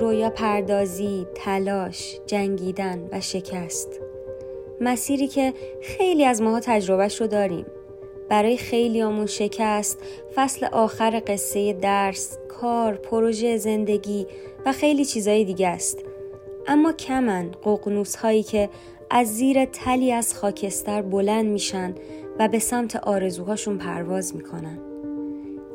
رویا 0.00 0.30
پردازی، 0.30 1.26
تلاش، 1.34 2.20
جنگیدن 2.26 3.08
و 3.12 3.20
شکست. 3.20 4.00
مسیری 4.80 5.28
که 5.28 5.54
خیلی 5.82 6.24
از 6.24 6.42
ماها 6.42 6.60
تجربهش 6.60 7.20
رو 7.20 7.26
داریم. 7.26 7.66
برای 8.28 8.56
خیلی 8.56 9.02
آمون 9.02 9.26
شکست 9.26 9.98
فصل 10.34 10.66
آخر 10.66 11.22
قصه 11.26 11.72
درس، 11.72 12.38
کار، 12.48 12.94
پروژه 12.94 13.56
زندگی 13.56 14.26
و 14.66 14.72
خیلی 14.72 15.04
چیزای 15.04 15.44
دیگه 15.44 15.68
است. 15.68 15.98
اما 16.66 16.92
کمن 16.92 17.50
ققنوس 17.64 18.16
هایی 18.16 18.42
که 18.42 18.68
از 19.10 19.36
زیر 19.36 19.64
تلی 19.64 20.12
از 20.12 20.34
خاکستر 20.34 21.02
بلند 21.02 21.46
میشن 21.46 21.94
و 22.38 22.48
به 22.48 22.58
سمت 22.58 22.96
آرزوهاشون 22.96 23.78
پرواز 23.78 24.36
می‌کنن. 24.36 24.89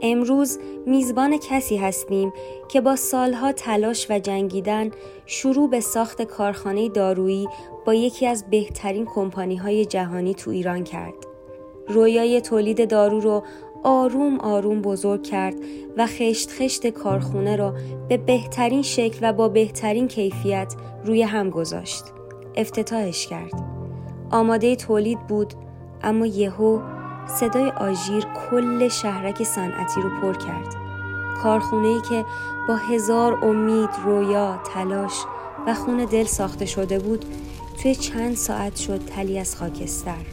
امروز 0.02 0.60
میزبان 0.86 1.38
کسی 1.50 1.78
هستیم 1.78 2.34
که 2.68 2.82
با 2.82 2.96
سالها 2.96 3.52
تلاش 3.52 4.08
و 4.10 4.20
جنگیدن 4.20 4.92
شروع 5.26 5.70
به 5.70 5.80
ساخت 5.80 6.22
کارخانه 6.22 6.90
دارویی 6.90 7.48
با 7.86 7.94
یکی 7.94 8.28
از 8.28 8.46
بهترین 8.50 9.06
کمپانی 9.06 9.56
های 9.56 9.86
جهانی 9.86 10.34
تو 10.34 10.52
ایران 10.52 10.84
کرد. 10.84 11.14
رویای 11.88 12.42
تولید 12.42 12.90
دارو 12.90 13.20
رو 13.20 13.44
آروم 13.84 14.40
آروم 14.40 14.82
بزرگ 14.82 15.24
کرد 15.24 15.56
و 15.98 16.08
خشت 16.08 16.52
خشت 16.52 16.88
کارخونه 16.88 17.56
را 17.56 17.74
به 18.10 18.18
بهترین 18.18 18.82
شکل 18.82 19.20
و 19.22 19.34
با 19.34 19.50
بهترین 19.50 20.08
کیفیت 20.08 20.74
روی 21.06 21.22
هم 21.22 21.50
گذاشت. 21.50 22.04
افتتاحش 22.56 23.28
کرد. 23.28 23.54
آماده 24.32 24.76
تولید 24.76 25.28
بود 25.28 25.54
اما 26.04 26.26
یهو 26.26 26.95
صدای 27.28 27.70
آژیر 27.70 28.26
کل 28.26 28.88
شهرک 28.88 29.44
صنعتی 29.44 30.02
رو 30.02 30.10
پر 30.22 30.34
کرد. 30.34 30.76
کارخونه 31.44 32.02
که 32.10 32.26
با 32.68 32.76
هزار 32.76 33.46
امید، 33.46 33.90
رویا، 34.04 34.60
تلاش 34.74 35.14
و 35.68 35.74
خون 35.74 36.06
دل 36.06 36.24
ساخته 36.24 36.66
شده 36.66 37.00
بود 37.00 37.26
توی 37.82 37.96
چند 37.96 38.36
ساعت 38.36 38.76
شد 38.76 39.06
تلی 39.06 39.40
از 39.40 39.56
خاکستر. 39.56 40.26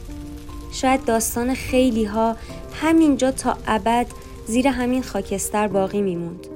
شاید 0.71 1.05
داستان 1.05 1.53
خیلی 1.53 2.05
ها 2.05 2.35
همینجا 2.81 3.31
تا 3.31 3.57
ابد 3.67 4.07
زیر 4.47 4.67
همین 4.67 5.03
خاکستر 5.03 5.67
باقی 5.67 6.01
میموند. 6.01 6.47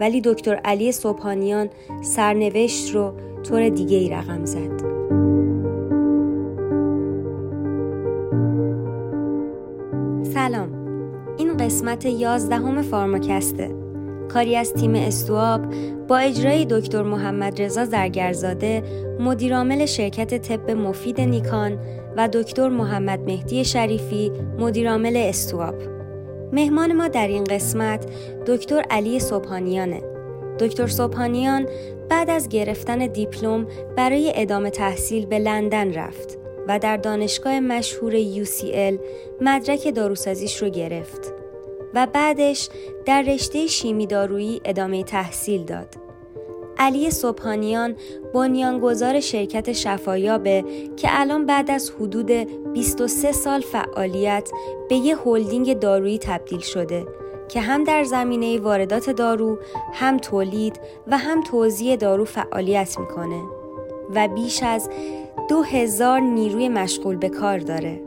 ولی 0.00 0.20
دکتر 0.20 0.54
علی 0.54 0.92
صبحانیان 0.92 1.68
سرنوشت 2.02 2.94
رو 2.94 3.12
طور 3.42 3.68
دیگه 3.68 3.96
ای 3.96 4.08
رقم 4.08 4.44
زد. 4.44 4.99
سلام. 10.34 10.70
این 11.38 11.56
قسمت 11.56 12.06
یازدهم 12.06 12.82
فارماکسته. 12.82 13.74
کاری 14.28 14.56
از 14.56 14.72
تیم 14.72 14.94
استواب 14.94 15.60
با 16.08 16.18
اجرای 16.18 16.66
دکتر 16.70 17.02
محمد 17.02 17.62
رضا 17.62 17.84
زرگرزاده 17.84 18.82
مدیرعامل 19.20 19.86
شرکت 19.86 20.38
طب 20.48 20.70
مفید 20.70 21.20
نیکان 21.20 21.78
و 22.16 22.28
دکتر 22.32 22.68
محمد 22.68 23.20
مهدی 23.20 23.64
شریفی 23.64 24.32
مدیرعامل 24.58 25.16
استواب. 25.16 25.74
مهمان 26.52 26.92
ما 26.92 27.08
در 27.08 27.28
این 27.28 27.44
قسمت 27.44 28.06
دکتر 28.46 28.82
علی 28.90 29.20
صبحانیانه. 29.20 30.02
دکتر 30.58 30.86
صبحانیان 30.86 31.66
بعد 32.08 32.30
از 32.30 32.48
گرفتن 32.48 32.98
دیپلم 32.98 33.66
برای 33.96 34.32
ادامه 34.34 34.70
تحصیل 34.70 35.26
به 35.26 35.38
لندن 35.38 35.94
رفت. 35.94 36.39
و 36.68 36.78
در 36.78 36.96
دانشگاه 36.96 37.60
مشهور 37.60 38.44
UCL 38.44 38.94
مدرک 39.40 39.94
داروسازیش 39.94 40.62
رو 40.62 40.68
گرفت 40.68 41.32
و 41.94 42.06
بعدش 42.12 42.68
در 43.06 43.22
رشته 43.22 43.66
شیمی 43.66 44.06
دارویی 44.06 44.60
ادامه 44.64 45.04
تحصیل 45.04 45.64
داد. 45.64 45.88
علی 46.78 47.10
صبحانیان 47.10 47.96
بنیانگذار 48.34 49.20
شرکت 49.20 49.72
شفایابه 49.72 50.64
که 50.96 51.08
الان 51.10 51.46
بعد 51.46 51.70
از 51.70 51.90
حدود 51.90 52.30
23 52.72 53.32
سال 53.32 53.60
فعالیت 53.60 54.50
به 54.88 54.94
یه 54.94 55.16
هلدینگ 55.16 55.78
دارویی 55.78 56.18
تبدیل 56.18 56.58
شده 56.58 57.06
که 57.48 57.60
هم 57.60 57.84
در 57.84 58.04
زمینه 58.04 58.58
واردات 58.58 59.10
دارو، 59.10 59.58
هم 59.92 60.16
تولید 60.16 60.80
و 61.06 61.18
هم 61.18 61.42
توزیع 61.42 61.96
دارو 61.96 62.24
فعالیت 62.24 62.98
می‌کنه 62.98 63.42
و 64.14 64.28
بیش 64.28 64.62
از 64.62 64.90
دو 65.48 65.62
هزار 65.62 66.20
نیروی 66.20 66.68
مشغول 66.68 67.16
به 67.16 67.28
کار 67.28 67.58
داره. 67.58 68.00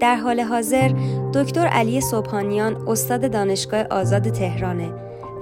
در 0.00 0.16
حال 0.16 0.40
حاضر 0.40 0.92
دکتر 1.34 1.66
علی 1.66 2.00
صبحانیان 2.00 2.88
استاد 2.88 3.30
دانشگاه 3.30 3.86
آزاد 3.90 4.30
تهرانه 4.30 4.92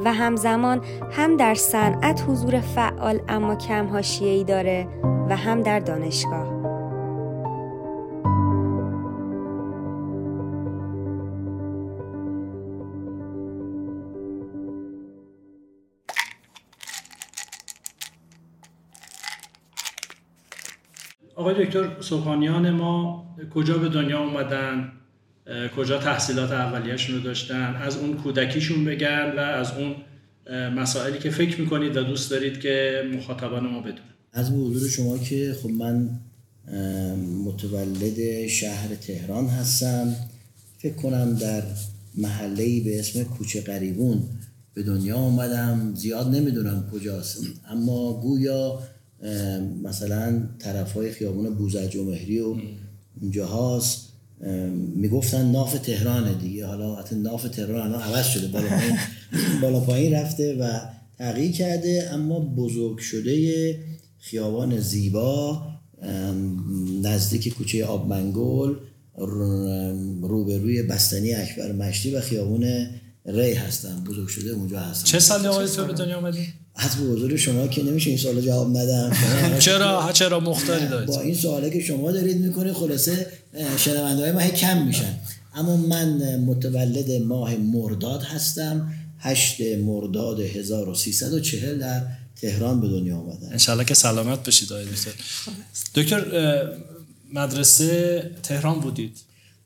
و 0.05 0.13
همزمان 0.13 0.81
هم 1.11 1.37
در 1.37 1.55
صنعت 1.55 2.25
حضور 2.29 2.61
فعال 2.61 3.21
اما 3.29 3.55
کم 3.55 3.89
حاشیه‌ای 3.89 4.45
داره 4.45 4.89
و 5.29 5.37
هم 5.37 5.63
در 5.63 5.81
دانشگاه. 5.81 6.60
آقای 21.41 21.65
دکتر 21.65 21.89
صبحانیان 22.01 22.71
ما 22.71 23.25
کجا 23.55 23.79
به 23.79 23.89
دنیا 23.89 24.21
اومدن؟ 24.21 24.93
کجا 25.77 25.99
تحصیلات 25.99 26.51
اولیهشون 26.53 27.17
رو 27.17 27.23
داشتن؟ 27.23 27.75
از 27.77 27.97
اون 27.97 28.17
کودکیشون 28.17 28.85
بگن 28.85 29.33
و 29.37 29.41
از 29.41 29.73
اون 29.73 29.95
مسائلی 30.71 31.19
که 31.19 31.31
فکر 31.31 31.61
می‌کنید 31.61 31.97
و 31.97 32.03
دوست 32.03 32.31
دارید 32.31 32.61
که 32.61 33.03
مخاطبان 33.17 33.67
ما 33.67 33.81
بدونن. 33.81 34.01
از 34.33 34.51
حضور 34.51 34.89
شما 34.89 35.19
که 35.19 35.57
خب 35.63 35.71
من 35.71 36.11
متولد 37.45 38.47
شهر 38.47 38.95
تهران 38.95 39.47
هستم. 39.47 40.15
فکر 40.79 40.95
کنم 40.95 41.35
در 41.35 41.63
محله 42.19 42.81
به 42.85 42.99
اسم 42.99 43.25
کوچه 43.25 43.61
قریبون 43.61 44.23
به 44.75 44.83
دنیا 44.83 45.17
آمدم 45.17 45.93
زیاد 45.95 46.35
نمی‌دونم 46.35 46.91
کجاست. 46.93 47.45
اما 47.71 48.21
گویا 48.21 48.79
مثلا 49.83 50.49
طرف 50.59 50.93
های 50.93 51.11
خیابون 51.11 51.55
بوزج 51.55 51.97
و 51.97 52.05
مهری 52.05 52.41
و 52.41 52.57
اونجاهاست 53.21 54.09
می‌گفتن 54.97 55.51
ناف 55.51 55.79
تهران 55.79 56.39
دیگه. 56.39 56.67
حالا 56.67 56.95
حتی 56.95 57.17
ناف 57.17 57.49
تهران 57.49 57.81
الان 57.81 58.03
عوض 58.03 58.27
شده 58.27 58.49
بالا 58.49 58.69
پایین, 58.69 58.99
بالا 59.63 59.81
پایین 59.81 60.13
رفته 60.13 60.57
و 60.61 60.81
تغییر 61.19 61.53
کرده. 61.53 62.09
اما 62.13 62.41
بزرگ 62.41 62.99
شده 62.99 63.79
خیابان 64.19 64.81
زیبا 64.81 65.63
نزدیک 67.03 67.55
کوچه 67.55 67.85
آبمنگل 67.85 68.75
روبروی 70.23 70.83
بستنی 70.83 71.35
اکبر 71.35 71.73
مشتی 71.73 72.15
و 72.15 72.21
خیابون 72.21 72.87
ری 73.27 73.53
هستم 73.53 74.05
بزرگ 74.05 74.29
شده 74.29 74.51
اونجا 74.51 74.81
هستم 74.81 75.05
چه 75.05 75.19
سالی 75.19 75.47
آقای 75.47 75.69
تو 75.69 75.85
به 75.85 75.93
دنیا 75.93 76.19
آمدی؟ 76.19 76.47
از 76.75 76.97
حضور 76.97 77.37
شما 77.37 77.67
که 77.67 77.83
نمیشه 77.83 78.11
این 78.11 78.19
سوال 78.19 78.41
جواب 78.41 78.77
ندم. 78.77 79.13
چرا؟ 79.59 80.11
چرا 80.13 80.41
مختاری 80.41 80.87
دارید؟ 80.87 81.09
با 81.09 81.21
این 81.21 81.35
سوالی 81.35 81.71
که 81.71 81.81
شما 81.81 82.13
دارید 82.13 82.37
می‌کنید 82.37 82.73
خلاصه 82.73 83.27
شنونده 83.77 84.23
های 84.23 84.33
ما 84.33 84.41
کم 84.41 84.83
میشن. 84.87 85.15
اما 85.55 85.77
من 85.77 86.37
متولد 86.37 87.23
ماه 87.23 87.57
مرداد 87.57 88.23
هستم. 88.23 88.93
هشت 89.19 89.61
مرداد 89.61 90.41
1340 90.41 91.79
در 91.79 92.03
تهران 92.41 92.81
به 92.81 92.89
دنیا 92.89 93.17
آمدم. 93.17 93.49
انشالله 93.51 93.85
که 93.85 93.95
سلامت 93.95 94.43
بشید 94.43 94.73
آقای 94.73 94.85
دکتر. 94.85 95.11
دکتر 95.95 96.25
مدرسه 97.33 98.31
تهران 98.43 98.81
بودید؟ 98.81 99.19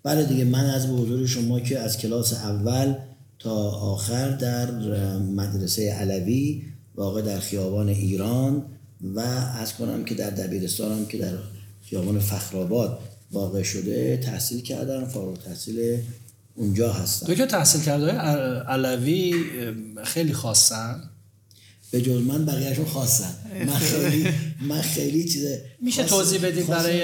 بله 0.03 0.25
دیگه 0.25 0.45
من 0.45 0.65
از 0.65 0.87
حضور 0.87 1.27
شما 1.27 1.61
که 1.61 1.79
از 1.79 1.99
کلاس 1.99 2.33
اول 2.33 2.95
تا 3.39 3.71
آخر 3.71 4.31
در 4.31 4.71
مدرسه 5.19 5.93
علوی 5.93 6.63
واقع 6.95 7.23
در 7.23 7.41
خیابان 7.41 7.89
ایران 7.89 8.63
و 9.15 9.21
از 9.61 9.75
کنم 9.75 10.05
که 10.05 10.15
در 10.15 10.31
دبیرستانم 10.31 11.07
که 11.07 11.19
در 11.19 11.39
خیابان 11.83 12.19
فخرآباد 12.19 12.99
واقع 13.33 13.63
شده 13.63 14.17
تحصیل 14.17 14.63
کردم 14.63 15.05
فارغ 15.05 15.39
تحصیل 15.39 15.99
اونجا 16.55 16.93
هستم 16.93 17.27
تو 17.27 17.35
که 17.35 17.47
تحصیل 17.47 17.81
کرده 17.81 18.13
علوی 18.13 19.35
خیلی 20.05 20.33
خواستن 20.33 21.03
به 21.91 22.01
جز 22.01 22.23
من 22.23 22.45
بقیهشون 22.45 22.85
خواستن 22.85 23.35
من 23.67 23.73
خیلی 23.73 24.29
من 24.69 24.81
خیلی 24.81 25.25
چیز 25.25 25.47
میشه 25.81 26.05
توضیح 26.05 26.41
بدید 26.47 26.67
برای 26.67 27.03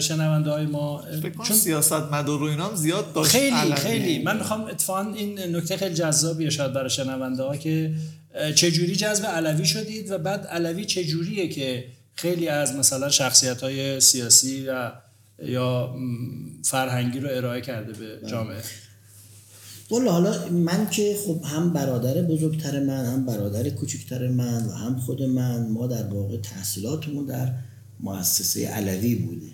شنونده 0.00 0.50
های 0.50 0.66
ما؟ 0.66 1.04
چون 1.44 1.56
سیاست 1.56 1.92
مدار 1.92 2.42
و 2.42 2.44
اینام 2.44 2.74
زیاد 2.74 3.12
داشت 3.12 3.30
خیلی 3.30 3.56
علوی. 3.56 3.76
خیلی. 3.76 4.22
من 4.22 4.36
می‌خوام 4.36 4.60
اتفاقا 4.64 5.12
این 5.12 5.56
نکته 5.56 5.76
خیلی 5.76 5.94
جذابیه 5.94 6.50
شاید 6.50 6.72
برای 6.72 6.90
شنونده 6.90 7.42
ها 7.42 7.56
که 7.56 7.94
چجوری 8.54 8.96
جذب 8.96 9.26
علوی 9.26 9.64
شدید 9.64 10.10
و 10.10 10.18
بعد 10.18 10.46
علوی 10.46 10.84
چجوریه 10.84 11.48
که 11.48 11.84
خیلی 12.14 12.48
از 12.48 12.74
مثلا 12.76 13.08
شخصیت 13.08 13.62
های 13.62 14.00
سیاسی 14.00 14.66
و 14.68 14.92
یا 15.42 15.94
فرهنگی 16.64 17.20
رو 17.20 17.28
ارائه 17.30 17.60
کرده 17.60 17.92
به 17.92 18.28
جامعه؟ 18.28 18.62
والا 19.90 20.12
حالا 20.12 20.48
من 20.48 20.90
که 20.90 21.16
خب 21.26 21.42
هم 21.44 21.72
برادر 21.72 22.22
بزرگتر 22.22 22.80
من 22.80 23.04
هم 23.04 23.26
برادر 23.26 23.70
کوچکتر 23.70 24.28
من 24.28 24.66
و 24.66 24.72
هم 24.72 24.96
خود 24.96 25.22
من 25.22 25.68
ما 25.68 25.86
در 25.86 26.06
واقع 26.06 26.36
تحصیلاتمون 26.36 27.26
در 27.26 27.52
مؤسسه 28.00 28.68
علوی 28.68 29.14
بوده. 29.14 29.46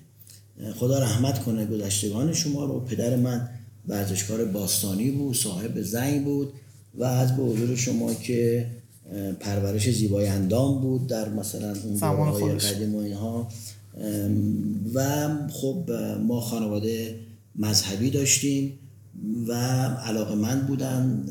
خدا 0.75 0.99
رحمت 0.99 1.44
کنه 1.44 1.67
گذشتگان 1.67 2.32
شما 2.32 2.64
رو. 2.64 2.81
پدر 2.81 3.17
من 3.17 3.49
ورزشکار 3.88 4.44
باستانی 4.44 5.11
بود 5.11 5.37
صاحب 5.37 5.82
زنگ 5.82 6.25
بود. 6.25 6.52
و 6.99 7.05
از 7.05 7.37
به 7.37 7.43
حضور 7.43 7.77
شما 7.77 8.15
که 8.15 8.67
پرورش 9.41 9.91
زیبای 9.91 10.27
اندام 10.27 10.81
بود 10.81 11.07
در 11.07 11.29
مثلا 11.29 11.75
اون 11.85 12.29
های 12.29 12.53
قدیم 12.53 12.95
و 12.95 12.99
اینها. 12.99 13.49
و 14.95 15.29
خب 15.49 15.91
ما 16.27 16.41
خانواده 16.41 17.15
مذهبی 17.57 18.11
داشتیم 18.11 18.79
و 19.49 19.53
علاقه 20.07 20.35
من 20.35 20.61
بودن. 20.61 21.25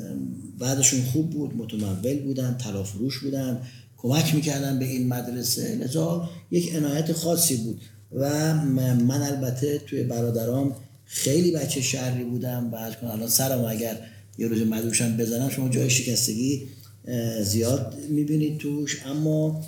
بعدشون 0.60 1.02
خوب 1.02 1.30
بود 1.30 1.58
متمول 1.58 2.20
بودن 2.20 2.58
تلافروش 2.60 3.20
بودن. 3.20 3.62
کمک 3.98 4.36
می‌کردن 4.36 4.80
به 4.80 4.86
این 4.86 5.08
مدرسه. 5.08 5.76
لذا 5.76 6.30
یک 6.52 6.76
عنایت 6.76 7.14
خاصی 7.14 7.58
بود. 7.58 7.82
و 8.12 8.54
من 8.96 9.22
البته 9.22 9.80
توی 9.80 10.04
برادرام 10.04 10.76
خیلی 11.06 11.52
بچه 11.52 11.82
شهری 11.82 12.24
بودم 12.24 12.70
و 12.72 12.76
از 12.76 12.94
الان 13.04 13.28
سرم 13.28 13.66
اگر 13.66 13.98
یه 14.38 14.48
روز 14.48 14.62
مدروشم 14.62 15.18
بزنم 15.18 15.50
شما 15.50 15.70
جای 15.70 15.90
شکستگی 15.90 16.68
زیاد 17.44 17.96
می‌بینید 18.10 18.58
توش. 18.58 19.02
اما 19.06 19.64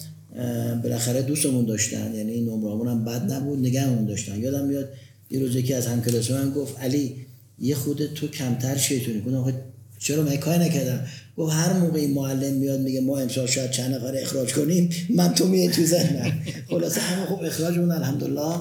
بالاخره 0.84 1.22
دوستمون 1.22 1.66
داشتن 1.66 2.16
یعنی 2.16 2.42
نمرامون 2.42 2.88
هم 2.88 3.06
بد 3.06 3.34
نبود 3.34 3.60
نگهمون 3.60 4.06
داشتن. 4.06 4.40
یادم 4.40 4.66
میاد 4.66 4.90
یه 5.32 5.40
روز 5.40 5.56
یکی 5.56 5.74
از 5.74 5.88
همکلاسی 5.88 6.34
من 6.34 6.52
گفت 6.52 6.80
علی 6.80 7.16
یه 7.60 7.76
خود 7.76 8.14
تو 8.14 8.28
کمتر 8.28 8.78
شیطونی. 8.78 9.22
گفتم 9.22 9.54
چرا 10.00 10.24
من 10.24 10.38
کاری 10.38 10.66
نکردم؟ 10.66 11.08
گفت 11.38 11.54
هر 11.54 11.74
موقع 11.74 12.00
این 12.00 12.14
معلم 12.14 12.54
میاد 12.54 12.80
میگه 12.80 13.02
ما 13.02 13.20
امسال 13.20 13.48
شاید 13.48 13.72
چند 13.72 13.96
نفر 13.96 14.16
اخراج 14.18 14.54
کنیم 14.54 14.90
من 15.10 15.34
تو 15.34 15.48
میای 15.48 15.70
تو 15.70 15.86
ذهنم. 15.86 16.32
خلاصه 16.70 17.02
همه 17.02 17.26
خوب 17.26 17.44
اخراجمون 17.44 17.92
الحمدلله 17.92 18.56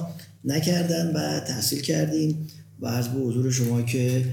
نکردن 0.45 1.11
و 1.15 1.39
تحصیل 1.39 1.81
کردیم 1.81 2.47
و 2.79 2.87
از 2.87 3.07
به 3.07 3.19
حضور 3.19 3.51
شما 3.51 3.81
که 3.81 4.23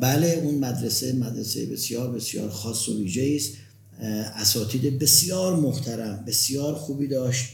بله 0.00 0.40
اون 0.44 0.54
مدرسه 0.54 1.12
مدرسه 1.12 1.66
بسیار 1.66 2.12
بسیار 2.12 2.50
خاص 2.50 2.88
و 2.88 2.98
ویژه 2.98 3.36
است. 3.36 3.52
اساتید 4.36 4.98
بسیار 4.98 5.56
محترم 5.56 6.24
بسیار 6.26 6.74
خوبی 6.74 7.06
داشت 7.06 7.44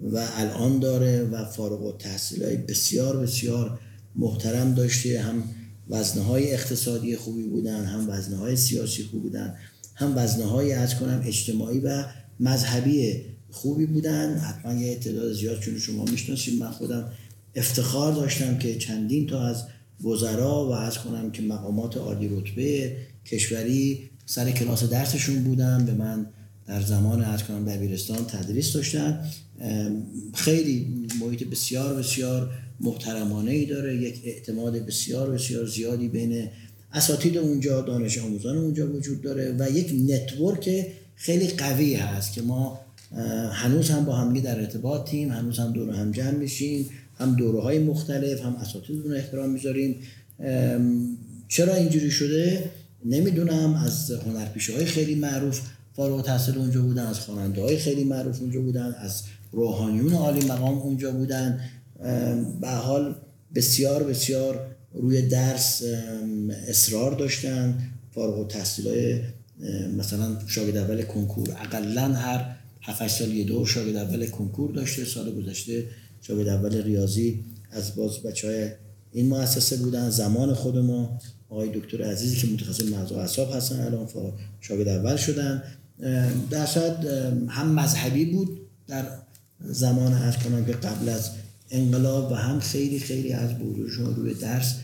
و 0.00 0.28
الان 0.36 0.78
داره 0.78 1.22
و 1.22 1.44
فارغ 1.44 1.82
و 1.82 1.92
تحصیل 1.92 2.44
های 2.44 2.56
بسیار 2.56 3.16
بسیار 3.16 3.78
محترم 4.16 4.74
داشته. 4.74 5.20
هم 5.20 5.42
وزنه 5.88 6.22
های 6.22 6.52
اقتصادی 6.54 7.16
خوبی 7.16 7.42
بودن 7.42 7.84
هم 7.84 8.10
وزنه 8.10 8.36
های 8.36 8.56
سیاسی 8.56 9.02
خوبی 9.02 9.22
بودن 9.22 9.54
هم 9.94 10.12
وزنه 10.16 10.44
های 10.44 10.72
از 10.72 10.94
کنم 10.94 11.22
اجتماعی 11.26 11.78
و 11.78 12.04
مذهبی 12.40 13.22
خوبی 13.50 13.86
بودن. 13.86 14.38
حتما 14.38 14.74
یه 14.74 14.96
تعداد 14.96 15.32
زیاد 15.32 15.60
چون 15.60 15.78
شما 15.78 16.04
می‌شناسید 16.04 16.60
من 16.60 16.70
خودم 16.70 17.12
افتخار 17.54 18.12
داشتم 18.12 18.58
که 18.58 18.78
چندین 18.78 19.26
تا 19.26 19.46
از 19.46 19.64
وزرا 20.04 20.66
و 20.66 20.72
از 20.72 20.98
کنم 20.98 21.30
که 21.30 21.42
مقامات 21.42 21.96
عالی 21.96 22.28
رتبه 22.28 22.96
کشوری 23.26 24.10
سر 24.26 24.50
کلاس 24.50 24.84
درسشون 24.84 25.44
بودن. 25.44 25.86
به 25.86 25.92
من 25.92 26.26
در 26.66 26.82
زمان 26.82 27.24
از 27.24 27.44
کنم 27.44 27.64
دبیرستان 27.64 28.24
تدریس 28.24 28.72
داشتن. 28.72 29.24
خیلی 30.34 31.06
محیط 31.20 31.44
بسیار 31.44 31.94
بسیار 31.94 32.50
محترمانه 32.80 33.50
ای 33.50 33.66
داره. 33.66 33.96
یک 33.96 34.20
اعتماد 34.24 34.86
بسیار 34.86 35.30
بسیار 35.30 35.66
زیادی 35.66 36.08
بین 36.08 36.48
اساتید 36.92 37.36
اونجا 37.38 37.80
دانش 37.80 38.18
آموزان 38.18 38.56
اونجا 38.56 38.92
وجود 38.92 39.22
داره 39.22 39.56
و 39.58 39.70
یک 39.70 39.92
نتورک 40.08 40.86
خیلی 41.16 41.48
قوی 41.48 41.94
هست 41.94 42.32
که 42.32 42.42
ما 42.42 42.80
هنوز 43.52 43.90
هم 43.90 44.04
با 44.04 44.16
همگی 44.16 44.40
در 44.40 44.60
ارتباطیم 44.60 45.30
هنوز 45.30 45.58
هم 45.58 45.72
دور 45.72 45.94
هم 45.94 46.12
جمع 46.12 46.30
میشیم. 46.30 46.90
هم 47.18 47.36
دوره 47.36 47.60
های 47.60 47.78
مختلف 47.78 48.42
هم 48.42 48.56
اساتید 48.56 49.04
رو 49.04 49.12
احترام 49.12 49.50
می‌ذاریم 49.50 49.96
چرا 51.48 51.74
اینجوری 51.74 52.10
شده؟ 52.10 52.70
نمی‌دونم. 53.04 53.74
از 53.74 54.10
هنرپیشه 54.10 54.74
های 54.74 54.84
خیلی 54.84 55.14
معروف 55.14 55.60
فارغ 55.96 56.24
تحصیل 56.24 56.58
اونجا 56.58 56.82
بودن 56.82 57.06
از 57.06 57.20
خواننده 57.20 57.62
های 57.62 57.76
خیلی 57.76 58.04
معروف 58.04 58.40
اونجا 58.40 58.60
بودن 58.60 58.94
از 58.98 59.22
روحانیون 59.52 60.12
عالی 60.12 60.46
مقام 60.46 60.78
اونجا 60.78 61.10
بودن. 61.10 61.60
به 62.60 62.68
حال 62.68 63.14
بسیار 63.54 64.02
بسیار 64.02 64.66
روی 64.94 65.22
درس 65.22 65.82
اصرار 66.68 67.14
داشتن. 67.14 67.78
فارغ 68.14 68.38
التحصیل 68.38 68.88
های 68.88 69.20
مثلا 69.98 70.36
شاگرد 70.46 70.76
اول 70.76 71.02
کنکور. 71.02 71.48
اقلا 71.50 72.14
هر 72.14 72.56
7 72.86 73.08
سال 73.08 73.28
یه 73.28 73.44
دور 73.44 73.66
شاگرد 73.66 73.96
اول 73.96 74.26
کنکور 74.26 74.70
داشته 74.70 75.04
سال 75.04 75.34
گذشته 75.34 75.86
شاگرد 76.20 76.48
اول 76.48 76.82
ریاضی 76.82 77.44
از 77.70 77.96
باز 77.96 78.22
بچه 78.22 78.48
های 78.48 78.68
این 79.12 79.28
مؤسسه 79.28 79.76
بودن 79.76 80.10
زمان 80.10 80.54
خود 80.54 80.78
ما 80.78 81.18
آقای 81.48 81.68
دکتر 81.68 82.02
عزیزی 82.02 82.36
که 82.36 82.46
متخصص 82.46 82.84
مغز 82.84 83.12
و 83.12 83.16
اعصاب 83.16 83.52
هستن 83.56 83.80
الان 83.80 84.08
شاگرد 84.60 84.88
اول 84.88 85.16
شدن. 85.16 85.62
در 86.50 86.66
هم 87.48 87.74
مذهبی 87.74 88.24
بود 88.24 88.60
در 88.86 89.04
زمان 89.60 90.12
از 90.12 90.36
کنم 90.36 90.64
که 90.64 90.72
قبل 90.72 91.08
از 91.08 91.30
انقلاب 91.70 92.32
و 92.32 92.34
هم 92.34 92.60
خیلی 92.60 92.98
خیلی 92.98 93.32
از 93.32 93.58
بودشون 93.58 94.16
روی 94.16 94.34
درس 94.34 94.74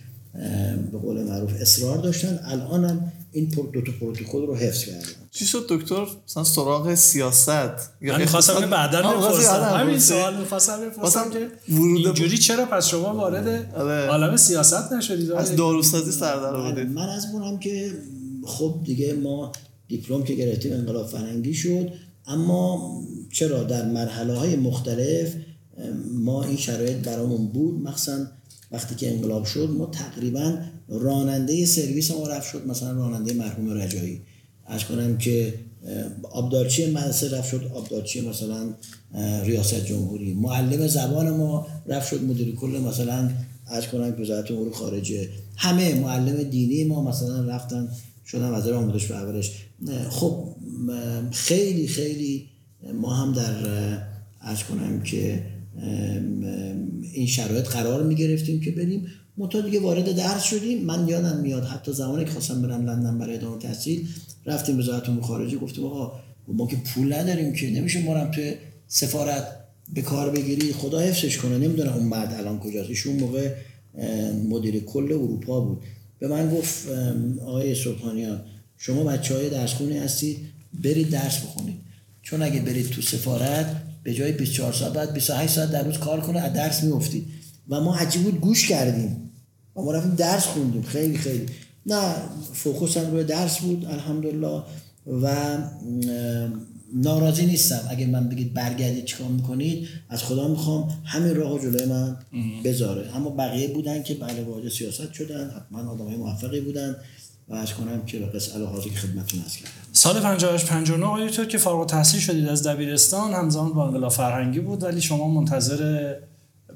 به 0.93 0.99
قول 0.99 1.23
معروف 1.23 1.53
اصرار 1.61 1.99
داشتن. 1.99 2.41
الان 2.45 2.85
هم 2.85 3.13
این 3.33 3.49
دو 3.73 3.83
تا 3.83 3.93
پروتکل 4.01 4.47
رو 4.47 4.57
حفظ 4.57 4.85
کردن 4.85 5.07
چی 5.31 5.47
شد 5.47 5.67
دکتر؟ 5.69 6.07
مثلا 6.29 6.45
سراغ 6.45 6.95
سیاست 6.95 7.49
یا 8.01 8.19
من 8.19 8.25
خواستم 8.25 8.71
بعدا 8.71 9.03
بپرسم. 9.03 9.63
همین 9.63 9.99
سوال 9.99 10.37
می‌خواستم 10.37 10.81
بپرسم 10.81 11.31
که 11.31 11.49
اینجوری 11.69 12.39
چرا 12.39 12.65
پس 12.65 12.89
شما 12.89 13.15
وارد 13.15 13.75
آره. 13.75 14.07
عالم 14.07 14.37
سیاست 14.37 14.93
نشدید؟ 14.93 15.33
از 15.33 15.57
داروسازی 15.57 16.13
سر 16.13 16.37
در 16.37 16.55
آوردید 16.55 16.89
من 16.89 17.09
از 17.09 17.27
اونم 17.33 17.59
که 17.59 17.93
خب 18.45 18.81
دیگه 18.85 19.13
ما 19.15 19.53
دیپلم 19.89 20.25
که 20.25 20.35
گرفتیم 20.35 20.73
انقلاب 20.73 21.07
فرنگی 21.07 21.55
شد 21.55 21.93
اما 22.27 22.93
چرا 23.33 23.63
در 23.63 23.85
مرحله 23.85 24.35
های 24.35 24.57
مختلف 24.57 25.35
ما 26.15 26.45
این 26.45 26.57
شرایط 26.57 26.97
برامون 26.97 27.47
بود؟ 27.47 27.83
مخصوصا 27.83 28.27
وقتی 28.73 28.95
که 28.95 29.11
انقلاب 29.11 29.45
شد 29.45 29.71
ما 29.79 29.87
تقریبا 29.87 30.59
راننده 30.89 31.67
سرویس 31.67 32.11
ما 32.11 32.29
رفت 32.29 32.53
شد 32.53 32.67
مثلا 32.67 32.93
راننده 32.93 33.33
مرحوم 33.33 33.71
رجایی. 33.71 34.21
از 34.67 34.85
کنم 34.85 35.19
که 35.19 35.55
آبدارچی 36.31 36.91
مدرسه 36.91 37.39
رفت 37.39 37.51
شد 37.51 37.71
آبدارچی 37.75 38.29
مثلا 38.29 38.75
ریاست 39.45 39.85
جمهوری. 39.87 40.35
معلم 40.35 40.87
زبان 40.87 41.31
ما 41.31 41.67
رفت 41.87 42.09
شد 42.09 42.23
مدیر 42.23 42.55
کل 42.55 42.81
مثلا 42.89 43.31
از 43.67 43.87
کنم 43.87 44.15
وزارت 44.21 44.51
امور 44.51 44.73
خارجه. 44.73 45.29
همه 45.57 45.95
معلم 45.95 46.43
دینی 46.43 46.85
ما 46.85 47.03
مثلا 47.03 47.45
رفتن 47.45 47.89
شدن 48.27 48.51
وزیر 48.51 48.75
آموزش 48.75 49.11
و 49.11 49.15
پرورش 49.15 49.53
خب 50.11 50.49
خیلی 51.31 51.87
خیلی 51.87 52.49
ما 52.95 53.15
هم 53.15 53.33
در 53.33 53.55
از 54.41 54.65
کنم 54.65 55.03
که 55.03 55.43
این 57.13 57.27
شرایط 57.27 57.65
قرار 57.65 58.03
می 58.03 58.15
گرفتیم 58.15 58.61
که 58.61 58.71
بریم. 58.71 59.07
منتها 59.37 59.61
دیگه 59.61 59.81
وارد 59.81 60.17
درس 60.17 60.43
شدیم. 60.43 60.85
من 60.85 61.09
یادم 61.09 61.37
میاد 61.37 61.65
حتی 61.65 61.93
زمانی 61.93 62.25
که 62.25 62.31
خواستم 62.31 62.63
برم 62.63 62.91
لندن 62.91 63.19
برای 63.19 63.35
ادامه 63.35 63.59
تحصیل 63.59 64.09
رفتیم 64.47 64.79
وزارت 64.79 65.09
امور 65.09 65.23
خارجه 65.23 65.59
گفتیم 65.59 65.85
آقا 65.85 66.13
ما 66.49 66.67
که 66.67 66.77
پول 66.77 67.13
نداریم 67.13 67.53
که 67.53 67.71
نمیشه 67.71 68.03
ما 68.03 68.27
توی 68.27 68.55
سفارت 68.87 69.47
به 69.95 70.03
کار 70.03 70.31
بگیری. 70.31 70.73
خدا 70.73 71.01
حفظش 71.01 71.39
کنه. 71.39 71.59
نمی‌دونم 71.59 71.93
اون 71.93 72.05
مرد 72.05 72.35
الان 72.35 72.59
کجاست. 72.59 72.89
ایشون 72.89 73.17
موقع 73.17 73.55
مدیر 74.49 74.81
کل 74.81 75.13
اروپا 75.13 75.61
بود. 75.61 75.83
به 76.19 76.29
من 76.29 76.51
گفت 76.51 76.89
آقای 77.47 77.75
سلطانیان 77.75 78.41
شما 78.79 79.05
بچه 79.05 79.35
های 79.35 79.51
درس 79.51 79.73
خونه 79.73 80.01
هستید 80.01 80.39
برید 80.85 81.11
درس 81.11 81.39
بخونید. 81.39 81.77
چون 82.23 82.43
اگه 82.43 82.61
برید 82.61 82.89
تو 82.89 83.03
سفارت 83.03 83.77
به 84.03 84.15
جای 84.15 84.33
24 84.33 84.73
ساعت 84.73 84.93
بعد 84.93 85.13
28 85.13 85.55
ساعت 85.55 85.71
در 85.71 85.85
روز 85.85 85.99
کار 85.99 86.21
کنه 86.21 86.41
از 86.41 86.53
درس 86.53 86.83
میافتید 86.83 87.27
و 87.69 87.81
ما 87.81 87.97
عجیب 87.97 88.23
بود 88.23 88.41
گوش 88.41 88.69
کردیم. 88.69 89.31
و 89.77 89.83
ما 89.83 89.93
رفتیم 89.93 90.15
درس 90.15 90.45
خوندیم. 90.45 90.83
خیلی 90.83 91.19
خیلی. 91.19 91.47
نه 91.87 92.15
فوکوس 92.53 92.97
هم 92.97 93.11
روی 93.11 93.25
درس 93.25 93.59
بود 93.59 93.85
الحمدلله. 93.85 94.63
و 95.07 95.57
ناراضی 96.95 97.47
نیستم. 97.47 97.81
اگه 97.91 98.07
من 98.07 98.29
بگید 98.29 98.55
برگردید 98.55 99.05
چیکار 99.05 99.29
می‌کنید 99.29 99.89
از 100.09 100.23
خدا 100.23 100.49
می‌خوام 100.49 100.89
همین 101.05 101.35
راه 101.35 101.61
جلوی 101.61 101.87
من 101.87 102.17
بذاره. 102.65 103.17
اما 103.17 103.31
بقیه 103.31 103.69
بودن 103.69 104.03
که 104.03 104.15
بله 104.15 104.43
وارد 104.43 104.69
سیاست 104.69 105.13
شدن. 105.13 105.51
حتما 105.51 105.91
آدمای 105.91 106.17
موفقی 106.17 106.61
بودن. 106.61 106.97
و 107.49 107.55
از 107.55 107.75
کنم 107.75 108.05
که 108.07 108.19
به 108.19 108.27
قصه 108.27 108.65
حاضر 108.65 108.89
که 108.89 108.97
خدمتتون 108.97 109.41
هست 109.41 109.57
کردم. 109.57 109.71
سال 109.93 110.21
58 110.21 110.67
59 110.67 111.07
آقای 111.07 111.31
تو 111.31 111.45
که 111.45 111.59
فارغ 111.59 111.81
التحصیل 111.81 112.21
شدید 112.21 112.49
از 112.49 112.67
دبیرستان 112.67 113.33
همزمان 113.35 113.73
با 113.73 113.87
انقلاب 113.87 114.13
فرهنگی 114.13 114.61
بود 114.61 114.83
ولی 114.83 115.01
شما 115.01 115.29
منتظر 115.29 116.15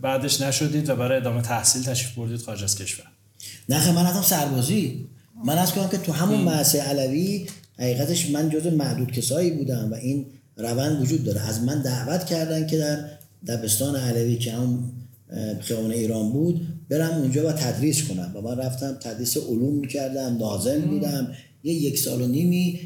بعدش 0.02 0.40
نشدید 0.40 0.88
و 0.88 0.96
برای 0.96 1.18
ادامه 1.18 1.42
تحصیل 1.42 1.82
تشریف 1.82 2.14
بردید 2.14 2.42
خارج 2.42 2.64
از 2.64 2.78
کشور. 2.78 3.06
نه 3.68 3.92
من 3.92 4.06
رفتم 4.06 4.22
سربازی. 4.22 5.06
من 5.44 5.58
از 5.58 5.72
کنم 5.72 5.88
که 5.88 5.98
تو 5.98 6.12
همون 6.12 6.40
معسه 6.40 6.82
علوی 6.82 7.46
حقیقتش 7.78 8.30
من 8.30 8.50
جز 8.50 8.66
معدود 8.66 9.12
کسایی 9.12 9.50
بودم 9.50 9.92
و 9.92 9.94
این 9.94 10.26
روند 10.56 11.02
وجود 11.02 11.24
داره. 11.24 11.40
از 11.40 11.62
من 11.62 11.82
دعوت 11.82 12.26
کردن 12.26 12.66
که 12.66 12.78
در 12.78 13.08
دبستان 13.46 13.96
علوی 13.96 14.38
که 14.38 14.52
هم 14.52 14.92
خیابان 15.60 15.90
ایران 15.90 16.32
بود 16.32 16.66
برم 16.88 17.20
اونجا 17.20 17.48
و 17.48 17.52
تدریس 17.52 18.02
کنم. 18.02 18.32
و 18.34 18.40
من 18.40 18.58
رفتم 18.58 18.98
تدریس 19.02 19.36
علوم 19.36 19.74
می‌کردم 19.74 20.36
نازم 20.36 20.80
بودم. 20.80 21.32
یه 21.62 21.74
یک 21.74 21.98
سال 21.98 22.22
و 22.22 22.26
نیمی 22.26 22.80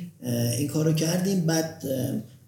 این 0.59 0.69
کارو 0.69 0.93
کردیم. 0.93 1.41
بعد 1.41 1.83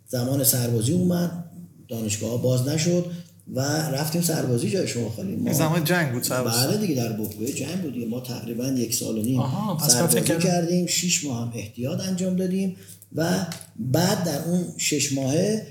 زمان 0.09 0.45
سربازی 0.45 0.93
اومد. 0.93 1.45
دانشگاه 1.89 2.43
باز 2.43 2.69
نشد 2.69 3.07
و 3.55 3.61
رفتیم 3.61 4.23
سربازی 4.23 4.71
جای 4.71 4.89
شما 4.89 5.11
خالی. 5.11 5.37
ما 5.37 5.53
زمان 5.53 5.85
جنگ 5.85 6.13
بود 6.13 6.23
سربازی 6.23 6.67
بله 6.67 6.77
دیگه 6.77 6.95
در 6.95 7.13
بحبه 7.13 7.53
جنگ 7.53 7.83
بود 7.83 8.09
ما 8.09 8.21
تقریبا 8.21 8.67
یک 8.67 8.95
سال 8.95 9.19
و 9.19 9.23
نیم 9.23 9.41
سربازی 9.89 10.21
کردیم. 10.21 10.87
شش 10.87 11.25
ماه 11.25 11.43
هم 11.43 11.53
احتیاط 11.55 12.01
انجام 12.01 12.37
دادیم 12.37 12.77
و 13.15 13.47
بعد 13.77 14.25
در 14.25 14.45
اون 14.45 14.65
شش 14.77 15.13
ماهه 15.13 15.67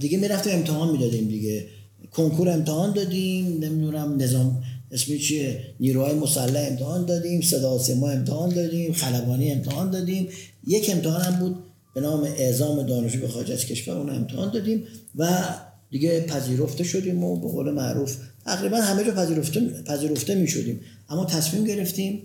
دیگه 0.00 0.18
می‌رفتیم 0.18 0.52
امتحان 0.52 0.92
می‌دادیم 0.92 1.28
دیگه. 1.28 1.66
کنکور 2.12 2.50
امتحان 2.50 2.92
دادیم 2.92 3.46
نمی‌دونم 3.46 4.16
نظام 4.22 4.62
اسمی 4.94 5.18
چیه؟ 5.18 5.60
نیروهای 5.80 6.14
مسلح 6.14 6.66
امتحان 6.70 7.06
دادیم 7.06 7.40
صدا 7.40 7.78
سیما 7.78 8.08
امتحان 8.08 8.48
دادیم 8.48 8.92
خلبانی 8.92 9.52
امتحان 9.52 9.90
دادیم. 9.90 10.28
یک 10.66 10.90
امتحان 10.90 11.20
هم 11.20 11.38
بود 11.38 11.56
به 11.94 12.00
نام 12.00 12.22
اعزام 12.22 12.82
دانشجو 12.82 13.20
به 13.20 13.28
خارج 13.28 13.52
از 13.52 13.66
کشور 13.66 13.96
اون 13.96 14.10
امتحان 14.10 14.50
دادیم 14.50 14.84
و 15.16 15.44
دیگه 15.90 16.20
پذیرفته 16.20 16.84
شدیم 16.84 17.24
و 17.24 17.36
به 17.36 17.48
قول 17.48 17.70
معروف 17.70 18.16
تقریبا 18.44 18.76
همه 18.76 19.04
جا 19.04 19.12
پذیرفته 19.12 19.60
پذیرفته 19.86 20.34
می 20.34 20.48
شدیم 20.48 20.80
اما 21.08 21.24
تصمیم 21.24 21.64
گرفتیم 21.64 22.22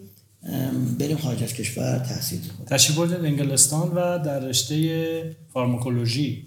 بریم 1.00 1.18
خارج 1.18 1.44
از 1.44 1.54
کشور 1.54 2.00
تحصیل 2.00 2.40
کنیم. 2.40 2.68
تشریف 2.68 2.98
بردید 2.98 3.16
انگلستان 3.16 3.90
و 3.90 3.96
در 4.26 4.40
رشته 4.40 5.36
فارماکولوژی. 5.54 6.46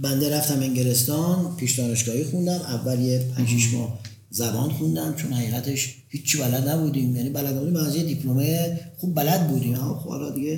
بنده 0.00 0.36
رفتم 0.36 0.60
انگلستان 0.60 1.56
پیش 1.56 1.78
دانشگاهی 1.78 2.24
خوندم 2.24 2.60
اول 2.60 3.00
یه 3.00 3.24
5 3.36 3.74
ماه 3.74 3.98
زبان 4.34 4.70
خوندم 4.70 5.14
چون 5.16 5.32
حقیقتش 5.32 5.94
هیچی 6.08 6.38
بلد 6.38 6.68
نبودیم. 6.68 7.16
یعنی 7.16 7.30
بلد 7.30 7.54
نبودیم 7.54 7.76
از 7.76 7.96
یه 7.96 8.02
دیپلمه 8.02 8.80
خوب 8.98 9.14
بلد 9.14 9.48
بودیم. 9.48 9.74
اما 9.74 9.98
خب 9.98 10.08
حالا 10.08 10.30
دیگه 10.30 10.56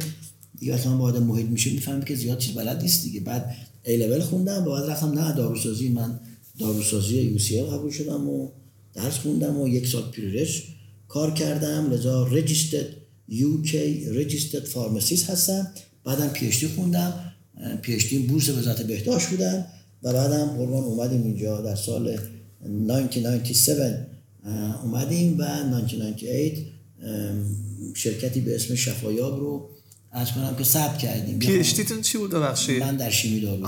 دیگه 0.59 0.75
اصلا 0.75 0.97
با 0.97 1.13
محیط 1.13 1.47
میشه 1.47 1.71
می‌فهمیم 1.71 2.03
که 2.03 2.15
زیاد 2.15 2.39
چیز 2.39 2.55
بلد 2.55 2.83
نیست 2.83 3.05
دیگه. 3.05 3.21
بعد 3.21 3.57
ای 3.85 3.97
لول 3.97 4.21
خوندم 4.21 4.65
بعد 4.65 4.91
رفتم 4.91 5.19
نه 5.19 5.33
داروسازی. 5.33 5.89
من 5.89 6.21
داروسازی 6.59 7.21
UC 7.21 7.63
قبول 7.63 7.91
شدم 7.91 8.29
و 8.29 8.49
درس 8.95 9.19
خوندم 9.19 9.61
و 9.61 9.69
یک 9.69 9.87
سال 9.87 10.11
پیرش 10.11 10.63
کار 11.09 11.35
کردم. 11.35 11.91
لذا 11.93 12.27
registered 12.27 12.87
UK 13.29 14.05
registered 14.05 14.65
pharmacist 14.65 15.31
هستم. 15.31 15.71
بعدم 16.05 16.29
PhD 16.29 16.65
خوندم. 16.65 17.33
PhD 17.83 18.15
بورس 18.15 18.49
وزارت 18.49 18.83
بهداشت 18.83 19.27
بودم 19.29 19.65
و 20.03 20.13
بعدم 20.13 20.47
قربان 20.47 20.85
اومدیم 20.85 21.23
اینجا 21.23 21.61
در 21.61 21.77
سال 21.77 22.19
1997 22.65 24.07
اومدیم 24.83 25.39
و 25.39 25.43
1998 25.43 26.75
شرکتی 27.95 28.41
به 28.41 28.55
اسم 28.55 28.75
شفایاب 28.75 29.41
رو 29.41 29.71
از 30.13 30.33
کنم 30.33 30.57
که 30.57 30.65
ثبت 30.65 30.99
کردیم. 30.99 31.39
پی 31.39 31.65
چی 32.03 32.19
بود؟ 32.19 32.31
بخشی؟ 32.31 32.79
من 32.79 32.97
در 32.97 33.11
شیمی 33.11 33.41
دارویی 33.41 33.63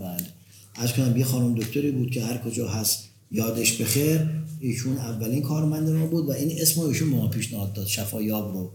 بله. 0.00 0.26
از 0.74 0.92
کنم 0.92 1.16
یه 1.16 1.24
خانم 1.24 1.54
دکتری 1.54 1.90
بود 1.90 2.10
که 2.10 2.24
هر 2.24 2.38
کجا 2.38 2.68
هست 2.68 2.98
یادش 3.30 3.72
بخیر. 3.80 4.20
ایشون 4.60 4.96
اولین 4.96 5.42
کارمند 5.42 5.88
ما 5.88 6.06
بود 6.06 6.28
و 6.28 6.32
این 6.32 6.60
اسم 6.60 6.80
ایشون 6.80 7.08
ما 7.08 7.28
پیشنهاد 7.28 7.72
داد 7.72 7.86
شفایاب 7.86 8.52
رو. 8.52 8.72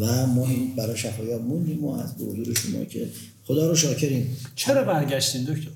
و 0.00 0.26
ما 0.26 0.48
این 0.48 0.76
برای 0.76 0.96
شفایاب 0.96 1.42
موندیم 1.42 1.84
و 1.84 1.92
از 1.92 2.14
حضور 2.14 2.54
شما 2.54 2.84
که 2.84 3.08
خدا 3.44 3.68
رو 3.70 3.76
شاکریم. 3.76 4.36
چرا 4.56 4.84
برگشتین 4.84 5.44
دکتر؟ 5.44 5.70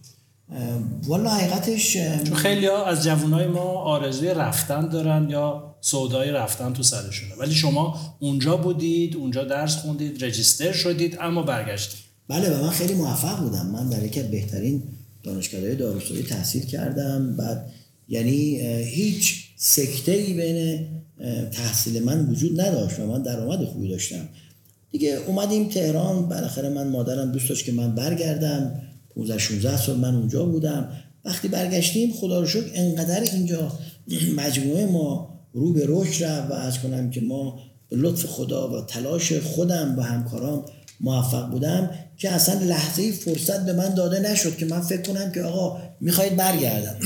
والا 1.06 1.30
حقیقتش 1.30 1.96
چون 2.24 2.36
خیلی 2.36 2.66
ها 2.66 2.86
از 2.86 3.04
جوانای 3.04 3.46
ما 3.46 3.60
آرزوی 3.60 4.28
رفتن 4.28 4.88
دارن 4.88 5.30
یا 5.30 5.76
سودای 5.80 6.30
رفتن 6.30 6.72
تو 6.72 6.82
سرشونه. 6.82 7.34
ولی 7.38 7.54
شما 7.54 8.00
اونجا 8.18 8.56
بودید 8.56 9.16
اونجا 9.16 9.44
درس 9.44 9.76
خوندید 9.76 10.24
رجیستر 10.24 10.72
شدید 10.72 11.18
اما 11.20 11.42
برگشتید. 11.42 12.00
بله 12.28 12.50
و 12.50 12.62
من 12.62 12.70
خیلی 12.70 12.94
موفق 12.94 13.40
بودم. 13.40 13.66
من 13.66 13.88
در 13.88 14.04
یکی 14.04 14.22
بهترین 14.22 14.82
دانشگاه‌های 15.22 15.76
داروسازی 15.76 16.22
تحصیل 16.22 16.66
کردم. 16.66 17.36
بعد 17.36 17.66
یعنی 18.08 18.60
هیچ 18.84 19.44
سکته 19.56 20.12
بین 20.12 20.86
تحصیل 21.52 22.02
من 22.02 22.26
وجود 22.26 22.60
نداشت 22.60 23.00
و 23.00 23.06
من 23.06 23.22
درآمد 23.22 23.64
خوبی 23.64 23.88
داشتم. 23.88 24.28
دیگه 24.90 25.18
اومدیم 25.26 25.68
تهران 25.68 26.28
بالاخره 26.28 26.68
من 26.68 26.88
مادرم 26.88 27.32
دوست 27.32 27.48
داشت 27.48 27.64
که 27.64 27.72
من 27.72 27.94
برگردم. 27.94 28.82
15 29.20 29.38
16 29.38 29.76
سال 29.76 29.96
من 29.96 30.14
اونجا 30.14 30.44
بودم. 30.44 30.88
وقتی 31.24 31.48
برگشتیم 31.48 32.12
خدا 32.12 32.40
رو 32.40 32.46
شکر 32.46 32.70
انقدر 32.74 33.20
اینجا 33.20 33.72
مجموعه 34.36 34.86
ما 34.86 35.40
رو 35.52 35.72
به 35.72 35.84
رشد 35.88 36.24
رفت 36.24 36.50
و 36.50 36.52
از 36.52 36.78
کنم 36.78 37.10
که 37.10 37.20
ما 37.20 37.58
به 37.88 37.96
لطف 37.96 38.26
خدا 38.26 38.72
و 38.72 38.86
تلاش 38.86 39.32
خودم 39.32 39.94
و 39.98 40.02
همکارام 40.02 40.64
موفق 41.00 41.50
بودم 41.50 41.90
که 42.16 42.30
اصلا 42.30 42.60
لحظه 42.60 43.12
فرصت 43.12 43.66
به 43.66 43.72
من 43.72 43.94
داده 43.94 44.32
نشد 44.32 44.56
که 44.56 44.66
من 44.66 44.80
فکر 44.80 45.02
کنم 45.02 45.32
که 45.32 45.42
آقا 45.42 45.78
می‌خواید 46.00 46.36
برگردم. 46.36 46.96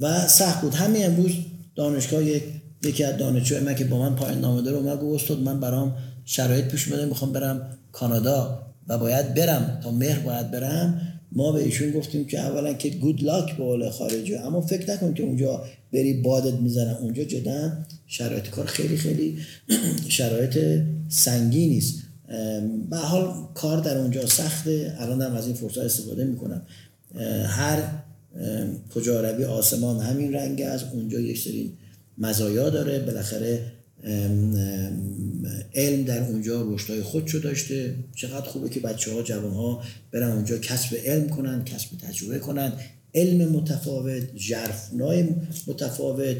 و 0.00 0.28
سخت 0.28 0.60
بود. 0.60 0.74
همین 0.74 1.06
امروز 1.06 1.32
دانشگاه 1.76 2.24
یک 2.24 2.42
یکی 2.84 3.04
از 3.04 3.16
دانشجوهای 3.16 3.64
من 3.64 3.74
که 3.74 3.84
با 3.84 3.98
من 3.98 4.14
پایان 4.14 4.40
نامه 4.40 4.62
داره 4.62 4.76
اومد 4.76 5.00
گفت 5.00 5.22
استاد 5.22 5.40
من 5.40 5.60
برام 5.60 5.96
شرایط 6.24 6.64
پیش 6.64 6.88
اومده 6.88 7.04
می‌خوام 7.04 7.32
برم 7.32 7.78
کانادا 7.92 8.62
و 8.88 8.98
باید 8.98 9.34
برم. 9.34 9.80
تا 9.82 9.90
مهر 9.90 10.18
باید 10.18 10.50
برم. 10.50 11.15
ما 11.32 11.52
به 11.52 11.62
ایشون 11.64 11.90
گفتیم 11.90 12.24
که 12.24 12.40
اولا 12.40 12.72
که 12.72 12.90
گود 12.90 13.22
لاک 13.22 13.56
به 13.56 13.64
قول 13.64 13.90
خارجی. 13.90 14.34
اما 14.34 14.60
فکر 14.60 14.92
نکن 14.94 15.14
که 15.14 15.22
اونجا 15.22 15.64
بری 15.92 16.22
بادت 16.22 16.54
می‌زنن 16.54 16.94
اونجا 16.94 17.24
جدا 17.24 17.72
شرایط 18.06 18.50
کار 18.50 18.66
خیلی 18.66 18.96
خیلی 18.96 19.38
شرایط 20.08 20.82
سنگینی 21.08 21.78
است 21.78 21.94
به 22.90 22.96
حال 22.96 23.34
کار 23.54 23.80
در 23.80 23.98
اونجا 23.98 24.26
سخته. 24.26 24.96
الان 24.98 25.22
هم 25.22 25.34
از 25.34 25.46
این 25.46 25.54
فرصت 25.54 25.78
استفاده 25.78 26.24
می‌کنم. 26.24 26.62
هر 27.46 27.82
کجا 28.94 29.30
روی 29.30 29.44
آسمان 29.44 30.00
همین 30.00 30.34
رنگ 30.34 30.62
است. 30.62 30.84
اونجا 30.92 31.20
یک 31.20 31.38
سری 31.38 31.72
مزایا 32.18 32.70
داره. 32.70 32.98
بالاخره 32.98 33.72
علم 35.74 36.04
در 36.04 36.22
اونجا 36.22 36.62
رشدهای 36.62 37.02
خودشو 37.02 37.38
داشته. 37.38 37.94
چقدر 38.14 38.46
خوبه 38.46 38.68
که 38.68 38.80
بچه 38.80 39.12
ها 39.12 39.22
جوان 39.22 39.52
ها 39.52 39.82
برن 40.12 40.32
اونجا 40.32 40.58
کسب 40.58 40.96
علم 41.04 41.28
کنن 41.28 41.64
کسب 41.64 41.88
تجربه 41.98 42.38
کنن. 42.38 42.72
علم 43.14 43.48
متفاوت 43.48 44.36
جرفنای 44.36 45.24
متفاوت 45.66 46.36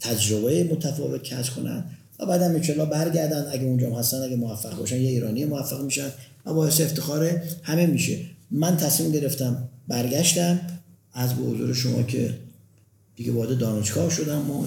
تجربه 0.00 0.64
متفاوت 0.64 1.22
کسب 1.22 1.54
کنن 1.54 1.84
و 2.20 2.26
بعد 2.26 2.42
هم 2.42 2.84
برگردن. 2.84 3.46
اگه 3.52 3.64
اونجا 3.64 3.96
هستن 3.96 4.16
اگه 4.16 4.36
موفق 4.36 4.78
باشن 4.78 5.00
یه 5.00 5.08
ایرانی 5.08 5.44
موفق 5.44 5.84
میشن 5.84 6.08
و 6.46 6.54
باعث 6.54 6.80
افتخار 6.80 7.42
همه 7.62 7.86
میشه. 7.86 8.18
من 8.50 8.76
تصمیم 8.76 9.12
گرفتم 9.12 9.68
برگشتم. 9.88 10.60
از 11.12 11.34
به 11.34 11.42
حضور 11.42 11.74
شما 11.74 12.02
که 12.02 12.34
دیگه 13.16 13.32
وارد 13.32 13.58
دانشگاه 13.58 14.10
شدم 14.10 14.50
و 14.50 14.66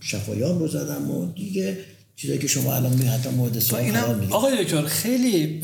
شفایاب 0.00 0.58
رو 0.58 0.68
زدم 0.68 1.10
و 1.10 1.32
دیگه 1.32 1.78
چیزایی 2.16 2.38
که 2.38 2.46
شما 2.46 2.74
الان 2.74 2.92
می 2.92 3.06
حتی 3.06 3.28
مورد 3.28 3.58
سوال 3.58 3.92
قرار 3.92 4.26
آقای 4.30 4.64
دکتر 4.64 4.82
خیلی 4.82 5.62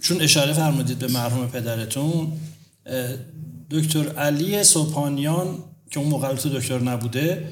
چون 0.00 0.20
اشاره 0.20 0.52
فرمودید 0.52 0.98
به 0.98 1.08
مرحوم 1.08 1.46
پدرتون 1.46 2.32
دکتر 3.70 4.08
علی 4.08 4.64
سوپانیان 4.64 5.58
که 5.90 6.00
اون 6.00 6.08
موقع 6.08 6.34
تو 6.34 6.48
دکتر 6.48 6.78
نبوده 6.78 7.48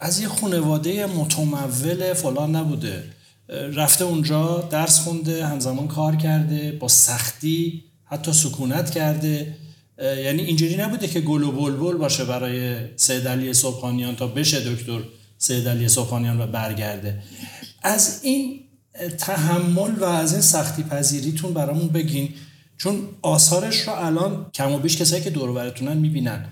از 0.00 0.20
یه 0.20 0.28
خانواده 0.28 1.06
متمول 1.06 2.14
فلان 2.14 2.56
نبوده. 2.56 3.04
رفته 3.48 4.04
اونجا 4.04 4.68
درس 4.70 5.00
خونده 5.00 5.46
همزمان 5.46 5.88
کار 5.88 6.16
کرده 6.16 6.72
با 6.72 6.88
سختی 6.88 7.84
حتی 8.04 8.32
سکونت 8.32 8.90
کرده. 8.90 9.56
یعنی 9.98 10.42
اینجوری 10.42 10.76
نبوده 10.76 11.08
که 11.08 11.20
گل 11.20 11.42
و 11.42 11.52
بلبل 11.52 11.96
باشه 11.96 12.24
برای 12.24 12.76
سید 12.96 13.28
علی 13.28 13.54
صبحانیان 13.54 14.16
تا 14.16 14.26
بشه 14.26 14.60
دکتر 14.60 15.00
سید 15.38 15.68
علی 15.68 15.88
صبحانیان 15.88 16.40
و 16.40 16.46
برگرده. 16.46 17.22
از 17.82 18.20
این 18.22 18.60
تحمل 19.18 19.94
و 19.98 20.04
از 20.04 20.32
این 20.32 20.42
سختی 20.42 20.82
پذیریتون 20.82 21.54
برامون 21.54 21.88
بگین 21.88 22.34
چون 22.78 23.08
آثارش 23.22 23.80
رو 23.80 23.92
الان 23.92 24.46
کم 24.54 24.72
و 24.72 24.78
بیش 24.78 24.96
کسایی 24.96 25.22
که 25.22 25.30
دور 25.30 25.52
براتونن 25.52 25.96
می‌بینن. 25.96 26.46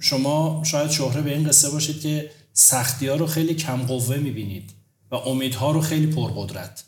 شما 0.00 0.62
شاید 0.64 0.90
شهره 0.90 1.22
به 1.22 1.34
این 1.34 1.48
قصه 1.48 1.70
باشید 1.70 2.00
که 2.00 2.30
سختی 2.52 3.06
ها 3.06 3.16
رو 3.16 3.26
خیلی 3.26 3.54
کم 3.54 3.76
قوه 3.76 4.16
می‌بینید 4.16 4.70
و 5.10 5.14
امیدها 5.14 5.70
رو 5.70 5.80
خیلی 5.80 6.06
پرقدرت. 6.06 6.84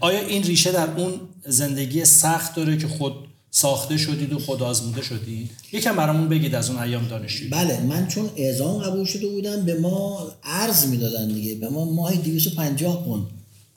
آیا 0.00 0.20
این 0.20 0.42
ریشه 0.42 0.72
در 0.72 0.90
اون 0.96 1.20
زندگی 1.46 2.04
سخت 2.04 2.54
داره 2.54 2.76
که 2.76 2.88
خود 2.88 3.14
ساخته 3.54 3.96
شدید 3.98 4.32
و 4.32 4.38
خود 4.38 4.62
آزموده 4.62 5.02
شدید؟ 5.02 5.50
یکم 5.72 5.96
برامون 5.96 6.28
بگید 6.28 6.54
از 6.54 6.70
اون 6.70 6.78
ایام 6.78 7.08
دانشجویی. 7.08 7.50
بله 7.50 7.80
من 7.80 8.08
چون 8.08 8.30
اعزام 8.36 8.78
قبول 8.78 9.04
شده 9.04 9.26
بودم 9.26 9.64
به 9.64 9.80
ما 9.80 10.28
ارز 10.44 10.86
می‌دادن 10.86 11.28
دیگه. 11.28 11.54
به 11.54 11.68
ما 11.68 11.84
ماهی 11.84 12.18
250 12.18 13.04
پوند 13.04 13.26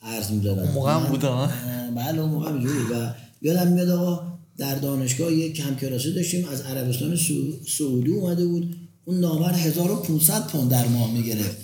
ارز 0.04 0.32
می‌دادن. 0.32 0.72
موقع 0.72 0.94
هم 0.94 1.00
ها؟ 1.00 1.44
اه، 1.44 1.92
بله 1.96 2.20
اون 2.22 2.30
موقع 2.32 2.52
بود. 2.52 2.92
و 2.92 3.14
یادم 3.42 3.68
میاد 3.72 3.90
آقا 3.90 4.22
در 4.58 4.76
دانشگاه 4.76 5.34
یک 5.34 5.54
کم 5.54 5.76
کلاسی 5.76 6.14
داشتیم 6.14 6.46
از 6.46 6.62
عربستان 6.62 7.16
سعو- 7.16 7.68
سعودی 7.78 8.12
اومده 8.12 8.46
بود. 8.46 8.76
اون 9.06 9.20
نامر 9.20 9.54
1500 9.54 10.48
پوند 10.48 10.72
در 10.72 10.88
ماه 10.88 11.12
می‌گرفت. 11.14 11.58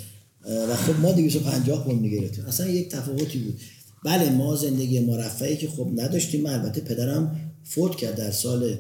و 0.70 0.76
خب 0.76 1.00
ما 1.00 1.12
250 1.12 1.84
پوند 1.84 2.02
می‌گرفتیم. 2.02 2.46
اصلا 2.46 2.68
یک 2.68 2.90
تفاوتی 2.90 3.40
بود. 3.40 3.60
بله 4.06 4.30
ما 4.30 4.56
زندگی 4.56 5.00
مرفعی 5.00 5.58
که 5.58 5.68
خب 5.70 5.88
نداشتیم. 5.96 6.46
البته 6.46 6.82
پدرم 6.82 7.51
فوت 7.64 7.96
کرد 7.96 8.16
در 8.16 8.32
سال 8.32 8.78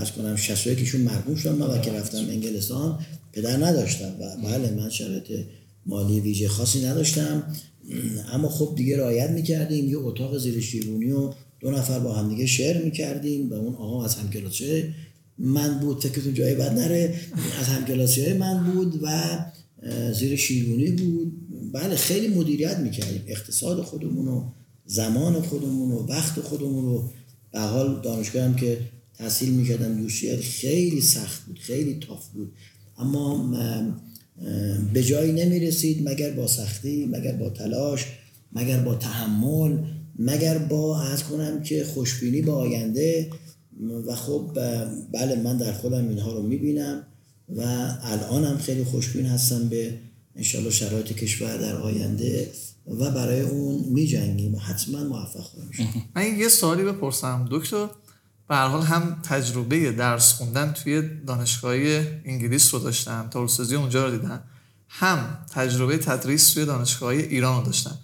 از 0.00 0.12
کنم 0.12 0.36
61 0.36 0.78
ایشون 0.78 1.00
مرحوم 1.00 1.34
شدن 1.34 1.52
من 1.52 1.66
وقتی 1.66 1.90
رفتم 1.90 2.18
انگلستان. 2.18 2.98
پدر 3.32 3.66
نداشتم 3.66 4.14
و 4.20 4.36
بله 4.44 4.70
من 4.70 4.90
شرایط 4.90 5.46
مالی 5.86 6.20
ویژه 6.20 6.48
خاصی 6.48 6.84
نداشتم. 6.84 7.42
اما 8.32 8.48
خب 8.48 8.74
دیگه 8.76 8.98
رعایت 8.98 9.30
می‌کردیم. 9.30 9.88
یه 9.88 9.98
اتاق 9.98 10.38
زیر 10.38 10.60
شیرونی 10.60 11.10
و 11.10 11.32
دو 11.60 11.70
نفر 11.70 11.98
با 11.98 12.12
هم 12.12 12.28
دیگه 12.28 12.46
شعر 12.46 12.84
می‌کردیم. 12.84 13.50
و 13.50 13.54
اون 13.54 13.74
آقا 13.74 14.04
از 14.04 14.14
همکلاسی 14.14 14.84
من 15.38 15.78
بود. 15.78 16.00
فکرتون 16.00 16.34
جای 16.34 16.54
بد 16.54 16.78
نره. 16.78 17.14
از 17.60 17.66
همکلاسی 17.66 18.32
من 18.32 18.72
بود 18.72 19.00
و 19.02 19.38
زیر 20.12 20.36
شیرونی 20.36 20.90
بود. 20.90 21.32
بله 21.72 21.96
خیلی 21.96 22.28
مدیریت 22.28 22.78
می‌کردیم. 22.78 23.22
اقتصاد 23.26 23.82
خودمون 23.82 24.28
و 24.28 24.44
زمان 24.86 25.42
خودمون 25.42 25.92
و 25.92 26.06
وقت 26.06 26.40
خودمون 26.40 26.84
رو 26.84 27.10
به 27.52 27.60
حال 27.60 28.00
دانشگاه 28.02 28.42
هم 28.42 28.54
که 28.54 28.78
تحصیل 29.18 29.50
می‌کردم 29.50 30.08
UCL 30.08 30.42
خیلی 30.42 31.00
سخت 31.00 31.46
بود 31.46 31.58
خیلی 31.58 31.98
تاف 31.98 32.28
بود. 32.28 32.52
اما 32.98 33.54
به 34.92 35.04
جایی 35.04 35.32
نمی‌رسید 35.32 36.08
مگر 36.08 36.30
با 36.30 36.46
سختی 36.46 37.06
مگر 37.06 37.32
با 37.32 37.50
تلاش 37.50 38.06
مگر 38.52 38.80
با 38.80 38.94
تحمل 38.94 39.78
مگر 40.18 40.58
با 40.58 41.02
از 41.02 41.24
کنم 41.24 41.62
که 41.62 41.84
خوشبینی 41.84 42.42
به 42.42 42.52
آینده. 42.52 43.30
و 44.06 44.14
خب 44.14 44.50
بله 45.12 45.42
من 45.42 45.56
در 45.56 45.72
خودم 45.72 46.08
اینها 46.08 46.32
رو 46.32 46.42
می‌بینم 46.42 47.06
و 47.48 47.60
الان 48.02 48.44
هم 48.44 48.58
خیلی 48.58 48.84
خوشبین 48.84 49.26
هستم 49.26 49.68
به 49.68 49.94
انشالله 50.36 50.70
شرایط 50.70 51.12
کشور 51.12 51.56
در 51.56 51.76
آینده 51.76 52.50
و 52.86 53.10
برای 53.10 53.40
اون 53.40 53.84
میجنگیم 53.88 54.54
و 54.54 54.58
حتما 54.58 55.04
موفق 55.04 55.40
خواهیم 55.40 55.70
شد. 55.70 55.82
من 56.16 56.38
یه 56.38 56.48
سوالی 56.48 56.82
بپرسم. 56.82 57.48
دکتر 57.50 57.88
به 58.48 58.56
حال 58.56 58.82
هم 58.82 59.20
تجربه 59.22 59.92
درس 59.92 60.32
خوندن 60.32 60.72
توی 60.72 61.02
دانشگاه 61.26 61.74
انگلیس 62.24 62.74
رو 62.74 62.80
داشتم 62.80 63.28
تاروسازی 63.30 63.76
اونجا 63.76 64.06
رو 64.06 64.18
دیدم. 64.18 64.44
هم 64.88 65.38
تجربه 65.50 65.98
تدریس 65.98 66.52
توی 66.52 66.64
دانشگاه 66.64 67.08
ایران 67.08 67.58
رو 67.58 67.66
داشتم. 67.66 67.98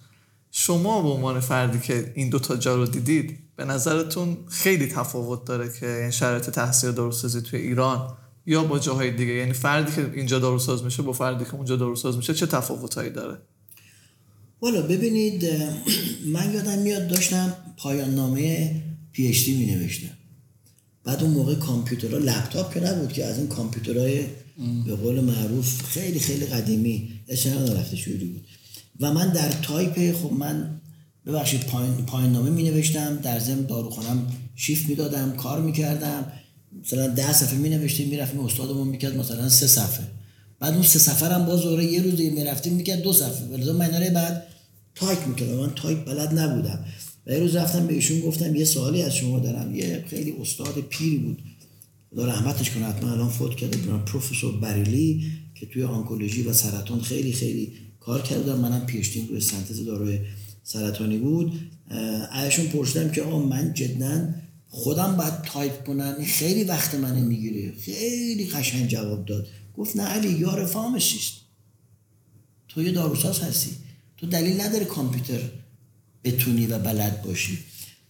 شما 0.51 1.01
به 1.01 1.09
عنوان 1.09 1.39
فردی 1.39 1.79
که 1.79 2.11
این 2.15 2.29
دوتا 2.29 2.55
جا 2.55 2.75
رو 2.75 2.85
دیدید 2.85 3.39
به 3.55 3.65
نظرتون 3.65 4.37
خیلی 4.47 4.87
تفاوت 4.87 5.45
داره 5.45 5.69
که 5.79 6.01
این 6.01 6.11
شرایط 6.11 6.49
تحصیل 6.49 6.91
داروسازی 6.91 7.41
توی 7.41 7.59
ایران 7.59 8.17
یا 8.45 8.63
با 8.63 8.79
جاهای 8.79 9.11
دیگه؟ 9.11 9.33
یعنی 9.33 9.53
فردی 9.53 9.91
که 9.95 10.11
اینجا 10.13 10.39
داروساز 10.39 10.83
میشه 10.83 11.03
با 11.03 11.11
فردی 11.11 11.45
که 11.45 11.55
اونجا 11.55 11.75
داروساز 11.75 12.17
میشه 12.17 12.33
چه 12.33 12.45
تفاوتهایی 12.45 13.09
داره؟ 13.09 13.37
والا 14.61 14.81
ببینید 14.81 15.45
من 16.33 16.53
یادم 16.53 16.79
میاد 16.79 17.07
داشتم 17.07 17.55
پایان 17.77 18.15
نامه 18.15 18.75
PhD 19.11 19.55
می 19.55 19.65
نوشتم 19.65 20.09
بعد 21.03 21.23
اون 21.23 21.31
موقع 21.31 21.55
کامپیوترها 21.55 22.17
لپتاپ 22.17 22.73
که 22.73 22.79
نبود 22.79 23.13
که 23.13 23.25
از 23.25 23.37
این 23.37 23.47
کامپیوترهای 23.47 24.23
به 24.85 24.95
قول 24.95 25.21
معروف 25.21 25.81
خیلی 25.81 26.19
خیلی 26.19 26.45
قدیمی 26.45 27.09
اشتنا 27.27 27.73
رفته 27.73 27.97
شوری 27.97 28.25
بود. 28.25 28.47
و 28.99 29.13
من 29.13 29.29
در 29.29 29.49
تایپ 29.49 30.15
خب 30.15 30.33
من 30.33 30.81
ببخشید 31.25 31.61
پایان, 31.61 32.05
پایان 32.05 32.31
نامه 32.31 32.49
می 32.49 32.63
نوشتم 32.63 33.15
در 33.15 33.39
ضمن 33.39 33.61
داروخانم 33.61 34.27
شیفت 34.55 34.89
می 34.89 34.95
دادم 34.95 35.35
کار 35.35 35.61
می 35.61 35.73
کردم 35.73 36.31
مثلا 36.83 37.07
ده 37.07 37.33
صفحه 37.33 37.57
می 37.57 37.69
نوشتیم 37.69 38.09
می 38.09 38.17
رفتیم 38.17 38.39
استادمون 38.39 38.87
می 38.87 38.97
کرد 38.97 39.17
مثلا 39.17 39.49
سه 39.49 39.67
صفحه. 39.67 40.07
بعد 40.59 40.73
اون 40.73 40.83
سه 40.83 40.99
صفحه 40.99 41.29
هم 41.29 41.45
باز 41.45 41.61
دوره 41.61 41.85
یه 41.85 42.01
روز 42.01 42.15
دیگه 42.15 42.29
می 42.29 42.43
رفتیم 42.43 42.73
می 42.73 42.83
کرد 42.83 43.01
دو 43.01 43.13
صفحه 43.13 43.45
ولذا 43.45 43.73
من 43.73 43.93
اینا 43.93 44.13
بعد 44.13 44.43
تایپ 44.95 45.27
می‌کردم 45.27 45.55
من 45.55 45.73
تایپ 45.75 46.05
بلد 46.05 46.39
نبودم. 46.39 46.85
و 47.27 47.31
یه 47.31 47.39
روز 47.39 47.55
رفتم 47.55 47.87
به 47.87 47.93
ایشون 47.93 48.19
گفتم 48.19 48.55
یه 48.55 48.65
سوالی 48.65 49.01
از 49.01 49.15
شما 49.15 49.39
دارم. 49.39 49.75
یه 49.75 50.05
خیلی 50.07 50.35
استاد 50.41 50.79
پیری 50.89 51.17
بود. 51.17 51.41
خدا 52.11 52.25
رحمتش 52.25 52.69
کنه 52.69 52.85
حتما 52.85 53.11
الان 53.11 53.29
فوت 53.29 53.55
کرده 53.55 53.77
بودم 53.77 54.05
پروفسور 54.05 54.57
بریلی 54.57 55.31
که 55.55 55.65
توی 55.65 55.83
آنکولوژی 55.83 56.43
و 56.43 56.53
سرطان 56.53 57.01
خیلی 57.01 57.33
خیلی 57.33 57.73
کار 57.99 58.21
کردم 58.21 58.59
منم 58.59 58.85
PhD 58.85 59.10
یم 59.10 59.27
روی 59.27 59.41
سنتز 59.41 59.85
داروی 59.85 60.19
سرطانی 60.63 61.17
بود. 61.17 61.53
ازشون 62.31 62.65
پرسیدم 62.65 63.09
که 63.09 63.21
آقا 63.21 63.39
من 63.39 63.73
جدا 63.73 64.27
خودم 64.67 65.15
باید 65.15 65.41
تایپ 65.41 65.83
کنم؟ 65.83 66.15
خیلی 66.25 66.63
وقت 66.63 66.95
منو 66.95 67.25
می‌گیره. 67.25 67.71
خیلی 67.71 68.47
قشنگ 68.47 68.87
جواب 68.87 69.25
داد. 69.25 69.47
گفت 69.79 69.95
نه 69.95 70.03
علی 70.03 70.29
یار 70.29 70.65
فارماسیست 70.65 71.33
تو 72.67 72.83
یه 72.83 72.91
داروساز 72.91 73.39
هستی. 73.39 73.71
تو 74.17 74.27
دلیل 74.27 74.61
نداره 74.61 74.85
کامپیوتر 74.85 75.39
بتونی 76.23 76.67
و 76.67 76.79
بلد 76.79 77.21
باشی. 77.21 77.57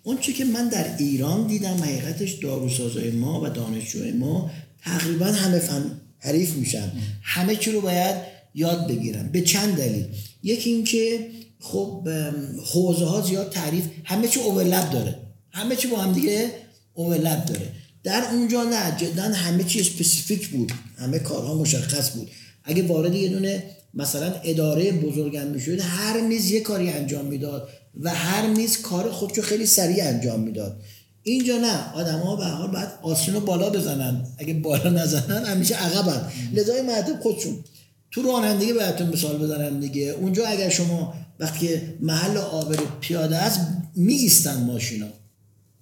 اون 0.04 0.18
چی 0.18 0.34
که 0.34 0.46
من 0.46 0.70
در 0.70 0.98
ایران 0.98 1.48
دیدم 1.48 1.78
حقیقتش 1.84 2.34
داروسازای 2.34 3.12
ما 3.12 3.42
و 3.42 3.50
دانشجوی 3.50 4.12
ما 4.12 4.52
تقریبا 4.82 5.26
همه 5.26 5.60
فن 5.60 6.02
حریف 6.20 6.56
میشن. 6.56 6.92
همه 7.22 7.56
چی 7.56 7.72
رو 7.72 7.82
باید 7.82 8.16
یاد 8.56 8.88
بگیرن. 8.88 9.28
به 9.28 9.42
چند 9.42 9.76
دلیل. 9.76 10.08
یکی 10.44 10.70
اینکه 10.70 11.32
خب 11.60 12.08
ام، 12.12 12.36
حوزه 12.74 13.06
ها 13.06 13.22
زیاد 13.22 13.50
تعریف 13.52 13.86
همه 14.04 14.28
چی 14.28 14.40
اوورلپ 14.40 14.92
داره. 14.92 15.20
همه 15.52 15.76
چی 15.76 15.88
با 15.88 15.98
هم 15.98 16.14
دیگه 16.14 16.52
overlap 16.94 17.46
داره. 17.46 17.72
در 18.10 18.24
اونجا 18.32 18.64
نه 18.64 18.98
جدا 18.98 19.24
همه 19.24 19.64
چی 19.64 19.80
specific 19.80 20.48
بود. 20.48 20.72
همه 20.98 21.20
کارها 21.20 21.56
مشخص 21.56 22.12
بود. 22.12 22.30
اگه 22.64 22.84
وارد 22.84 23.16
یه 23.16 23.30
دونه 23.30 23.64
مثلا 23.94 24.34
اداره 24.44 24.92
بزرگم 24.92 25.48
می‌شد 25.48 25.80
هر 25.82 26.22
میز 26.22 26.52
یه 26.52 26.62
کاری 26.62 26.90
انجام 26.90 27.26
می‌داد 27.26 27.70
و 28.02 28.10
هر 28.10 28.48
میز 28.48 28.82
کار 28.82 29.12
خودشو 29.12 29.42
خیلی 29.42 29.66
سریع 29.66 30.04
انجام 30.04 30.40
می‌داد. 30.40 30.82
اینجا 31.24 31.58
نه 31.58 31.94
آدم 31.94 32.20
ها 32.20 32.36
به 32.36 32.46
حال 32.46 32.72
باید 32.72 32.90
آستین 33.02 33.34
رو 33.34 33.40
بالا 33.40 33.70
بزنن. 33.70 34.28
اگه 34.38 34.54
بالا 34.54 34.90
نزنن 34.90 35.46
همیشه 35.46 35.76
عقبن. 35.76 36.32
لذای 36.54 36.82
مردم 36.82 37.20
خودشون. 37.20 37.64
تو 38.12 38.22
رانندگی 38.22 38.74
براتون 38.74 39.08
مثال 39.08 39.38
بزنم 39.38 39.80
دیگه. 39.80 40.04
اونجا 40.04 40.48
اگر 40.48 40.70
شما 40.70 41.14
وقتی 41.40 41.70
محل 42.00 42.38
آبر 42.38 42.78
پیاده 43.02 43.38
است 43.38 43.60
می 43.96 44.14
ایستن 44.14 44.64
ماشینا 44.64 45.08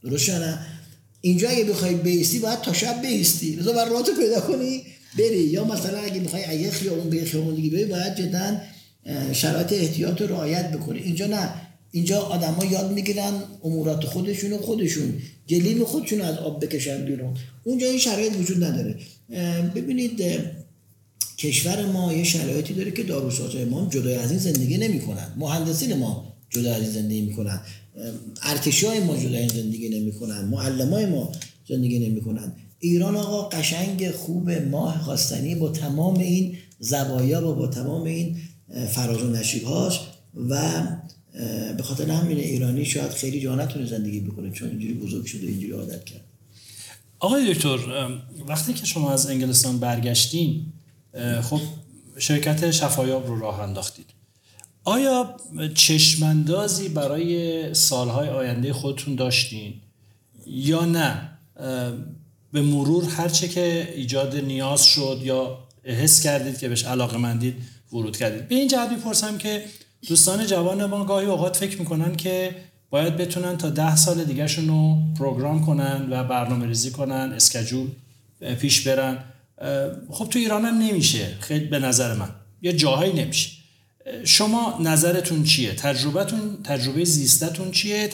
درست 0.04 0.30
نه؟ 0.30 0.60
اینجا 1.22 1.50
اگه 1.50 1.64
بخوای 1.64 1.96
بیستی 1.96 2.40
باید 2.40 2.62
تا 2.62 2.74
شب 2.74 3.02
بیستی. 3.02 3.56
لذا 3.56 3.74
باید 3.74 3.88
راهتو 3.88 4.12
پیدا 4.12 4.40
کنی. 4.40 4.84
بری. 5.18 5.44
یا 5.44 5.64
مثلا 5.64 6.00
اگه 6.00 6.20
بخوای 6.20 6.46
اگه 6.46 6.72
خیابون 6.72 7.10
به 7.10 7.26
خیابون 7.26 7.56
دیگه 7.56 7.70
بری 7.70 7.86
باید 7.86 8.16
جدا 8.16 8.58
شرایط 9.34 9.74
احتیاط 9.74 10.22
رو 10.22 10.28
رعایت 10.28 10.72
بکنی. 10.72 11.00
اینجا 11.00 11.28
نه. 11.28 11.54
اینجا 11.92 12.20
آدما 12.20 12.66
یاد 12.66 12.92
می‌گیرن 12.92 13.34
امورات 13.64 14.06
خودشون 14.06 14.54
و 14.54 14.58
خودشون. 14.58 15.14
جلیم 15.48 15.84
خودشون 15.84 16.22
از 16.22 16.38
آب 16.38 16.66
بکشن 16.66 17.06
بیرون. 17.06 17.38
اونجا 17.64 17.88
این 17.88 18.00
شرایط 18.00 18.36
وجود 18.36 18.64
نداره. 18.64 18.96
ببینید 19.76 20.22
کشور 21.38 21.86
ما 21.86 22.14
یه 22.14 22.24
شرایطی 22.24 22.74
داره 22.74 22.92
که 22.92 23.04
داروسازهای 23.04 23.66
ما 23.66 23.88
جدای 23.92 24.16
از 24.16 24.32
این 24.32 24.40
زندگی 24.40 24.78
نمی‌کنن. 24.78 25.34
مهندسین 25.38 25.94
ما 25.94 26.34
جدا 26.50 26.76
از 26.76 26.82
این 26.82 26.92
زندگی 26.92 27.22
می‌کنن. 27.22 27.62
ارتشی 28.44 28.86
های 28.86 29.00
ما 29.00 29.18
جدا 29.18 29.38
از 29.38 29.56
این 29.56 29.64
زندگی 29.64 29.90
نمی‌کنن 29.90 30.46
معلم 30.46 30.94
های 30.94 31.06
ما 31.06 31.32
زندگی 31.70 32.00
نمی‌کنن. 32.00 32.54
ایران 32.80 33.16
آقا 33.16 33.50
قشنگ 33.50 34.12
خوب 34.12 34.50
ماه 34.50 35.02
خواستنی 35.02 35.56
با 35.56 35.70
تمام 35.70 36.20
این 36.20 36.58
زوایا 36.80 37.48
و 37.48 37.56
با 37.56 37.68
تمام 37.68 38.04
این 38.04 38.38
فراز 38.90 39.24
و 39.24 39.28
نشیب 39.28 39.64
هاش 39.64 40.00
و 40.50 40.84
به 41.78 41.84
خاطر 41.84 42.12
همین 42.12 42.38
ایرانی 42.38 42.86
شاید 42.86 43.12
خیلی 43.12 43.42
جا 43.42 43.68
زندگی 43.86 44.20
بکنه 44.20 44.52
چون 44.52 44.70
اینجوری 44.70 44.94
بزرگ 44.94 45.26
شده 45.26 45.48
اینجوری 45.48 45.72
عادت 45.72 46.06
کرد. 46.06 46.22
آقای 47.20 47.54
دکتر 47.54 47.78
وقتی 48.48 48.74
که 48.74 48.86
شما 48.86 49.12
از 49.12 49.28
انگلستان 49.28 49.80
برگشتین 49.80 50.66
خب 51.42 51.60
شرکت 52.18 52.72
شفایاب 52.72 53.28
رو 53.28 53.40
راه 53.40 53.60
انداختید. 53.60 54.06
آیا 54.88 55.36
چشماندازی 55.76 56.90
برای 56.90 57.74
سالهای 57.74 58.30
آینده 58.30 58.74
خودتون 58.74 59.16
داشتین؟ 59.16 59.74
یا 60.46 60.86
نه؟ 60.86 61.30
به 62.54 62.62
مرور 62.62 63.04
هرچه 63.04 63.48
که 63.48 63.94
ایجاد 63.96 64.36
نیاز 64.36 64.86
شد 64.86 65.20
یا 65.24 65.58
حس 65.84 66.24
کردید 66.24 66.58
که 66.58 66.70
بهش 66.70 66.84
علاقه 66.84 67.18
مندید 67.18 67.56
ورود 67.94 68.18
کردید. 68.18 68.48
به 68.48 68.56
این 68.56 68.68
جهت 68.68 68.92
می‌پرسم 68.92 69.38
که 69.38 69.66
دوستان 70.08 70.46
جوان 70.46 70.86
ما 70.86 71.06
گاهی 71.06 71.26
اوقات 71.26 71.56
فکر 71.58 71.80
می‌کنن 71.80 72.16
که 72.16 72.56
باید 72.90 73.18
بتونن 73.18 73.58
تا 73.58 73.70
ده 73.70 73.96
سال 73.96 74.24
دیگهشون 74.24 74.68
رو 74.68 74.98
پروگرام 75.20 75.66
کنن 75.66 76.08
و 76.10 76.24
برنامه 76.24 76.66
ریزی 76.66 76.92
کنن 76.92 77.34
اسکجول 77.36 77.88
پیش 78.60 78.88
برن. 78.88 79.24
خب 80.10 80.30
تو 80.30 80.40
ایران 80.40 80.66
هم 80.66 80.78
نمیشه. 80.78 81.38
خیلی 81.40 81.66
به 81.66 81.80
نظر 81.80 82.14
من. 82.14 82.30
یا 82.62 82.72
جاهایی 82.72 83.14
نمیشه. 83.14 83.57
شما 84.24 84.80
نظرتون 84.82 85.44
چیه؟ 85.44 85.74
تجربتون 85.74 86.58
تجربه 86.64 87.06
زیستتون 87.06 87.72
چیه؟ 87.72 88.10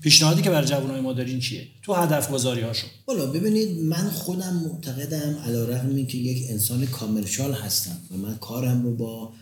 پیشنهادی 0.00 0.42
که 0.42 0.50
برای 0.50 0.66
جوانای 0.66 1.00
ما 1.00 1.12
دارین 1.12 1.40
چیه؟ 1.40 1.66
تو 1.82 1.94
هدف 1.94 2.30
گذاری 2.30 2.60
هاشون 2.60 2.90
والا 3.06 3.26
ببینید 3.26 3.78
من 3.78 4.10
خودم 4.10 4.54
معتقدم 4.54 5.36
علیرغم 5.46 6.06
که 6.06 6.18
یک 6.18 6.50
انسان 6.50 6.86
کامرشال 6.86 7.52
هستم 7.52 7.96
و 8.10 8.16
من 8.16 8.36
کارم 8.36 8.82
رو 8.82 8.96
با 8.96 9.32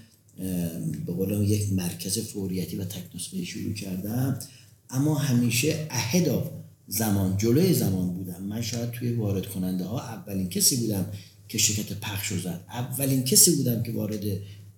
به 1.06 1.12
قول 1.12 1.50
یک 1.50 1.72
مرکز 1.72 2.18
فوریتی 2.18 2.76
و 2.76 2.84
تکنسکی 2.84 3.46
شروع 3.46 3.74
کردم. 3.74 4.38
اما 4.90 5.14
همیشه 5.14 5.86
اهدا 5.90 6.50
زمان 6.86 7.36
جلوی 7.36 7.74
زمان 7.74 8.08
بودم. 8.14 8.42
من 8.42 8.62
شاید 8.62 8.90
توی 8.90 9.12
وارد 9.12 9.46
کننده 9.46 9.84
ها 9.84 10.00
اولین 10.00 10.48
کسی 10.48 10.76
بودم 10.76 11.06
که 11.48 11.58
شرکت 11.58 11.92
پخش 11.92 12.26
رو 12.26 12.40
زد. 12.40 12.60
اولین 12.68 13.24
کسی 13.24 13.56
بودم 13.56 13.82
که 13.82 13.92
وارد 13.92 14.20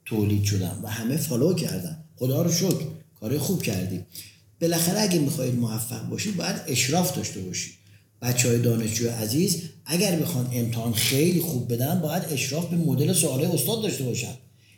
تولید 0.06 0.44
شدم 0.44 0.80
و 0.82 0.88
همه 0.88 1.16
فالو 1.16 1.54
کردن. 1.54 2.04
خدا 2.16 2.42
رو 2.42 2.52
شکر 2.52 2.84
کار 3.20 3.38
خوب 3.38 3.62
کردی. 3.62 4.04
بالاخره 4.60 5.00
اگه 5.00 5.18
می‌خواهید 5.18 5.54
موفق 5.54 6.08
باشید 6.08 6.36
باید 6.36 6.56
اشراف 6.66 7.16
داشته 7.16 7.40
باشید 7.40 7.72
بچه 8.22 8.48
های 8.48 8.58
دانشجو 8.58 9.10
عزیز 9.10 9.62
اگر 9.86 10.16
بخوان 10.16 10.50
امتحان 10.52 10.92
خیلی 10.92 11.40
خوب 11.40 11.72
بدن 11.72 12.00
باید 12.00 12.22
اشراف 12.30 12.66
به 12.66 12.76
مدل 12.76 13.12
سوال 13.12 13.44
استاد 13.44 13.82
داشته 13.82 14.04
باشن. 14.04 14.34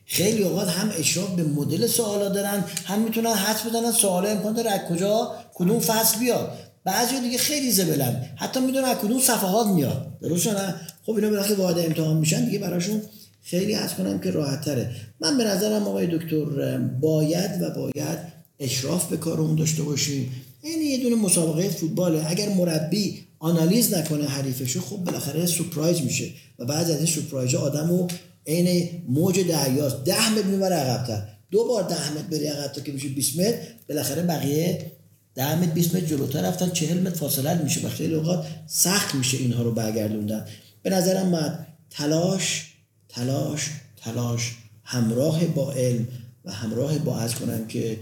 خیلی 0.06 0.42
اوقات 0.42 0.68
هم 0.68 0.90
اشراف 0.98 1.30
به 1.30 1.44
مدل 1.44 1.86
سوالا 1.86 2.28
دارن 2.28 2.64
هم 2.84 3.02
می‌تونن 3.02 3.34
حدس 3.34 3.62
بدن 3.62 3.92
سوال 3.92 4.26
امکان 4.26 4.52
داره 4.52 4.86
کجا 4.90 5.34
کدوم 5.54 5.80
فصل 5.80 6.18
بیاد. 6.18 6.52
بعضی 6.84 7.20
دیگه 7.20 7.38
خیلی 7.38 7.72
زبلن 7.72 8.24
حتی 8.36 8.60
می‌دونن 8.60 8.84
از 8.84 8.96
کدوم 8.98 9.20
صفحات 9.20 9.66
میاد. 9.66 10.18
درست 10.22 10.46
نه؟ 10.46 10.74
خب 11.06 11.12
اینا 11.12 11.32
وقتی 11.32 11.54
وارد 11.54 11.78
امتحان 11.78 12.16
میشن 12.16 12.44
دیگه 12.44 12.58
براشون 12.58 13.02
خیلی 13.50 13.74
از 13.74 13.94
کنم 13.94 14.18
که 14.18 14.30
راحت 14.30 14.60
تره 14.60 14.90
من 15.20 15.38
به 15.38 15.44
نظرم 15.44 15.82
آقای 15.82 16.06
دکتر 16.06 16.78
باید 16.78 17.62
و 17.62 17.70
باید 17.70 18.18
اشراف 18.58 19.08
به 19.10 19.16
کار 19.16 19.40
اون 19.40 19.56
داشته 19.56 19.82
باشیم. 19.82 20.32
این 20.62 20.82
یه 20.82 21.02
دونه 21.02 21.16
مسابقه 21.16 21.68
فوتباله. 21.68 22.30
اگر 22.30 22.48
مربی 22.48 23.18
آنالیز 23.38 23.94
نکنه 23.94 24.24
حریفشو 24.24 24.80
خب 24.80 24.96
بالاخره 24.96 25.46
سورپرایز 25.46 26.00
میشه 26.02 26.30
و 26.58 26.64
بعد 26.64 26.90
از 26.90 26.96
این 26.96 27.06
سورپرایز 27.06 27.54
آدمو 27.54 28.08
عین 28.46 28.88
موج 29.08 29.40
دریاست. 29.40 30.04
ده 30.04 30.30
متر 30.32 30.46
می‌بره 30.46 30.74
عقبتر. 30.76 31.22
دو 31.50 31.64
بار 31.64 31.82
ده 31.82 32.12
متر 32.12 32.26
بری 32.30 32.46
عقبتر 32.46 32.80
که 32.80 32.92
میشه 32.92 33.08
20 33.08 33.38
متر. 33.38 33.58
بالاخره 33.88 34.22
بقیه 34.22 34.92
ده 35.34 35.54
متر 35.62 35.70
20 35.70 35.94
متر 35.94 36.06
جلوتر 36.06 36.48
رفتن. 36.48 36.70
40 36.70 37.00
متر 37.00 37.16
فاصله 37.16 37.62
میشه 37.62 37.86
و 37.86 37.88
خیلی 37.88 38.14
اوقات 38.14 38.46
سخت 38.66 39.14
میشه 39.14 39.36
اینها 39.36 39.62
رو 39.62 39.72
برگردوندن. 39.72 40.46
به 40.82 40.90
نظرم 40.90 41.26
من 41.26 41.66
تلاش 41.90 42.75
تلاش 43.16 43.70
تلاش 43.96 44.54
همراه 44.84 45.44
با 45.44 45.72
علم 45.72 46.06
و 46.44 46.52
همراه 46.52 46.98
با 46.98 47.18
از 47.18 47.34
کنم 47.34 47.66
که 47.66 47.98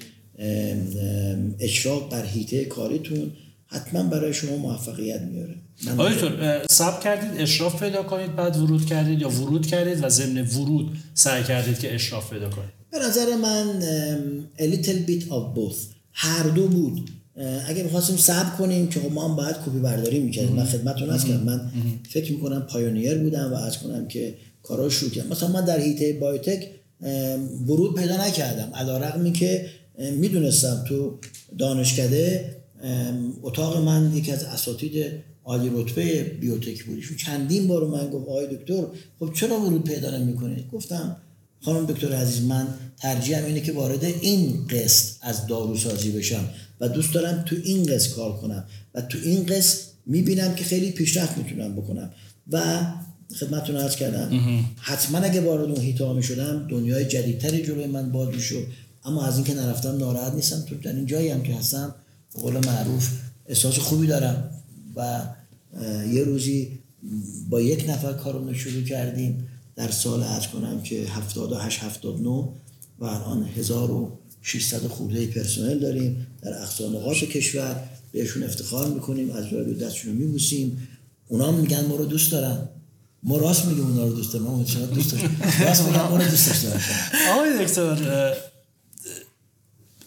اشراق 1.61 2.11
بر 2.11 2.27
هیته 2.27 2.64
کاریتون 2.64 3.33
حتما 3.66 4.03
برای 4.03 4.35
شما 4.35 4.57
موفقیت 4.57 5.20
میاره. 5.20 5.55
آقایتون 5.92 6.33
سب 6.70 7.00
کردید 7.00 7.40
اشراف 7.40 7.83
پیدا 7.83 8.03
کنید 8.03 8.37
بعد 8.37 8.57
ورود 8.57 8.87
کردید 8.87 9.20
یا 9.20 9.29
ورود 9.29 9.66
کردید 9.66 10.05
و 10.05 10.09
ضمن 10.09 10.40
ورود 10.46 10.96
سعی 11.14 11.44
کردید 11.44 11.79
که 11.79 11.94
اشراف 11.94 12.33
پیدا 12.33 12.50
کنید؟ 12.50 12.70
به 12.90 12.98
نظر 12.98 13.37
من 13.37 13.81
a 14.59 14.62
little 14.62 15.11
bit 15.11 15.22
of 15.29 15.59
both. 15.59 15.77
هر 16.12 16.42
دو 16.42 16.68
بود. 16.68 17.11
اگه 17.66 17.83
می‌خواستیم 17.83 18.16
سب 18.16 18.57
کنیم 18.59 18.88
که 18.88 19.00
خب 19.00 19.12
ما 19.12 19.29
هم 19.29 19.37
باید 19.37 19.57
کپی 19.66 19.79
برداری 19.79 20.20
می‌کردیم 20.20 20.57
من 20.57 20.64
خدمتتون 20.64 21.11
هست 21.11 21.27
که 21.27 21.33
من 21.33 21.70
فکر 22.11 22.33
می‌کنم 22.33 22.61
پایونیر 22.61 23.18
بودم 23.18 23.53
و 23.53 23.55
از 23.55 23.79
کنم 23.79 24.09
که 24.09 24.35
کارا 24.64 24.88
شروع 24.88 25.11
کردم. 25.11 25.29
مثلا 25.29 25.48
من 25.48 25.64
در 25.64 25.81
هیته 25.81 26.12
بایوتک 26.12 26.68
ورود 27.66 27.94
پیدا 27.94 28.27
نکردم. 28.27 28.72
علیرغم 28.74 29.33
که 29.33 29.66
می‌دونستم 29.98 30.85
تو 30.88 31.18
دانشکده 31.59 32.57
اتاق 33.42 33.77
من 33.77 34.16
یکی 34.16 34.33
از 34.33 34.44
اساتید 34.44 35.07
عالی 35.44 35.70
رتبه 35.74 36.22
بیوتک 36.22 36.85
بود. 36.85 37.03
چندین 37.18 37.68
بار 37.68 37.87
من 37.87 38.11
گفت 38.11 38.29
آقای 38.29 38.46
دکتر 38.57 38.87
خب 39.20 39.33
چرا 39.33 39.61
ورود 39.61 39.85
پیدا 39.85 40.18
نمی‌کنید؟ 40.18 40.70
گفتم 40.72 41.16
خانم 41.61 41.87
دکتر 41.87 42.12
عزیز 42.12 42.44
من 42.44 42.66
ترجیحم 42.98 43.44
اینه 43.44 43.61
که 43.61 43.72
وارد 43.72 44.05
این 44.05 44.66
قسط 44.66 45.16
از 45.22 45.46
داروسازی 45.46 46.11
بشم 46.11 46.48
و 46.81 46.88
دوست 46.88 47.14
دارم 47.14 47.44
تو 47.46 47.57
این 47.64 47.87
قسط 47.87 48.14
کار 48.14 48.37
کنم 48.37 48.64
و 48.94 49.03
تو 49.03 49.18
این 49.24 49.46
قسط 49.46 49.79
می‌بینم 50.07 50.55
که 50.55 50.64
خیلی 50.64 50.90
پیشرفت 50.90 51.38
می‌تونم 51.38 51.77
بکنم. 51.77 52.11
و 52.50 52.87
خدمتتون 53.40 53.77
عرض 53.77 53.97
کردم. 53.97 54.31
حتما 54.77 55.18
اگه 55.18 55.40
وارد 55.40 55.70
اون 55.70 55.81
هیتا 55.81 56.12
می 56.12 56.23
شدم 56.23 56.66
دنیای 56.68 57.05
جدیدتری 57.05 57.62
جلوی 57.62 57.87
من 57.87 58.12
باز 58.12 58.35
شد 58.35 58.66
اما 59.05 59.25
از 59.25 59.37
اینکه 59.37 59.55
نرفتم 59.55 59.97
ناراحت 59.97 60.35
نیستم. 60.35 60.61
تو 60.61 60.75
در 60.75 60.92
این 60.92 61.07
جایی 61.07 61.29
هم 61.29 61.42
که 61.42 61.55
هستم 61.55 61.94
به 62.35 62.40
قول 62.40 62.66
معروف 62.66 63.11
احساس 63.47 63.79
خوبی 63.79 64.07
دارم. 64.07 64.51
و 64.97 65.20
یه 66.12 66.25
روزی 66.25 66.79
با 67.49 67.61
یک 67.61 67.85
نفر 67.88 68.12
کارونو 68.12 68.55
شروع 68.55 68.83
کردیم. 68.83 69.49
در 69.77 69.90
سال 69.90 70.23
از 70.23 70.49
کنم 70.49 70.83
که 70.83 71.03
78 71.09 71.83
79 71.83 72.49
و 72.99 73.05
الان 73.05 73.44
1600 73.44 74.79
خورده 74.79 75.27
پرسنل 75.27 75.79
داریم. 75.79 76.27
در 76.42 76.62
اقصا 76.62 76.88
نقاط 76.88 77.16
کشور 77.16 77.77
بهشون 78.12 78.42
افتخار 78.42 78.88
می‌کنیم. 78.88 79.31
از 79.31 79.53
روی 79.53 79.75
دستشون 79.75 80.12
رو 80.12 80.18
میبوسیم. 80.18 80.88
اونا 81.29 81.53
میگن 81.53 81.87
ما 81.87 81.97
رو 81.97 82.05
دوست 82.05 82.33
دارن. 82.33 82.68
ما 83.24 83.37
راست 83.37 83.64
میگیم 83.64 83.84
اونا 83.87 84.04
رو 84.04 84.12
دوست 84.12 84.32
دارم 84.32 84.44
ما 84.44 84.62
دوست 84.94 85.12
دارم 85.12 85.37
راست 85.66 85.87
میگم 85.87 86.16
رو 86.16 86.24
دوست 86.24 86.48
داشتم 86.48 86.80
آقای 87.32 87.64
دکتر 87.64 88.34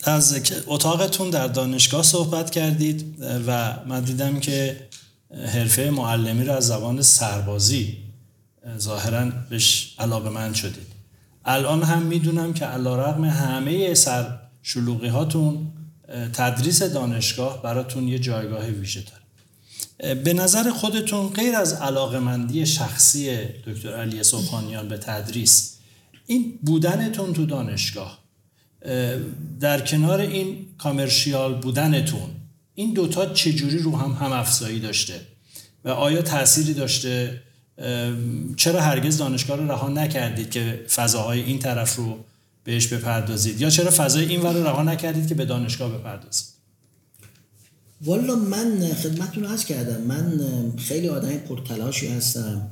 از 0.03 0.39
اتاقتون 0.67 1.29
در 1.29 1.47
دانشگاه 1.47 2.03
صحبت 2.03 2.49
کردید 2.49 3.15
و 3.47 3.79
من 3.87 4.03
دیدم 4.03 4.39
که 4.39 4.87
حرفه 5.31 5.89
معلمی 5.89 6.45
رو 6.45 6.53
از 6.53 6.67
زبان 6.67 7.01
سربازی 7.01 7.97
ظاهرا 8.77 9.31
بهش 9.49 9.95
علاقه 9.99 10.29
من 10.29 10.53
شدید. 10.53 10.87
الان 11.45 11.83
هم 11.83 12.01
می‌دونم 12.01 12.53
که 12.53 12.65
علا 12.65 12.95
رقم 12.95 13.25
همه 13.25 13.93
سر 13.93 14.39
شلوغی 14.61 15.07
هاتون 15.07 15.71
تدریس 16.33 16.83
دانشگاه 16.83 17.61
براتون 17.61 18.07
یه 18.07 18.19
جایگاه 18.19 18.65
ویژه 18.65 19.01
داره 19.01 19.16
به 19.97 20.33
نظر 20.33 20.71
خودتون 20.71 21.29
غیر 21.29 21.55
از 21.55 21.73
علاقمندی 21.73 22.65
شخصی 22.65 23.37
دکتر 23.67 23.95
علی 23.95 24.23
صبحانیان 24.23 24.87
به 24.87 24.97
تدریس 24.97 25.77
این 26.25 26.59
بودنتون 26.61 27.33
تو 27.33 27.45
دانشگاه 27.45 28.19
در 29.59 29.81
کنار 29.81 30.19
این 30.19 30.65
کامرشیال 30.77 31.61
بودنتون 31.61 32.29
این 32.75 32.93
دوتا 32.93 33.25
چجوری 33.25 33.77
رو 33.77 33.97
هم 33.97 34.11
هم 34.11 34.31
افزایی 34.31 34.79
داشته؟ 34.79 35.21
و 35.85 35.89
آیا 35.89 36.21
تأثیری 36.21 36.73
داشته؟ 36.73 37.41
چرا 38.57 38.81
هرگز 38.81 39.17
دانشگاه 39.17 39.57
رو 39.57 39.71
رها 39.71 39.89
نکردید 39.89 40.51
که 40.51 40.85
فضاهای 40.95 41.41
این 41.41 41.59
طرف 41.59 41.95
رو 41.95 42.25
بهش 42.63 42.87
بپردازید؟ 42.87 43.61
یا 43.61 43.69
چرا 43.69 43.91
فضای 43.91 44.25
این 44.25 44.41
ور 44.41 44.53
رو 44.53 44.63
رها 44.63 44.83
نکردید 44.83 45.27
که 45.27 45.35
به 45.35 45.45
دانشگاه 45.45 45.91
بپردازید؟ 45.91 46.56
والا 48.05 48.35
من 48.35 48.93
خدمتتون 48.93 49.45
عرض 49.45 49.65
کردم. 49.65 50.01
من 50.01 50.39
خیلی 50.77 51.07
آدم 51.07 51.37
پرتلاشی 51.37 52.07
هستم. 52.07 52.67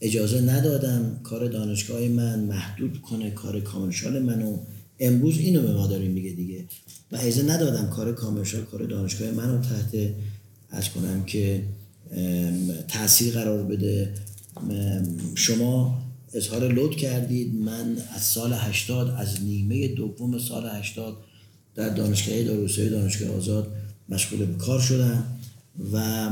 اجازه 0.00 0.40
ندادم 0.40 1.20
کار 1.22 1.48
دانشگاه 1.48 2.08
من 2.08 2.40
محدود 2.40 3.00
کنه 3.00 3.30
کار 3.30 3.60
کامرشال 3.60 4.22
منو. 4.22 4.56
امروز 5.00 5.38
اینو 5.38 5.62
به 5.62 5.72
ما 5.72 5.86
داریم 5.86 6.10
میگه 6.10 6.30
دیگه. 6.30 6.64
و 7.12 7.16
اجازه 7.16 7.42
ندادم 7.42 7.90
کار 7.90 8.12
کامرشال 8.12 8.62
کار 8.62 8.84
دانشگاه 8.84 9.30
منو 9.30 9.60
تحت 9.60 9.96
از 10.70 10.88
کنم 10.90 11.24
که 11.24 11.62
تاثیر 12.88 13.34
قرار 13.34 13.62
بده. 13.62 14.14
شما 15.34 16.02
اظهار 16.34 16.72
لود 16.72 16.96
کردید. 16.96 17.54
من 17.54 17.96
از 18.14 18.22
سال 18.22 18.52
80 18.52 19.14
از 19.18 19.42
نیمه 19.42 19.88
دوم 19.88 20.38
سال 20.38 20.66
80 20.66 21.16
در 21.74 21.88
دانشگاه 21.88 22.42
داروسای 22.42 22.88
دانشگاه 22.88 23.36
آزاد 23.36 23.72
مشغول 24.10 24.44
به 24.44 24.54
کار 24.54 24.80
شدم 24.80 25.24
و 25.92 26.28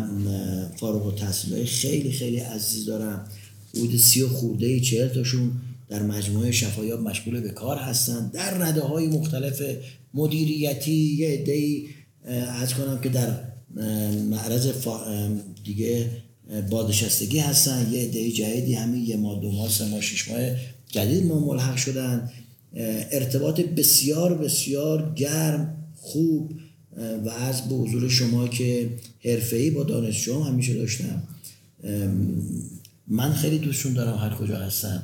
فارغ 0.77 1.07
و 1.07 1.13
های 1.55 1.65
خیلی 1.65 2.13
خیلی 2.13 2.39
عزیز 2.39 2.87
دارم. 2.87 3.27
حدود 3.75 3.97
سی 3.97 4.23
و 4.23 4.29
خورده 4.29 4.81
چهل 4.81 5.09
تاشون 5.09 5.53
در 5.89 6.03
مجموعه 6.03 6.53
شفایاب 6.53 7.01
مشغول 7.01 7.41
به 7.41 7.49
کار 7.49 7.79
هستن. 7.79 8.31
در 8.33 8.59
رده 8.59 8.81
های 8.81 9.07
مختلف 9.07 9.63
مدیریتی 10.15 10.93
یه 10.93 11.29
عده‌ای 11.29 11.87
از 12.61 12.75
کنم 12.75 13.01
که 13.01 13.09
در 13.09 13.41
معرض 14.31 14.73
دیگه 15.65 16.11
بادشستگی 16.71 17.39
هستن. 17.39 17.89
یه 17.93 18.01
عده 18.01 18.31
جدیدی 18.31 18.75
همین 18.75 19.07
یه 19.07 19.17
ماه 19.17 19.41
دو 19.41 19.53
ماه 19.53 19.69
سه 19.69 19.85
ماه 19.85 20.01
شش 20.01 20.29
ماه 20.29 20.41
جدید 20.89 21.27
ما 21.27 21.47
ملحق 21.47 21.77
شدن. 21.77 22.31
ارتباط 23.13 23.61
بسیار 23.61 24.35
بسیار 24.35 25.13
گرم 25.17 25.75
خوب 25.97 26.53
و 26.97 27.31
از 27.31 27.69
به 27.69 27.75
حضور 27.75 28.09
شما 28.09 28.49
که 28.49 28.91
حرفه‌ای 29.25 29.71
با 29.71 29.83
دانشجو 29.83 30.43
همیشه 30.43 30.75
داشتم. 30.75 31.23
من 33.07 33.33
خیلی 33.33 33.59
دوستشون 33.59 33.93
دارم 33.93 34.19
هر 34.19 34.35
کجا 34.35 34.57
هستن. 34.57 35.03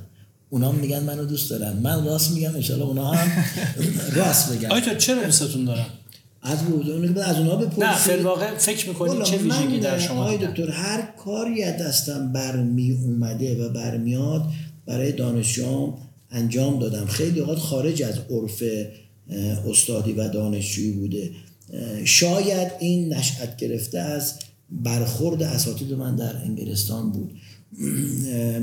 اونا 0.50 0.72
میگن 0.72 1.02
منو 1.02 1.24
دوست 1.24 1.50
دارن. 1.50 1.72
من 1.72 2.04
راست 2.04 2.30
میگم 2.30 2.54
انشالله 2.54 2.84
اونا 2.84 3.10
هم 3.10 3.44
راست 4.20 4.52
بگن 4.52 4.70
آیا 4.70 4.94
چرا 4.94 5.24
دوستتون 5.24 5.64
دارم 5.64 5.86
از 6.42 6.58
بود 6.58 7.18
از 7.18 7.36
اونا 7.36 7.56
بپرسید. 7.56 7.84
نه 7.84 7.96
فی 7.96 8.22
واقع 8.22 8.58
فکر 8.58 8.88
می‌کنید 8.88 9.22
چه 9.22 9.36
ویژگی 9.36 9.80
در 9.80 9.98
شما 9.98 10.22
آقای 10.24 10.46
دکتر 10.46 10.70
هر 10.70 11.02
کاری 11.24 11.62
از 11.62 11.82
دستم 11.82 12.32
برمی 12.32 12.92
اومده 12.92 13.64
و 13.64 13.68
برمیاد 13.68 14.44
برای 14.86 15.12
دانشجوام 15.12 15.98
انجام 16.30 16.78
دادم. 16.78 17.06
خیلی 17.06 17.40
اوقات 17.40 17.58
خارج 17.58 18.02
از 18.02 18.14
عرف 18.30 18.62
استادی 19.70 20.12
و 20.12 20.28
دانشجویی 20.28 20.92
بوده. 20.92 21.30
شاید 22.04 22.72
این 22.78 23.14
نشأت 23.14 23.56
گرفته 23.56 23.98
از 23.98 24.34
برخورد 24.70 25.42
اساتید 25.42 25.92
من 25.92 26.16
در 26.16 26.36
انگلستان 26.36 27.12
بود. 27.12 27.32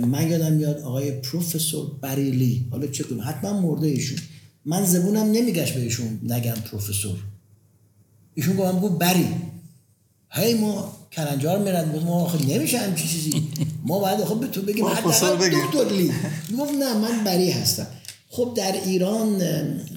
من 0.06 0.30
یادم 0.32 0.54
میاد 0.54 0.80
آقای 0.80 1.12
پروفسور 1.12 1.92
بریلی 2.02 2.68
حالا 2.72 2.88
چه 2.88 3.04
کنم 3.04 3.22
حتما 3.26 3.62
مرده 3.62 3.88
ایشون. 3.88 4.20
من 4.66 4.86
زبونم 4.86 5.32
نمیگشت 5.32 5.74
بهشون 5.74 6.20
نگم 6.24 6.54
پروفسور. 6.72 7.18
ایشون 8.34 8.56
گفتم 8.56 8.80
گفت 8.80 8.98
بری. 8.98 9.28
هی 10.30 10.54
ما 10.54 10.98
کلنجار 11.12 11.60
میرن 11.60 12.00
ما 12.06 12.22
آخه 12.22 12.46
نمیشه 12.46 12.78
همچی 12.78 13.08
چیزی. 13.08 13.44
ما 13.84 14.00
باید 14.00 14.24
خب 14.24 14.40
به 14.40 14.48
تو 14.48 14.62
بگیم. 14.62 14.86
دکتر 14.90 15.96
لی. 15.96 16.12
گفت 16.60 16.74
نه 16.74 16.98
من 16.98 17.24
بری 17.24 17.52
هستم. 17.52 17.88
خب 18.34 18.54
در 18.58 18.76
ایران 18.86 19.42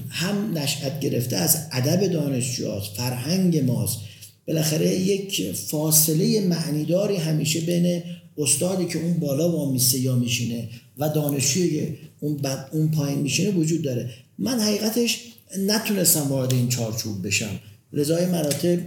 هم 0.08 0.58
نشأت 0.58 1.00
گرفته 1.00 1.36
از 1.36 1.56
ادب 1.72 2.06
دانشجوهاست 2.06 2.90
فرهنگ 2.96 3.58
ماست. 3.58 3.98
بالاخره 4.48 4.94
یک 4.94 5.52
فاصله 5.52 6.40
معنیداری 6.40 7.16
همیشه 7.16 7.60
بین 7.60 8.02
استادی 8.38 8.84
که 8.84 8.98
اون 8.98 9.14
بالا 9.14 9.52
وامیسته 9.52 9.98
یا 9.98 10.16
میشینه 10.16 10.68
و 10.98 11.08
دانشجوی 11.08 11.88
اون 12.20 12.40
اون 12.72 12.90
پایین 12.90 13.18
میشینه 13.18 13.50
وجود 13.50 13.82
داره. 13.82 14.10
من 14.38 14.60
حقیقتش 14.60 15.20
نتونستم 15.58 16.28
وارد 16.28 16.52
این 16.52 16.68
چارچوب 16.68 17.26
بشم. 17.26 17.60
رضای 17.92 18.26
مراتب 18.26 18.78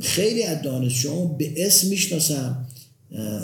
خیلی 0.00 0.42
از 0.42 0.62
دانشجوام 0.62 1.36
به 1.36 1.66
اسم 1.66 1.88
می‌شناسم. 1.88 2.66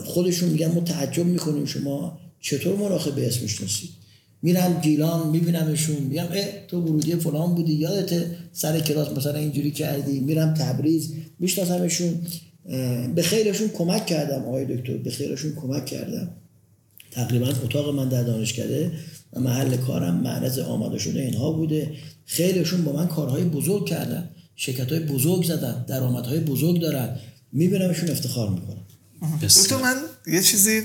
خودشون 0.05 0.49
میگن 0.49 0.67
ما 0.73 0.81
تعجب 0.81 1.25
می‌کنیم 1.25 1.67
شما 1.67 2.19
چطور 2.41 2.77
مراقب 2.77 3.15
به 3.15 3.27
اسم 3.27 3.43
می‌شناسید. 3.43 4.00
میرم 4.43 4.81
گیلان 4.83 5.29
میبینمشون 5.29 5.97
میگم 5.97 6.27
اه 6.33 6.67
تو 6.69 6.81
ورودی 6.81 7.17
فلان 7.17 7.55
بودی 7.55 7.73
یادت 7.73 8.27
سر 8.53 8.81
کلاس 8.81 9.09
مثلا 9.09 9.39
اینجوری 9.39 9.71
کردی؟ 9.71 10.21
میرم 10.21 10.55
تبریز 10.55 11.15
میشناسمشون. 11.39 12.21
به 13.15 13.23
خیرشون 13.23 13.69
کمک 13.69 14.07
کردم 14.07 14.43
آقای 14.43 14.77
دکتر 14.77 14.97
به 14.97 15.11
خیرشون 15.11 15.55
کمک 15.55 15.87
کردم. 15.87 16.29
تقریبا 17.11 17.49
اتاق 17.49 17.95
من 17.95 18.09
در 18.09 18.23
دانشکده 18.23 18.93
و 19.33 19.41
محل 19.41 19.77
کارم 19.77 20.15
معرض 20.15 20.59
آماده 20.59 20.99
شده 20.99 21.21
اینها 21.21 21.53
بوده. 21.53 21.91
خیلیشون 22.25 22.85
با 22.85 22.93
من 22.93 23.09
کارهای 23.09 23.45
بزرگ 23.45 23.87
کردن 23.87 24.31
شرکت 24.57 24.93
های 24.93 25.01
بزرگ 25.01 25.45
زدن 25.45 25.85
درآمدهای 25.89 26.41
بزرگ 26.41 26.81
دارن. 26.81 27.17
میبینمشون 27.53 28.11
افتخار 28.11 28.51
می‌کنم. 28.51 28.87
دکتر 29.43 29.77
من 29.77 29.95
یه 30.27 30.43
چیزی 30.43 30.83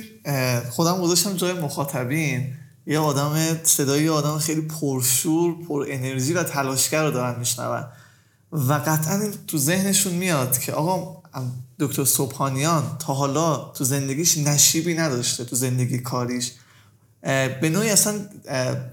خودم 0.72 1.02
گذاشتم 1.02 1.36
جای 1.36 1.54
مخاطبین. 1.54 2.48
یه 2.88 3.00
آدم 3.00 3.60
صدای 3.64 4.10
آدم 4.10 4.38
خیلی 4.38 4.62
پرشور 4.62 5.66
پر 5.68 5.86
انرژی 5.90 6.34
و 6.34 6.44
تلاشگر 6.44 7.04
رو 7.04 7.12
دارن 7.12 7.40
میشنون. 7.40 7.84
و 8.52 8.74
قطعا 8.74 9.32
تو 9.48 9.58
ذهنشون 9.58 10.14
میاد 10.14 10.58
که 10.58 10.72
آقا 10.72 11.22
دکتر 11.80 12.06
صبحانیان 12.06 12.98
تا 13.00 13.14
حالا 13.14 13.58
تو 13.58 13.84
زندگیش 13.84 14.38
نشیبی 14.38 14.94
نداشته 14.94 15.46
تو 15.46 15.56
زندگی 15.56 16.00
کاریش. 16.00 16.52
به 17.62 17.70
نوعی 17.70 17.90
اصلا 17.90 18.20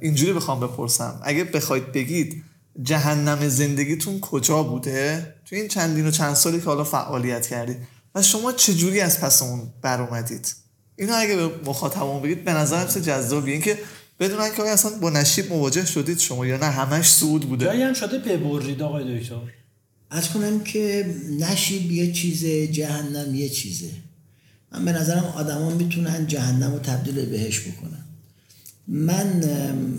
اینجوری 0.01 0.33
بخوام 0.33 0.61
بپرسم. 0.61 1.21
اگه 1.23 1.45
بخواید 1.45 1.93
بگید 1.93 2.45
جهنم 2.83 3.49
زندگیتون 3.49 4.21
کجا 4.21 4.63
بوده؟ 4.63 5.35
تو 5.45 5.57
این 5.57 5.69
چندین 5.69 6.07
و 6.07 6.11
چند 6.11 6.35
سالی 6.35 6.61
که 6.61 6.67
حالا 6.67 6.85
فعالیت 6.85 7.47
کردید. 7.47 7.77
و 8.15 8.23
شما 8.23 8.53
چجوری 8.53 9.01
از 9.01 9.21
پس 9.21 9.43
اون 9.43 9.73
بر 9.83 10.03
اومدید؟ 10.03 10.55
اینو 11.03 11.15
اگه 11.17 11.37
به 11.37 11.51
مخاطبمون 11.67 12.23
بگید 12.23 12.45
به 12.45 12.53
نظرم 12.53 12.88
چه 12.88 13.01
جذابیه. 13.01 13.53
اینکه 13.53 13.79
بدونن 14.21 14.55
که 14.57 14.62
اصلا 14.62 14.91
با 14.99 15.11
نشیب 15.11 15.53
مواجه 15.53 15.87
شدید 15.87 16.19
شما 16.19 16.47
یا 16.47 16.57
نه 16.57 16.67
همش 16.67 17.09
سود 17.09 17.49
بوده. 17.49 17.65
جایی 17.65 17.83
هم 17.83 17.95
شده 17.95 18.19
ببرید 18.19 18.83
آقای 18.83 19.19
دکتر؟ 19.19 19.37
از 20.11 20.29
کنم 20.29 20.61
که 20.61 21.15
نشیب 21.38 21.93
یه 21.93 22.12
چیزه 22.12 22.67
جهنم 22.67 23.35
یه 23.35 23.49
چیزه. 23.49 23.91
من 24.73 24.85
به 24.85 24.93
نظرم 24.93 25.25
آدما 25.25 25.71
می‌تونن 25.71 26.27
جهنم 26.27 26.73
رو 26.73 26.79
تبدیل 26.79 27.25
بهش 27.25 27.61
بکنن. 27.61 28.05
من 28.88 29.43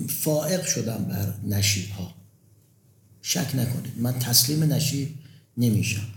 فائق 0.08 0.66
شدم 0.66 1.06
بر 1.10 1.34
نشیب 1.58 1.90
ها 1.90 2.14
شک 3.22 3.56
نکنید 3.56 3.94
من 3.98 4.20
تسلیم 4.20 4.64
نشیب 4.64 5.10
نمیشم. 5.58 6.08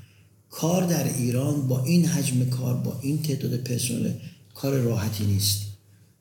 کار 0.51 0.87
در 0.87 1.05
ایران 1.05 1.68
با 1.68 1.85
این 1.85 2.07
حجم 2.07 2.51
کار 2.51 2.75
با 2.75 2.99
این 3.03 3.22
تعداد 3.22 3.57
پرسنل 3.57 4.12
کار 4.57 4.79
راحتی 4.79 5.25
نیست. 5.27 5.61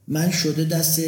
من 0.07 0.31
شده 0.31 0.63
دست 0.65 0.99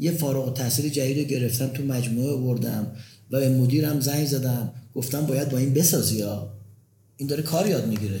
یه 0.00 0.10
فارغ 0.10 0.54
تحصیل 0.54 0.88
جدید 0.88 1.28
گرفتم 1.28 1.66
تو 1.66 1.82
مجموعه 1.82 2.36
بردم 2.36 2.86
و 3.30 3.40
به 3.40 3.48
مدیرم 3.48 4.00
زنگ 4.00 4.26
زدم. 4.26 4.72
گفتم 4.94 5.26
باید 5.26 5.48
با 5.48 5.58
این 5.58 5.74
بسازی 5.74 6.22
ها. 6.22 6.52
این 7.16 7.28
داره 7.28 7.42
کار 7.42 7.66
یاد 7.66 7.86
می‌گیره. 7.86 8.20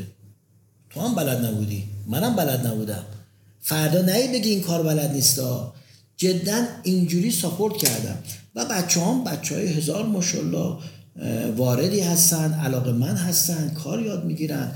تو 0.90 1.00
هم 1.00 1.14
بلد 1.14 1.44
نبودی. 1.44 1.84
منم 2.06 2.36
بلد 2.36 2.66
نبودم. 2.66 3.02
فردا 3.60 4.02
نهی 4.02 4.28
بگی 4.28 4.50
این 4.50 4.60
کار 4.60 4.82
بلد 4.82 5.12
نیستا 5.12 5.74
جدا 6.16 6.64
اینجوری 6.82 7.30
ساپورت 7.30 7.76
کردم. 7.76 8.18
و 8.54 8.64
بچه 8.64 9.00
هم 9.00 9.24
بچه 9.24 9.54
های 9.54 9.66
هزار 9.66 10.06
ماشالله 10.06 10.76
واردی 11.56 12.00
هستن 12.00 12.52
علاقه 12.52 12.92
من 12.92 13.16
هستن 13.16 13.74
کار 13.74 14.02
یاد 14.02 14.24
می‌گیرن. 14.24 14.72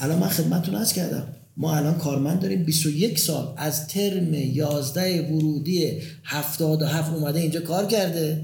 الان 0.00 0.18
من 0.18 0.28
خدمتتون 0.28 0.74
از 0.74 0.92
کردم. 0.92 1.26
ما 1.56 1.76
الان 1.76 1.98
کارمند 1.98 2.40
داریم. 2.40 2.64
21 2.64 3.18
سال 3.18 3.54
از 3.56 3.86
ترم 3.86 4.34
11 4.34 5.22
ورودی 5.22 6.02
77 6.24 7.12
اومده 7.12 7.40
اینجا 7.40 7.60
کار 7.60 7.86
کرده. 7.86 8.42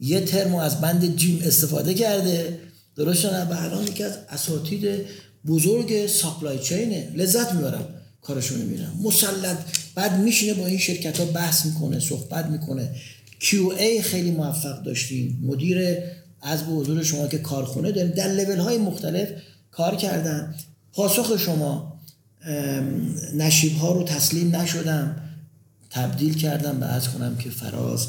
یه 0.00 0.20
ترم 0.20 0.54
از 0.54 0.80
بند 0.80 1.16
جیم 1.16 1.42
استفاده 1.44 1.94
کرده. 1.94 2.58
درست 2.96 3.24
و 3.24 3.28
الان 3.50 3.82
یکی 3.82 4.02
از 4.02 4.18
اساتید 4.28 5.06
بزرگ 5.46 6.06
ساپلای 6.06 6.58
چینه 6.58 7.12
لذت 7.16 7.52
می‌برم 7.52 7.88
کارشون 8.22 8.58
می‌بینم. 8.58 8.92
مسلط 9.02 9.56
بعد 9.94 10.20
میشینه 10.20 10.54
با 10.54 10.66
این 10.66 10.78
شرکت 10.78 11.20
ها 11.20 11.24
بحث 11.24 11.66
می‌کنه 11.66 12.00
صحبت 12.00 12.46
می‌کنه. 12.46 12.94
QA 13.40 14.00
خیلی 14.02 14.30
موفق 14.30 14.82
داشتیم. 14.82 15.38
مدیر 15.42 15.98
از 16.42 16.62
به 16.66 16.72
حضور 16.72 17.02
شما 17.02 17.26
که 17.26 17.38
کارخونه 17.38 17.92
داریم. 17.92 18.10
در 18.10 18.28
لول 18.28 18.58
های 18.58 18.78
مختلف 18.78 19.28
کار 19.70 19.96
کردن. 19.96 20.54
پاسخ 20.92 21.36
شما 21.36 21.91
نشیب 23.34 23.76
ها 23.76 23.92
رو 23.92 24.02
تسلیم 24.02 24.56
نشدم. 24.56 25.16
تبدیل 25.90 26.34
کردم 26.34 26.80
به 26.80 26.86
عرض 26.86 27.08
کنم 27.08 27.36
که 27.36 27.50
فراز 27.50 28.08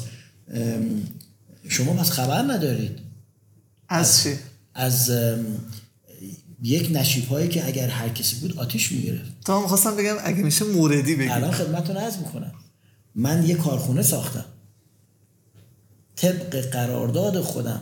شما 1.68 1.92
پس 1.92 2.10
خبر 2.10 2.42
ندارید. 2.42 2.98
از 3.88 4.22
چی؟ 4.22 4.34
از 4.74 5.12
یک 6.62 6.90
نشیب 6.92 7.28
هایی 7.28 7.48
که 7.48 7.66
اگر 7.66 7.88
هر 7.88 8.08
کسی 8.08 8.36
بود 8.36 8.58
آتیش 8.58 8.92
می‌گرفت. 8.92 9.32
تا 9.44 9.60
می‌خواستم 9.60 9.96
بگم 9.96 10.16
اگه 10.24 10.42
میشه 10.42 10.64
موردی 10.64 11.14
بگم 11.14 11.32
الان 11.32 11.50
خدمتتون 11.50 11.96
عرض 11.96 12.16
می‌کنم. 12.16 12.52
من 13.14 13.46
یه 13.46 13.54
کارخونه 13.54 14.02
ساختم. 14.02 14.44
طبق 16.16 16.60
قرارداد 16.70 17.40
خودم 17.40 17.80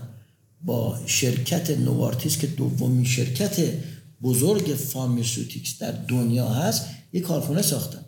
با 0.62 0.98
شرکت 1.06 1.70
نوارتیس 1.70 2.38
که 2.38 2.46
دومین 2.46 3.04
شرکت 3.04 3.60
بزرگ 4.22 4.74
pharmaceutics 4.74 5.78
در 5.78 5.90
دنیا 5.90 6.48
هست 6.48 6.86
یه 7.12 7.20
کارخونه 7.20 7.62
ساختم. 7.62 8.04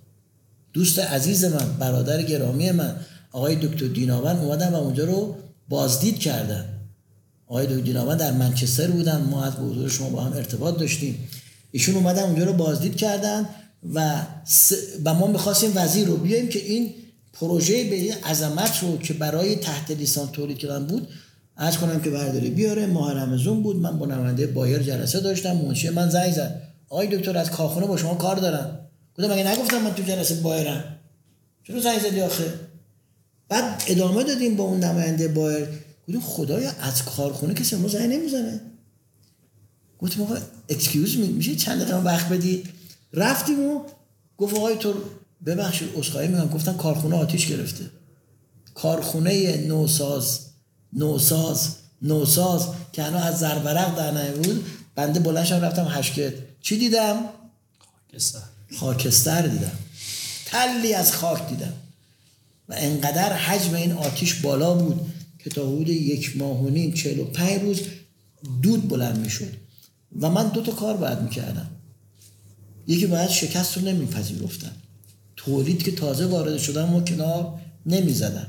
دوست 0.72 0.98
عزیز 0.98 1.44
من 1.44 1.76
برادر 1.78 2.22
گرامی 2.22 2.70
من 2.70 2.96
آقای 3.32 3.56
دکتر 3.56 3.86
دیناون 3.86 4.36
اومدن 4.36 4.72
و 4.72 4.76
اونجا 4.76 5.04
رو 5.04 5.36
بازدید 5.68 6.18
کردن. 6.18 6.64
آقای 7.46 7.66
دکتر 7.66 7.80
دیناون 7.80 8.16
در 8.16 8.32
منچستر 8.32 8.90
بودن 8.90 9.16
ما 9.16 9.44
از 9.44 9.52
حضور 9.52 9.88
شما 9.88 10.08
با 10.08 10.20
هم 10.20 10.32
ارتباط 10.32 10.78
داشتیم. 10.78 11.28
ایشون 11.70 11.94
اومدن 11.94 12.22
اونجا 12.22 12.44
رو 12.44 12.52
بازدید 12.52 12.96
کردن 12.96 13.48
و 13.94 14.26
و 15.04 15.14
ما 15.14 15.26
می‌خواستیم 15.26 15.72
وزیر 15.74 16.06
رو 16.06 16.16
بیایم 16.16 16.48
که 16.48 16.58
این 16.58 16.94
پروژه 17.32 17.84
به 17.84 17.96
این 17.96 18.12
عظمت 18.12 18.82
رو 18.82 18.98
که 18.98 19.14
برای 19.14 19.56
تحت 19.56 19.90
لیسان 19.90 20.28
تولید 20.28 20.58
کردن 20.58 20.86
بود 20.86 21.08
از 21.56 21.78
کنم 21.78 22.00
که 22.00 22.10
برداری 22.10 22.50
بیاره. 22.50 22.86
ماه 22.86 23.12
رمزون 23.12 23.62
بود. 23.62 23.76
من 23.76 23.98
با 23.98 24.06
نماینده 24.06 24.46
بایر 24.46 24.78
جلسه 24.78 25.20
داشتم. 25.20 25.52
منشی 25.56 25.88
من 25.88 26.10
زنگ 26.10 26.32
زد. 26.32 26.62
آقای 26.88 27.16
دکتر 27.16 27.38
از 27.38 27.50
کارخونه 27.50 27.86
با 27.86 27.96
شما 27.96 28.14
کار 28.14 28.36
دارم. 28.36 28.78
گفتم 29.18 29.32
مگه 29.32 29.48
نگفتم 29.48 29.82
من 29.82 29.94
تو 29.94 30.02
جلسه 30.02 30.34
بایرم؟ 30.34 30.84
چرا 31.64 31.80
زنگ 31.80 31.98
زدی 31.98 32.20
آخه؟ 32.20 32.54
بعد 33.48 33.82
ادامه 33.86 34.24
دادیم 34.24 34.56
با 34.56 34.64
اون 34.64 34.84
نماینده 34.84 35.28
بایر. 35.28 35.68
گفتیم 36.02 36.20
خدایا 36.20 36.70
از 36.80 37.04
کارخونه 37.04 37.54
کسی 37.54 37.76
ما 37.76 37.88
زنگ 37.88 38.12
نمی‌زنه. 38.12 38.60
گفتم 39.98 40.22
آقا 40.22 40.36
excuse 40.68 41.16
me 41.16 41.26
میشه 41.28 41.56
چند 41.56 41.80
دقیقه 41.80 41.96
وقت 41.96 42.28
بدی؟ 42.28 42.64
رفتیم 43.12 43.60
و 43.60 43.80
گفت 44.38 44.54
آقای 44.54 44.76
تو 44.76 44.94
ببخشید 45.46 45.88
عذرخواهی 45.94 46.28
می‌کنم. 46.28 46.48
گفتن 46.48 46.72
کارخونه 46.72 47.16
آتیش 47.16 47.46
گرفته. 47.46 47.84
کارخونه 48.74 49.56
نوساز. 49.56 50.38
نوساز. 50.94 51.68
نوساز 52.02 52.66
که 52.92 53.02
هنو 53.02 53.16
از 53.16 53.38
زرورق 53.38 53.96
در 53.96 54.32
بود 54.32 54.64
بنده 54.94 55.20
بلنشم 55.20 55.60
رفتم 55.60 55.86
هشکت 55.90 56.34
چی 56.60 56.78
دیدم؟ 56.78 57.16
خاکستر. 58.10 58.38
خاکستر 58.78 59.42
دیدم. 59.42 59.78
تلی 60.46 60.94
از 60.94 61.12
خاک 61.12 61.48
دیدم. 61.48 61.72
و 62.68 62.74
انقدر 62.78 63.32
حجم 63.32 63.74
این 63.74 63.92
آتیش 63.92 64.34
بالا 64.34 64.74
بود 64.74 65.12
که 65.38 65.50
تا 65.50 65.62
حدود 65.62 65.88
یک 65.88 66.36
ماه 66.36 66.58
و 66.58 66.68
نیم 66.68 66.92
چهل 66.92 67.18
و 67.18 67.24
پنج 67.24 67.62
روز 67.62 67.80
دود 68.62 68.88
بلند 68.88 69.18
می‌شد. 69.18 69.52
و 70.20 70.30
من 70.30 70.48
دو 70.48 70.62
تا 70.62 70.72
کار 70.72 70.96
باید 70.96 71.20
می‌کردم. 71.20 71.70
یکی 72.86 73.06
باید 73.06 73.30
شکست 73.30 73.76
رو 73.76 73.84
نمیپذیرفتم. 73.84 74.72
تولید 75.36 75.82
که 75.82 75.92
تازه 75.92 76.26
وارد 76.26 76.58
شدم 76.58 76.94
و 76.94 77.04
کنار 77.04 77.60
نمی‌زدم. 77.86 78.46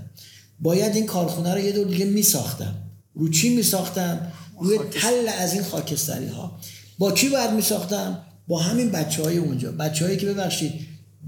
باید 0.59 0.95
این 0.95 1.05
کارخونه 1.05 1.53
رو 1.53 1.59
یه 1.59 1.71
دور 1.71 1.87
دیگه 1.87 2.05
میساختم. 2.05 2.75
رو 3.13 3.29
چی 3.29 3.55
میساختم؟ 3.55 4.31
روی 4.59 4.79
تل 4.91 5.27
از 5.39 5.53
این 5.53 5.63
خاکستری 5.63 6.27
ها 6.27 6.59
با 6.97 7.11
کی 7.11 7.29
باید 7.29 7.51
میساختم؟ 7.51 8.17
با 8.47 8.59
همین 8.59 8.91
بچه 8.91 9.23
های 9.23 9.37
اونجا. 9.37 9.71
بچه 9.71 10.05
هایی 10.05 10.17
که 10.17 10.25
ببخشید 10.25 10.73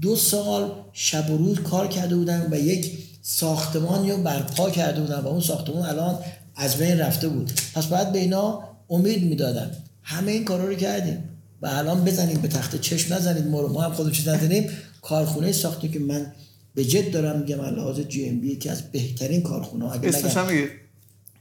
دو 0.00 0.16
سال 0.16 0.72
شب 0.92 1.30
و 1.30 1.36
روز 1.36 1.60
کار 1.60 1.88
کرده 1.88 2.16
بودن 2.16 2.48
و 2.50 2.58
یک 2.58 2.98
ساختمان 3.22 4.10
رو 4.10 4.16
برپا 4.16 4.70
کرده 4.70 5.00
بودن 5.00 5.20
و 5.20 5.28
اون 5.28 5.40
ساختمان 5.40 5.88
الان 5.88 6.18
از 6.56 6.76
بین 6.76 6.98
رفته 6.98 7.28
بود. 7.28 7.52
پس 7.74 7.86
باید 7.86 8.12
به 8.12 8.18
اینا 8.18 8.62
امید 8.90 9.24
می‌دادم. 9.24 9.70
همه 10.02 10.32
این 10.32 10.44
کارا 10.44 10.64
رو 10.64 10.74
کردیم. 10.74 11.24
و 11.62 11.66
الان 11.66 12.04
بزنیم 12.04 12.40
به 12.40 12.48
تخت 12.48 12.80
چشم 12.80 13.14
نزنید 13.14 13.46
ما 13.46 13.66
ما 13.66 13.82
هم 13.82 13.92
خودمون 13.92 14.12
چیز 14.12 14.28
نداریم 14.28 14.70
کارخونه 15.02 15.52
ساخته 15.52 15.88
که 15.88 15.98
من 15.98 16.32
به 16.78 16.84
جد 16.84 17.10
دارم 17.10 17.40
میگم 17.40 17.60
لحاظ 17.60 18.00
جی 18.00 18.28
ام 18.28 18.40
بی 18.40 18.56
که 18.56 18.70
از 18.70 18.82
بهترین 18.92 19.42
کارخونه 19.42 19.84
ها 19.84 19.92
اگه 19.92 20.10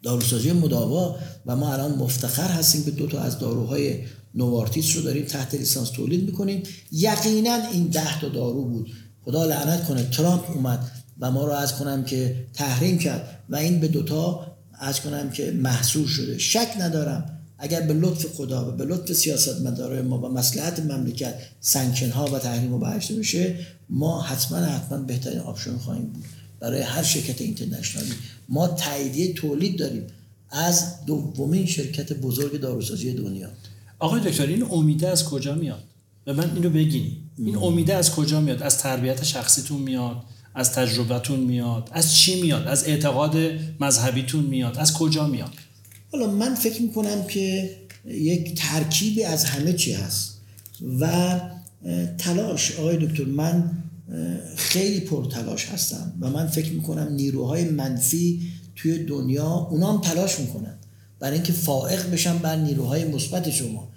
داروسازی 0.03 0.51
مداوا 0.51 1.15
و 1.45 1.55
ما 1.55 1.73
الان 1.73 1.91
مفتخر 1.91 2.47
هستیم 2.47 2.83
که 2.83 2.91
دو 2.91 3.07
تا 3.07 3.19
از 3.19 3.39
داروهای 3.39 3.99
نوارتیس 4.35 4.95
رو 4.95 5.01
داریم 5.01 5.25
تحت 5.25 5.55
لیسانس 5.55 5.89
تولید 5.89 6.23
می‌کنیم. 6.23 6.63
یقینا 6.91 7.55
این 7.73 7.87
ده 7.87 8.21
تا 8.21 8.29
دارو 8.29 8.65
بود. 8.65 8.91
خدا 9.25 9.45
لعنت 9.45 9.85
کنه 9.85 10.03
ترامپ 10.03 10.51
اومد 10.51 10.91
و 11.19 11.31
ما 11.31 11.45
رو 11.45 11.51
از 11.51 11.75
کنم 11.75 12.03
که 12.03 12.35
تحریم 12.53 12.97
کرد 12.97 13.39
و 13.49 13.55
این 13.55 13.79
به 13.79 13.87
دوتا 13.87 14.47
از 14.79 15.01
کنم 15.01 15.29
که 15.29 15.51
محصول 15.51 16.07
شده. 16.07 16.37
شک 16.37 16.67
ندارم 16.79 17.37
اگر 17.57 17.81
به 17.81 17.93
لطف 17.93 18.25
خدا 18.25 18.69
و 18.69 18.71
به 18.71 18.85
لطف 18.85 19.13
سیاست 19.13 19.61
مدارای 19.61 20.01
ما 20.01 20.19
و 20.19 20.29
مسلحت 20.29 20.79
مملکت 20.79 21.33
sanction 21.59 22.09
ها 22.09 22.25
و 22.25 22.39
تحریم 22.39 22.71
رو 22.71 22.79
برداشته 22.79 23.15
بشه 23.15 23.55
ما 23.89 24.21
حتما 24.21 24.57
حتما 24.57 24.97
بهترین 24.97 25.39
option 25.39 25.77
خواهیم 25.77 26.05
بود. 26.05 26.25
برای 26.59 26.81
هر 26.81 27.03
شرکت 27.03 27.41
international 27.41 28.02
ی. 28.02 28.11
ما 28.49 28.67
تاییدیه 28.67 29.33
تولید 29.33 29.79
داریم 29.79 30.03
از 30.51 31.05
دومین 31.05 31.65
شرکت 31.65 32.13
بزرگ 32.13 32.59
داروسازی 32.59 33.13
دنیا. 33.13 33.49
آقای 33.99 34.21
دکتر 34.21 34.45
این 34.45 34.63
امیده 34.71 35.07
از 35.07 35.25
کجا 35.25 35.55
میاد؟ 35.55 35.83
به 36.25 36.33
من 36.33 36.55
اینو 36.55 36.69
بگین. 36.69 37.11
این 37.37 37.55
امیده 37.57 37.93
از 37.93 38.11
کجا 38.11 38.41
میاد؟ 38.41 38.63
از 38.63 38.77
تربیت 38.77 39.23
شخصیتون 39.23 39.81
میاد؟ 39.81 40.23
از 40.55 40.71
تجربتون 40.71 41.39
میاد؟ 41.39 41.89
از 41.91 42.15
چی 42.15 42.41
میاد؟ 42.41 42.67
از 42.67 42.87
اعتقاد 42.87 43.37
مذهبیتون 43.79 44.43
میاد؟ 44.43 44.77
از 44.77 44.93
کجا 44.93 45.27
میاد؟ 45.27 45.51
حالا 46.11 46.27
من 46.27 46.55
فکر 46.55 46.81
می‌کنم 46.81 47.23
که 47.27 47.75
یک 48.05 48.61
ترکیبی 48.61 49.23
از 49.23 49.45
همه 49.45 49.73
چی 49.73 49.93
هست 49.93 50.37
و 50.99 51.39
تلاش. 52.17 52.79
آقای 52.79 53.07
دکتر 53.07 53.25
من 53.25 53.71
خیلی 54.55 54.99
پرتلاش 54.99 55.65
هستم 55.65 56.13
و 56.21 56.29
من 56.29 56.47
فکر 56.47 56.71
می‌کنم 56.71 57.13
نیروهای 57.13 57.63
منفی 57.63 58.51
توی 58.75 59.05
دنیا 59.05 59.67
اونا 59.71 59.93
هم 59.93 60.01
تلاش 60.01 60.39
می‌کنن 60.39 60.77
برای 61.19 61.33
اینکه 61.33 61.53
فائق 61.53 62.11
بشن 62.11 62.37
بر 62.37 62.55
نیروهای 62.55 63.05
مثبت 63.05 63.49
شما. 63.49 63.87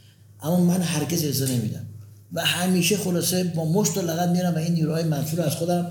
اما 0.43 0.61
من 0.65 0.83
هرگز 0.83 1.25
اجازه 1.25 1.53
نمیدم. 1.53 1.87
و 2.33 2.45
همیشه 2.45 2.97
خلاصه 2.97 3.45
با 3.45 3.73
مشت 3.73 3.99
و 3.99 4.03
لغت 4.03 4.29
میرم 4.29 4.55
و 4.55 4.59
این 4.59 4.73
نیروهای 4.73 5.05
منفی 5.05 5.37
رو 5.37 5.43
از 5.43 5.55
خودم 5.55 5.87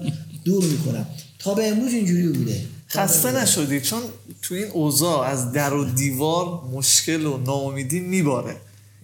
دور 0.46 0.66
می‌کنم. 0.66 1.06
تا 1.40 1.54
به 1.54 1.68
امروز 1.68 1.94
اینجوری 1.94 2.28
بوده. 2.28 2.62
خسته 2.90 3.42
نشدی؟ 3.42 3.82
چون 3.82 4.00
تو 4.42 4.56
این 4.56 4.68
اوضاع 4.68 5.28
از 5.28 5.52
در 5.52 5.74
و 5.74 5.86
دیوار 5.86 6.62
مشکل 6.74 7.26
و 7.26 7.38
ناامیدی 7.38 8.00
میباره. 8.00 8.56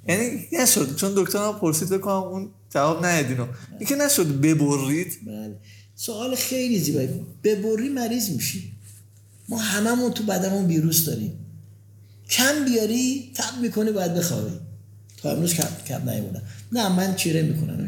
یعنی 0.07 0.47
نشد 0.51 0.95
چون 0.95 1.13
دکتر 1.15 1.51
پرسید 1.51 1.89
بکنم 1.89 2.13
اون 2.13 2.49
جواب 2.69 3.05
ندیدین 3.05 3.47
اینکه 3.79 3.95
نشد 3.95 4.27
ببرید. 4.27 5.19
بله. 5.25 5.55
سوال 5.95 6.35
خیلی 6.35 6.79
زیبایی 6.79 7.09
ببری 7.43 7.89
مریض 7.89 8.29
میشی. 8.29 8.71
ما 9.49 9.57
هممون 9.57 10.13
تو 10.13 10.23
بدنمون 10.23 10.65
ویروس 10.65 11.05
داریم. 11.05 11.33
کم 12.29 12.65
بیاری 12.65 13.31
تب 13.35 13.61
می‌کنه 13.61 13.91
باید 13.91 14.13
بخوابی. 14.13 14.51
تا 15.17 15.31
امروز 15.31 15.53
کم 15.53 15.67
کم 15.87 16.09
نیمونم 16.09 16.41
نه 16.71 16.89
من 16.89 17.15
چیره 17.15 17.41
می‌کنم 17.41 17.87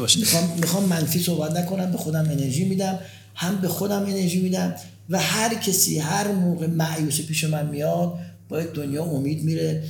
باشید. 0.00 0.20
می‌خوام 0.20 0.58
می‌خوام 0.60 0.84
منفی 0.84 1.18
صحبت 1.22 1.52
نکنم 1.52 1.92
به 1.92 1.98
خودم 1.98 2.24
انرژی 2.30 2.64
میدم. 2.64 2.98
هم 3.34 3.56
به 3.56 3.68
خودم 3.68 4.02
انرژی 4.02 4.40
میدم. 4.40 4.74
و 5.10 5.18
هر 5.18 5.54
کسی 5.54 5.98
هر 5.98 6.28
موقع 6.28 6.66
معیوسی 6.66 7.22
پیش 7.22 7.44
من 7.44 7.66
میاد 7.66 8.18
باید 8.48 8.72
دنیا 8.72 9.04
امید 9.04 9.44
میره. 9.44 9.84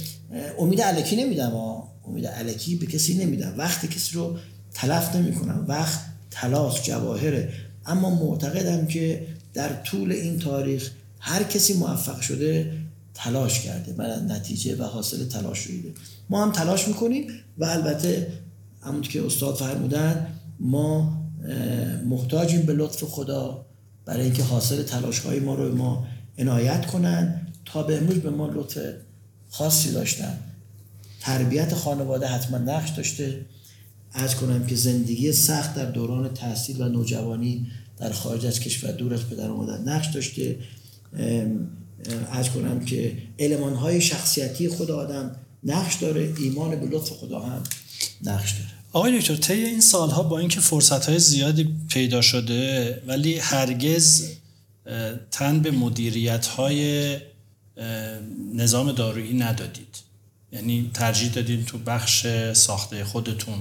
امید 0.58 0.80
علکی 0.80 1.16
نمیدم 1.16 1.50
ها 1.50 1.92
امید 2.06 2.26
علکی 2.26 2.76
به 2.76 2.86
کسی 2.86 3.14
نمیدم. 3.14 3.54
وقت 3.58 3.90
کسی 3.90 4.14
رو 4.14 4.36
تلف 4.74 5.16
نمی‌کنم. 5.16 5.64
وقت 5.68 6.00
تلاش 6.30 6.82
جواهره. 6.82 7.52
اما 7.86 8.10
معتقدم 8.10 8.86
که 8.86 9.26
در 9.54 9.82
طول 9.82 10.12
این 10.12 10.38
تاریخ 10.38 10.90
هر 11.18 11.42
کسی 11.42 11.74
موفق 11.74 12.20
شده 12.20 12.72
تلاش 13.14 13.60
کرده. 13.60 13.94
و 13.98 14.02
نتیجه 14.32 14.76
و 14.76 14.82
حاصل 14.82 15.28
تلاش 15.28 15.62
رو 15.62 15.74
ما 16.30 16.42
هم 16.42 16.52
تلاش 16.52 16.88
می‌کنیم 16.88 17.26
و 17.58 17.64
البته 17.64 18.32
همونطور 18.80 19.12
که 19.12 19.26
استاد 19.26 19.54
فرمودن 19.54 20.26
ما 20.60 21.18
محتاجیم 22.06 22.62
به 22.62 22.72
لطف 22.72 23.04
خدا 23.04 23.66
برای 24.04 24.24
اینکه 24.24 24.42
حاصل 24.42 24.82
تلاش 24.82 25.18
های 25.18 25.40
ما 25.40 25.54
رو 25.54 25.76
ما 25.76 26.06
عنایت 26.38 26.86
کنن. 26.86 27.47
تا 27.72 27.82
به 27.82 27.96
امروز 27.96 28.16
به 28.16 28.30
ما 28.30 28.46
لطف 28.46 28.78
خاصی 29.50 29.92
داشتن. 29.92 30.38
تربیت 31.20 31.74
خانواده 31.74 32.26
حتما 32.26 32.58
نقش 32.58 32.90
داشته. 32.90 33.46
از 34.12 34.36
کنم 34.36 34.66
که 34.66 34.74
زندگی 34.74 35.32
سخت 35.32 35.74
در 35.74 35.84
دوران 35.84 36.34
تحصیل 36.34 36.80
و 36.80 36.88
نوجوانی 36.88 37.66
در 37.98 38.12
خارج 38.12 38.46
از 38.46 38.60
کشور 38.60 38.92
دور 38.92 39.14
از 39.14 39.28
پدر 39.30 39.48
مادر 39.48 39.78
نقش 39.78 40.06
داشته. 40.06 40.56
از 42.32 42.50
کنم 42.50 42.84
که 42.84 43.16
علمان 43.38 43.74
های 43.74 44.00
شخصیتی 44.00 44.68
خود 44.68 44.90
آدم 44.90 45.36
نقش 45.64 45.94
داره 45.94 46.32
ایمان 46.38 46.80
به 46.80 46.86
لطف 46.86 47.10
خدا 47.10 47.40
هم 47.40 47.62
نقش 48.22 48.52
داره. 48.52 48.78
آقای 48.92 49.18
دکتر 49.18 49.36
طی 49.36 49.52
این 49.52 49.80
سالها 49.80 50.22
با 50.22 50.38
اینکه 50.38 50.60
فرصت 50.60 51.06
های 51.06 51.18
زیادی 51.18 51.74
پیدا 51.88 52.20
شده 52.20 53.02
ولی 53.06 53.38
هرگز 53.38 54.24
تن 55.30 55.60
به 55.60 55.70
مدیریت 55.70 56.46
های 56.46 57.16
نظام 58.54 58.92
دارویی 58.92 59.34
ندادید. 59.34 59.96
یعنی 60.52 60.90
ترجیح 60.94 61.32
دادید 61.32 61.64
تو 61.64 61.78
بخش 61.78 62.26
ساخته 62.52 63.04
خودتون 63.04 63.58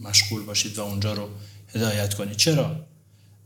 مشغول 0.00 0.42
باشید 0.42 0.78
و 0.78 0.82
اونجا 0.82 1.12
رو 1.12 1.28
هدایت 1.74 2.14
کنید. 2.14 2.36
چرا؟ 2.36 2.76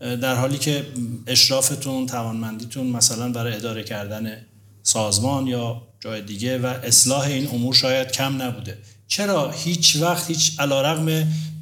در 0.00 0.34
حالی 0.34 0.58
که 0.58 0.86
اشرافتون 1.26 2.06
توانمندیتون 2.06 2.86
مثلا 2.86 3.32
برای 3.32 3.54
اداره 3.54 3.84
کردن 3.84 4.46
سازمان 4.82 5.46
یا 5.46 5.82
جای 6.00 6.22
دیگه 6.22 6.58
و 6.58 6.66
اصلاح 6.66 7.26
این 7.26 7.48
امور 7.48 7.74
شاید 7.74 8.12
کم 8.12 8.42
نبوده. 8.42 8.78
چرا؟ 9.08 9.50
هیچ 9.50 9.96
وقت 9.96 10.28
هیچ 10.28 10.60
علا 10.60 11.04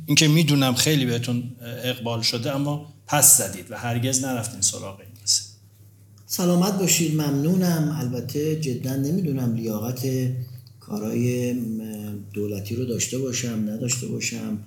اینکه 0.06 0.28
می‌دونم 0.28 0.74
خیلی 0.74 1.06
بهتون 1.06 1.56
اقبال 1.84 2.22
شده 2.22 2.54
اما 2.54 2.92
پس 3.06 3.38
زدید 3.38 3.70
و 3.70 3.76
هرگز 3.76 4.24
نرفتین 4.24 4.60
سراغ 4.60 5.00
سلامت 6.32 6.78
باشید 6.78 7.14
ممنونم. 7.14 7.96
البته 8.00 8.60
جدا 8.60 8.96
نمی‌دونم 8.96 9.54
لیاقت 9.54 10.06
کارهای 10.80 11.54
دولتی 12.32 12.74
رو 12.74 12.84
داشته 12.84 13.18
باشم 13.18 13.64
نداشته 13.68 14.06
باشم. 14.06 14.58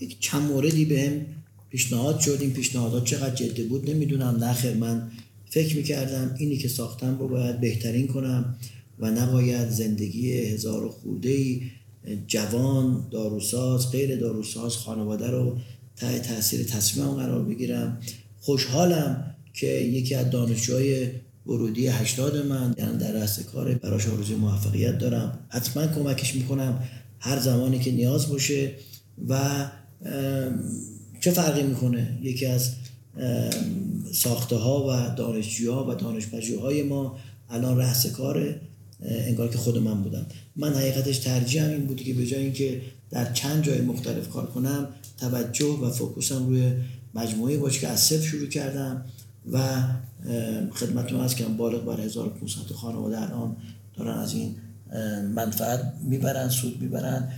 یک 0.00 0.20
چند 0.20 0.42
موردی 0.42 0.84
بهم 0.84 1.26
پیشنهاد 1.70 2.20
شد. 2.20 2.38
این 2.40 2.50
پیشنهادات 2.50 3.04
چقدر 3.04 3.34
جدی 3.34 3.62
بود 3.62 3.90
نمی‌دونم. 3.90 4.44
نخیر 4.44 4.74
من 4.74 5.10
فکر 5.50 5.76
می‌کردم 5.76 6.34
اینی 6.38 6.56
که 6.56 6.68
ساختم 6.68 7.18
رو 7.18 7.28
باید 7.28 7.60
بهترین 7.60 8.06
کنم 8.06 8.56
و 8.98 9.10
نباید 9.10 9.68
زندگی 9.68 10.32
هزار 10.32 10.88
خورده 10.88 11.30
ای 11.30 11.62
جوان 12.26 13.08
داروساز 13.10 13.92
غیر 13.92 14.16
داروساز 14.16 14.76
خانواده 14.76 15.26
رو 15.26 15.58
تحت 15.96 16.28
تاثیر 16.28 16.64
تصمیمم 16.64 17.14
قرار 17.14 17.44
بگیرم. 17.44 18.00
خوشحالم 18.40 19.34
که 19.54 19.66
یکی 19.66 20.14
از 20.14 20.30
دانشجوهای 20.30 21.08
ورودی 21.46 21.86
80 21.88 22.46
من 22.46 22.74
یعنی 22.78 22.98
در 22.98 23.12
رأس 23.12 23.40
کار 23.40 23.74
براش 23.74 24.08
آرزوی 24.08 24.36
موفقیت 24.36 24.98
دارم. 24.98 25.38
حتما 25.48 25.86
کمکش 25.86 26.34
می‌کنم 26.34 26.82
هر 27.18 27.38
زمانی 27.38 27.78
که 27.78 27.92
نیاز 27.92 28.28
باشه 28.28 28.72
و 29.28 29.64
چه 31.20 31.30
فرقی 31.30 31.62
می‌کنه؟ 31.62 32.18
یکی 32.22 32.46
از 32.46 32.72
ساخته 34.12 34.56
ها 34.56 34.86
و 34.86 35.14
دانشجوها 35.16 35.90
و 35.90 35.94
دانش 35.94 36.24
های 36.62 36.82
ما 36.82 37.18
الان 37.50 37.78
رأس 37.78 38.06
کاره 38.06 38.60
انگار 39.02 39.48
که 39.48 39.58
خود 39.58 39.78
من 39.78 40.02
بودم 40.02 40.26
من 40.56 40.74
حقیقتش 40.74 41.18
ترجیحم 41.18 41.70
این 41.70 41.86
بودی 41.86 42.04
که 42.04 42.14
به 42.14 42.26
جای 42.26 42.42
اینکه 42.42 42.80
در 43.10 43.32
چند 43.32 43.64
جای 43.64 43.80
مختلف 43.80 44.28
کار 44.28 44.46
کنم 44.46 44.88
توجه 45.18 45.66
و 45.66 45.90
فوکوسم 45.90 46.46
روی 46.46 46.72
مجموعه 47.14 47.58
باشه 47.58 47.80
که 47.80 47.88
از 47.88 48.00
صفر 48.00 48.26
شروع 48.26 48.46
کردم. 48.46 49.04
و 49.52 49.82
خدمتتون 50.74 51.20
از 51.20 51.34
کردم 51.34 51.56
بالغ 51.56 51.84
بر 51.84 52.00
1500 52.00 52.72
خانواده 52.72 53.22
الان 53.22 53.56
دارن 53.96 54.18
از 54.18 54.32
این 54.32 54.56
منفعت 55.34 55.92
می‌برن 56.02 56.48
سود 56.48 56.82
می‌برن 56.82 57.28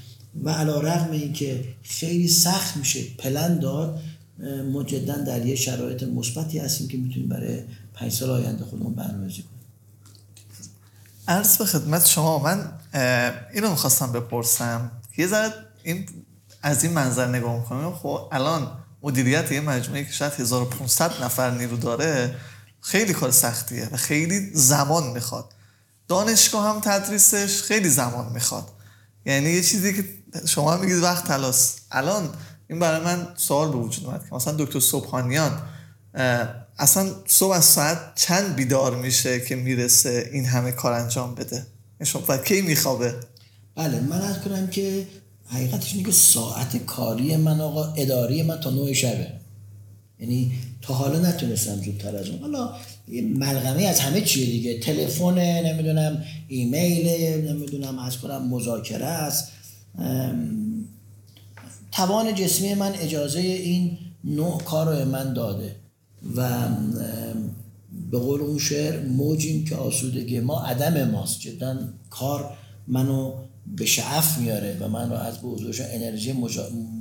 و 0.45 0.51
علا 0.51 0.81
رغم 0.81 1.11
این 1.11 1.33
که 1.33 1.65
خیلی 1.83 2.29
سخت 2.29 2.77
میشه 2.77 3.01
پلن 3.19 3.59
داد 3.59 4.01
ما 4.73 4.83
در 4.83 5.47
یه 5.47 5.55
شرایط 5.55 6.03
مثبتی 6.03 6.59
هستیم 6.59 6.89
که 6.89 6.99
می‌تونیم 6.99 7.29
برای 7.29 7.63
پنج 7.95 8.13
سال 8.13 8.31
آینده 8.31 8.65
خودمون 8.65 8.95
برنامه‌ریزی 8.95 9.43
کنیم. 9.43 9.61
عرض 11.29 11.59
به 11.59 11.65
خدمت 11.65 12.07
شما 12.07 12.39
من 12.39 12.73
اینو 13.55 13.71
می‌خواستم 13.71 14.13
بپرسم. 14.13 14.91
یه 15.17 15.27
ذره 15.27 15.53
این 15.83 16.07
از 16.63 16.85
این 16.85 16.93
منظر 16.93 17.27
نگاه 17.27 17.57
می‌کنم. 17.57 17.93
خب 17.93 18.29
الان 18.33 18.69
مدیریت 19.03 19.53
یه 19.53 19.61
مجموعه 19.61 20.05
که 20.05 20.13
شاید 20.13 20.33
1500 20.33 21.23
نفر 21.23 21.51
نیرو 21.51 21.77
داره 21.77 22.37
خیلی 22.81 23.13
کار 23.13 23.31
سختیه 23.31 23.89
و 23.93 23.97
خیلی 23.97 24.51
زمان 24.55 25.11
می‌خواد. 25.11 25.55
دانشگاه 26.09 26.75
هم 26.75 26.81
تدریسش 26.81 27.63
خیلی 27.63 27.89
زمان 27.89 28.33
می‌خواد. 28.33 28.69
یعنی 29.27 29.51
یه 29.51 29.63
چیزی 29.63 29.95
که 29.95 30.05
شما 30.47 30.77
میگید 30.77 31.03
وقت 31.03 31.25
تلاس. 31.25 31.77
الان 31.91 32.29
این 32.69 32.79
برای 32.79 33.05
من 33.05 33.29
سوال 33.37 33.69
به 33.69 33.77
وجود 33.77 34.07
اومد 34.07 34.25
که 34.29 34.35
مثلا 34.35 34.53
دکتر 34.53 34.81
صبحانیان 34.81 35.63
اصلا 36.79 37.11
صبح 37.27 37.53
از 37.53 37.65
ساعت 37.65 37.99
چند 38.15 38.57
بیدار 38.57 38.97
میشه 38.97 39.41
که 39.41 39.57
می‌رسه 39.57 40.31
این 40.33 40.45
همه 40.45 40.73
کار 40.73 40.93
انجام 40.93 41.35
بده؟ 41.35 41.67
و 42.29 42.39
کی 42.39 42.63
میخوابه؟ 42.63 43.15
بله 43.77 44.01
من 44.01 44.21
از 44.21 44.41
کنم 44.41 44.67
که 44.67 45.07
حقیقتش 45.51 45.95
اینه 45.95 46.11
ساعت 46.11 46.77
کاری 46.77 47.37
من 47.37 47.61
آقا 47.61 47.93
اداری 47.93 48.43
من 48.43 48.61
تا 48.61 48.71
نوع 48.71 48.93
شبه. 48.93 49.27
یعنی 50.21 50.53
تا 50.83 50.95
حالا 50.95 51.19
نتونستم 51.29 51.77
زودتر 51.77 52.17
از 52.17 52.29
اون. 52.29 52.41
حالا 52.41 52.73
ملغمه 53.35 53.83
از 53.83 54.01
همه 54.01 54.21
چیه 54.21 54.47
دیگه. 54.47 54.81
تلفن 54.81 55.39
نمی‌دونم 55.39 56.25
ایمیل 56.49 57.09
نمی‌دونم 57.49 57.99
از 57.99 58.19
کنم 58.19 58.49
مذاکره 58.49 59.07
است. 59.07 59.49
توان 61.93 62.35
جسمی 62.35 62.75
من 62.75 62.93
اجازه 62.93 63.41
این 63.41 63.99
نوع 64.25 64.63
کار 64.63 65.03
رو 65.03 65.09
من 65.09 65.33
داده. 65.33 65.77
و 66.37 66.69
به 68.11 68.19
قول 68.19 68.41
اون 68.41 68.59
شعر 68.59 69.07
موجیم 69.07 69.65
که 69.65 69.77
آسودگی 69.77 70.41
ما 70.41 70.61
عدم 70.65 71.11
ماست. 71.11 71.41
جدا 71.41 71.79
کار 72.11 72.51
منو 72.89 73.33
به 73.77 73.87
شعف 73.87 74.39
میاره 74.39 74.77
و 74.81 74.89
من 74.89 75.11
رو 75.11 75.17
از 75.17 75.39
به 75.39 75.49
انرژی 75.81 76.33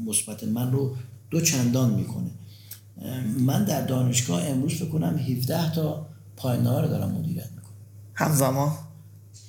مثبت 0.06 0.44
من 0.44 0.72
رو 0.72 0.96
دو 1.30 1.42
چندان 1.42 1.94
می‌کنه. 1.94 2.30
من 3.40 3.64
در 3.64 3.82
دانشگاه 3.82 4.46
امروز 4.46 4.82
بکنم 4.84 5.18
17 5.18 5.72
تا 5.72 6.08
پایانه 6.36 6.82
رو 6.82 6.88
دارم 6.88 7.12
مدیریت 7.12 7.52
می‌کنم. 7.52 7.74
همزمان؟ 8.14 8.72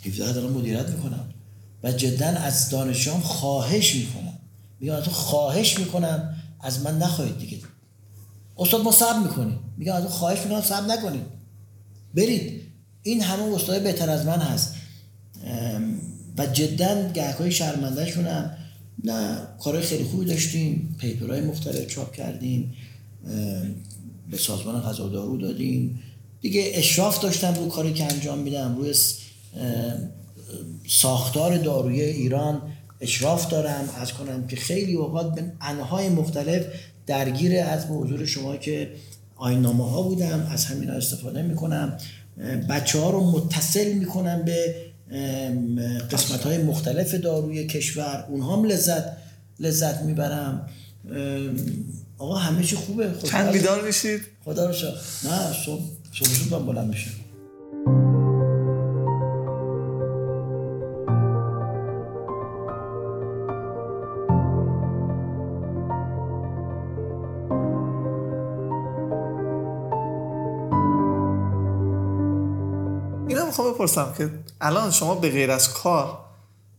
17 0.05 0.33
دارم 0.33 0.53
مدیریت 0.53 0.89
می‌کنم 0.89 1.25
و 1.83 1.93
جدا 1.93 2.27
از 2.27 2.71
دانشجوام 2.71 3.21
خواهش 3.21 3.95
می‌کنم. 3.95 4.39
میگم 4.81 5.01
تو 5.01 5.11
خواهش 5.11 5.79
می‌کنم 5.79 6.35
از 6.61 6.83
من 6.83 6.99
نخواهید 6.99 7.39
دیگه. 7.39 7.59
استاد 8.59 8.81
ما 8.81 8.93
صبر 8.93 9.19
می‌کنیم 9.19 9.59
میگم 9.77 9.95
از 9.95 10.05
خواهش 10.05 10.39
می‌کنم 10.39 10.61
صبر 10.61 10.87
نکنید. 10.87 11.25
برید. 12.15 12.63
این 13.03 13.23
همه 13.23 13.55
استاد 13.55 13.83
بهتر 13.83 14.11
از 14.11 14.27
من 14.27 14.39
هست. 14.39 14.75
و 16.39 16.47
جدا 16.47 17.13
گهگاهی 17.13 17.53
شرمنده 17.53 18.07
شونم 18.07 18.57
نه 19.05 19.37
کارهای 19.61 19.85
خیلی 19.85 20.05
خوبی 20.05 20.25
داشتیم 20.25 20.97
پیپرهای 20.99 21.41
مختلف 21.41 21.87
چاپ 21.87 22.13
کردیم 22.13 22.75
به 24.31 24.37
سازمان 24.37 24.81
غذا 24.81 25.09
دارو 25.09 25.37
دادیم. 25.37 26.01
دیگه 26.41 26.71
اشراف 26.75 27.21
داشتم 27.21 27.55
رو 27.55 27.69
کاری 27.69 27.93
که 27.93 28.05
انجام 28.05 28.39
میدم. 28.39 28.77
روی 28.77 28.95
ساختار 30.89 31.59
داروی 31.59 32.01
ایران 32.01 32.63
اشراف 33.01 33.51
دارم. 33.51 33.89
از 34.01 34.13
کنم 34.13 34.47
که 34.47 34.57
خیلی 34.57 34.95
اوقات 34.95 35.35
به 35.35 35.53
انهای 35.61 36.09
مختلف 36.09 36.67
درگیر 37.07 37.61
از 37.61 37.85
حضور 37.87 38.27
شما 38.27 38.57
که 38.57 38.91
آینامه 39.37 39.91
ها 39.91 40.03
بودم 40.03 40.49
از 40.51 40.65
همین 40.65 40.91
استفاده 40.91 41.43
می‌کنم. 41.43 41.99
بچه 42.69 42.99
ها 42.99 43.11
رو 43.11 43.31
متصل 43.31 43.93
می‌کنم 43.93 44.43
به 44.43 44.75
قسمت 46.11 46.43
های 46.43 46.59
مختلف 46.59 47.15
داروی 47.15 47.67
کشور 47.67 48.25
اونها 48.29 48.57
هم 48.57 48.65
لذت 48.65 49.05
لذت 49.61 50.03
می‌برم. 50.03 50.67
آقا 52.19 52.35
همه 52.35 52.65
چی 52.65 52.77
خوبه. 52.77 53.11
چند 53.25 53.53
بیدار 53.53 53.83
میشید؟ 53.83 54.21
خدا 54.45 54.67
رو 54.67 54.73
شد 54.73 54.95
نه 55.25 55.53
صبح 55.67 55.83
صبح 56.49 56.63
بلند 56.67 56.89
میشه. 56.89 57.11
بپرسم 73.81 74.15
که 74.19 74.31
الان 74.61 74.91
شما 74.91 75.15
به 75.15 75.31
غیر 75.31 75.51
از 75.51 75.73
کار 75.73 76.19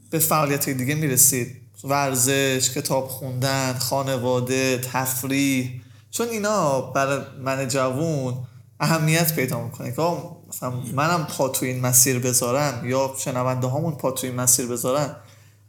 به 0.09 0.19
فعالیت 0.19 0.69
دیگه 0.69 0.95
می‌رسید. 0.95 1.61
ورزش 1.83 2.71
کتاب 2.75 3.07
خوندن 3.07 3.73
خانواده 3.73 4.77
تفریح. 4.77 5.81
چون 6.11 6.27
اینا 6.27 6.81
برای 6.81 7.21
من 7.43 7.67
جوون 7.67 8.33
اهمیت 8.79 9.35
پیدا 9.35 9.63
می‌کنه 9.63 9.91
که 9.91 10.01
مثلا 10.49 10.73
منم 10.93 11.27
پا 11.37 11.49
تو 11.49 11.65
این 11.65 11.79
مسیر 11.79 12.19
بذارم 12.19 12.89
یا 12.89 13.13
شنونده 13.17 13.67
هامون 13.67 13.95
پا 13.95 14.11
تو 14.11 14.27
این 14.27 14.35
مسیر 14.35 14.67
بذارن 14.67 15.15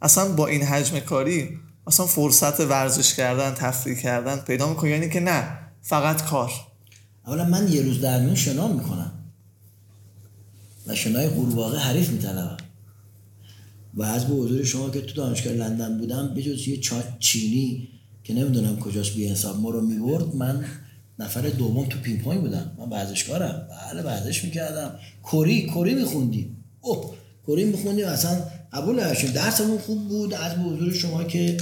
اصلا 0.01 0.31
با 0.31 0.47
این 0.47 0.63
حجم 0.63 0.99
کاری 0.99 1.59
اصلا 1.87 2.05
فرصت 2.05 2.59
ورزش 2.59 3.13
کردن 3.13 3.53
تفریح 3.53 3.97
کردن 3.97 4.35
پیدا 4.35 4.69
می‌کنه. 4.69 4.89
یعنی 4.89 5.09
که 5.09 5.19
نه 5.19 5.59
فقط 5.81 6.25
کار. 6.25 6.51
اولا 7.27 7.45
من 7.45 7.67
یه 7.67 7.81
روز 7.81 8.01
در 8.01 8.19
میون 8.19 8.35
شنا 8.35 8.67
می‌کنم. 8.67 9.22
و 10.87 10.95
شنای 10.95 11.27
قورباغه 11.27 11.77
حریف 11.77 12.09
میطلبم 12.09 12.57
و 13.93 14.03
از 14.03 14.27
به 14.27 14.33
حضور 14.33 14.63
شما 14.63 14.89
که 14.89 15.01
تو 15.01 15.15
دانشگاه 15.15 15.53
لندن 15.53 15.97
بودم 15.97 16.33
بجز 16.33 16.67
یه 16.67 16.79
چینی 17.19 17.87
که 18.23 18.33
نمی‌دونم 18.33 18.79
کجاست 18.79 19.15
بی 19.15 19.27
حساب 19.27 19.59
ما 19.59 19.69
رو 19.69 19.81
می‌برد 19.81 20.35
من 20.35 20.65
نفر 21.19 21.41
دوم 21.41 21.85
تو 21.85 21.99
پینگ 21.99 22.21
پونگ 22.21 22.41
بودم. 22.41 22.71
من 22.77 22.89
ورزشکارم. 22.89 23.67
بله 23.91 24.01
ورزش 24.01 24.43
می‌کردم. 24.43 24.95
کری 25.31 25.67
کری 25.67 25.95
میخوندیم 25.95 26.63
اوه 26.81 27.15
کری 27.47 27.63
میخوندیم. 27.63 28.07
اصلا 28.07 28.41
قبول 28.73 28.99
نداشتیم. 28.99 29.31
درسمون 29.31 29.77
خوب 29.77 30.07
بود. 30.07 30.33
از 30.33 30.55
به 30.55 30.61
حضور 30.61 30.93
شما 30.93 31.23
که 31.23 31.57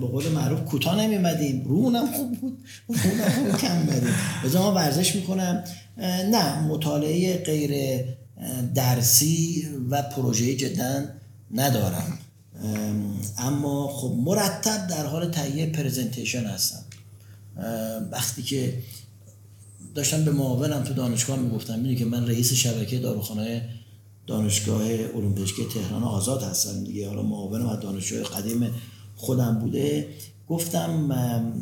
به 0.00 0.06
قول 0.12 0.28
معروف 0.28 0.64
کوتاه 0.64 1.00
نمیمدیم 1.00 1.64
رومونم 1.64 2.12
خوب 2.12 2.32
بود. 2.32 2.58
خوب 2.86 3.56
کم 3.60 3.76
میمدیم 3.76 4.14
ما 4.54 4.72
ورزش 4.74 5.14
می‌کنم. 5.14 5.64
نه 6.30 6.60
مطالعه 6.60 7.36
غیر 7.36 8.04
درسی 8.74 9.68
و 9.90 10.02
پروژه 10.02 10.56
جدا 10.56 11.04
ندارم. 11.54 12.18
اما 13.38 13.88
خب 13.88 14.14
مرتب 14.18 14.86
در 14.86 15.06
حال 15.06 15.30
تهیه 15.30 15.66
پرزنتیشن 15.66 16.44
هستم. 16.44 16.84
وقتی 18.12 18.42
که 18.42 18.78
داشتم 19.94 20.24
به 20.24 20.30
معاونم 20.30 20.82
تو 20.82 20.94
دانشگاه 20.94 21.38
می‌گفتم 21.38 21.74
اینه 21.74 21.94
که 21.94 22.04
من 22.04 22.26
رئیس 22.26 22.52
شبکه 22.52 22.98
داروخانه 22.98 23.68
دانشگاه 24.26 24.92
علوم 24.92 25.34
پزشکی 25.34 25.62
تهران 25.74 26.02
آزاد 26.02 26.42
هستم 26.42 26.84
دیگه. 26.84 27.08
حالا 27.08 27.22
معاونم 27.22 27.68
از 27.68 27.80
دانشجوی 27.80 28.22
قدیم 28.22 28.70
خودم 29.22 29.58
بوده 29.58 30.08
گفتم 30.48 31.52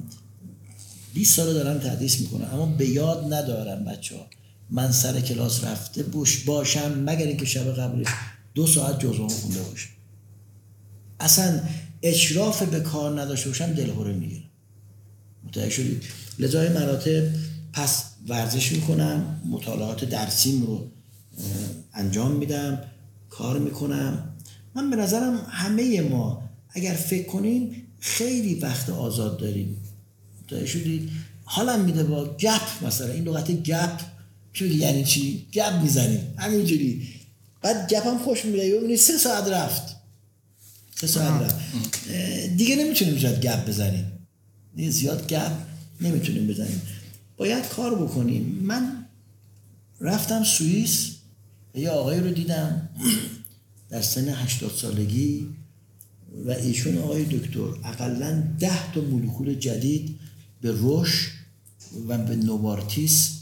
20 1.14 1.36
سال 1.36 1.52
دارم 1.52 1.78
تدریس 1.78 2.20
می‌کنم 2.20 2.48
اما 2.52 2.66
به 2.66 2.88
یاد 2.88 3.34
ندارم 3.34 3.84
بچه 3.84 4.16
ها. 4.16 4.26
من 4.70 4.92
سر 4.92 5.20
کلاس 5.20 5.64
رفته 5.64 6.02
بوش 6.02 6.44
باشم 6.44 7.04
مگر 7.06 7.26
اینکه 7.26 7.44
شب 7.44 7.72
قبلش 7.72 8.06
دو 8.54 8.66
ساعت 8.66 9.00
جزوه 9.00 9.28
خونده 9.28 9.62
باشم. 9.62 9.88
اصلا 11.20 11.60
اشراف 12.02 12.62
به 12.62 12.80
کار 12.80 13.20
نداشته 13.20 13.48
باشم 13.48 13.72
دلهوره 13.72 14.12
می‌گیرم. 14.12 14.50
متوجه 15.44 15.70
شدید 15.70 16.02
لذای 16.38 16.68
مراتب 16.68 17.28
پس 17.72 18.04
ورزش 18.28 18.72
می‌کنم 18.72 19.40
مطالعات 19.50 20.04
درسیم 20.04 20.62
رو 20.62 20.90
انجام 21.94 22.32
میدم 22.32 22.82
کار 23.30 23.58
می‌کنم. 23.58 24.34
من 24.74 24.90
به 24.90 24.96
نظرم 24.96 25.46
همه 25.48 26.00
ما 26.00 26.39
اگر 26.72 26.94
فکر 26.94 27.26
کنیم 27.26 27.86
خیلی 28.00 28.54
وقت 28.54 28.90
آزاد 28.90 29.38
داریم. 29.38 29.76
متوجه 30.42 30.66
شدید؟ 30.66 31.10
حالا 31.44 31.76
میده 31.76 32.04
با 32.04 32.36
گپ 32.36 32.86
مثلا. 32.86 33.12
این 33.12 33.24
لغت 33.24 33.50
گپ 33.50 34.00
چی 34.52 34.68
یعنی 34.68 35.04
چی؟ 35.04 35.46
گپ 35.52 35.72
می‌زنیم 35.82 36.34
همینجوری. 36.36 37.08
بعد 37.62 37.90
گپ 37.90 38.06
هم 38.06 38.18
خوش 38.18 38.44
میده 38.44 38.76
ببینید 38.76 38.98
سه 38.98 39.18
ساعت 39.18 39.48
رفت. 39.48 39.96
سه 40.94 41.06
ساعت 41.06 41.42
رفت. 41.42 41.56
دیگه 42.56 42.76
نمی‌تونیم 42.76 43.18
زیاد 43.18 43.40
گپ 43.40 43.68
بزنیم. 43.68 44.12
زیاد 44.76 45.32
گپ 45.32 45.52
نمی‌تونیم 46.00 46.46
بزنیم. 46.46 46.82
باید 47.36 47.68
کار 47.68 47.94
بکنیم. 47.94 48.42
من 48.62 49.06
رفتم 50.00 50.44
سوئیس. 50.44 51.10
یه 51.74 51.90
آقایی 51.90 52.20
رو 52.20 52.30
دیدم. 52.30 52.88
در 53.90 54.02
سن 54.02 54.28
80 54.28 54.72
سالگی. 54.76 55.48
و 56.46 56.50
ایشون 56.50 56.98
آقای 56.98 57.24
دکتر 57.24 57.68
اقلا 57.84 58.42
ده 58.58 58.92
تا 58.92 59.00
مولکول 59.00 59.54
جدید 59.54 60.18
به 60.60 60.72
روش 60.72 61.32
و 62.08 62.18
به 62.18 62.36
نوبارتیس 62.36 63.40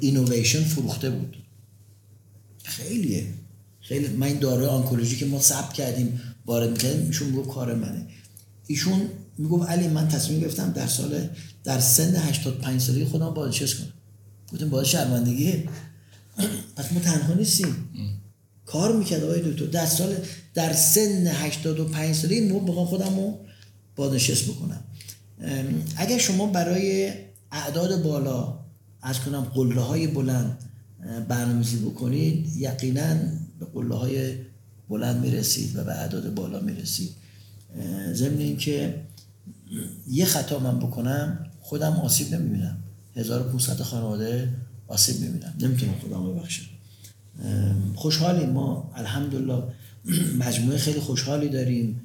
اینوویشن 0.00 0.64
فروخته 0.64 1.10
بود. 1.10 1.36
خیلیه. 2.64 3.26
خیلی 3.80 4.08
من 4.08 4.26
این 4.26 4.38
داروی 4.38 4.66
آنکولوژی 4.66 5.16
که 5.16 5.26
ما 5.26 5.40
ثبت 5.40 5.72
کردیم 5.72 6.20
وارد 6.46 6.70
می‌کردیم 6.70 7.06
ایشون 7.06 7.32
گفت 7.32 7.48
کار 7.48 7.74
منه. 7.74 8.06
ایشون 8.66 9.00
می‌گفت 9.38 9.68
علی 9.68 9.88
من 9.88 10.08
تصمیم 10.08 10.40
گرفتم 10.40 10.72
در 10.72 10.86
سال 10.86 11.28
در 11.64 11.80
سن 11.80 12.16
85 12.16 12.80
سالگی 12.80 13.04
خودم 13.04 13.30
بازنشست 13.30 13.78
کنم. 13.78 13.92
گفتم 14.52 14.68
باز 14.68 14.86
شرمندگیه. 14.88 15.68
پس 16.76 16.92
ما 16.92 17.00
تنها 17.00 17.34
نیستیم. 17.34 17.74
کار 18.66 18.96
می‌کرد 18.96 19.24
آقای 19.24 19.52
دکتر. 19.52 19.64
در 19.64 19.86
سال 19.86 20.16
در 20.54 20.72
سن 20.72 21.26
85 21.26 22.14
سالگی 22.14 22.34
این 22.34 22.52
موقع 22.52 22.84
خودم 22.84 23.16
رو 23.16 23.38
بازنشست 23.96 24.44
بکنم. 24.44 24.80
اگر 25.96 26.18
شما 26.18 26.46
برای 26.46 27.12
اعداد 27.52 28.02
بالا 28.02 28.58
از 29.02 29.20
کنم 29.20 29.40
قله 29.40 29.80
های 29.80 30.06
بلند 30.06 30.58
برنامه‌ریزی 31.28 31.76
بکنید 31.76 32.56
یقینا 32.56 33.14
به 33.60 33.66
قله 33.74 33.94
های 33.94 34.34
بلند 34.88 35.24
می‌رسید 35.24 35.76
و 35.76 35.84
به 35.84 35.92
اعداد 35.92 36.34
بالا 36.34 36.60
می‌رسید. 36.60 37.10
ضمن 38.12 38.38
اینکه 38.38 39.00
یه 40.08 40.24
خطا 40.24 40.58
من 40.58 40.78
بکنم 40.78 41.46
خودم 41.60 41.92
آسیب 41.92 42.34
نمی‌بینم. 42.34 42.76
1500 43.16 43.82
خانواده 43.82 44.48
آسیب 44.88 45.20
می‌بینم 45.20 45.54
نمی‌تونم 45.60 45.94
خودم 46.00 46.32
ببخشم. 46.32 46.64
خوشحالیم. 47.94 48.50
ما 48.50 48.90
الحمدلله 48.94 49.62
مجموعه 50.38 50.78
خیلی 50.78 51.00
خوشحالی 51.00 51.48
داریم. 51.48 52.00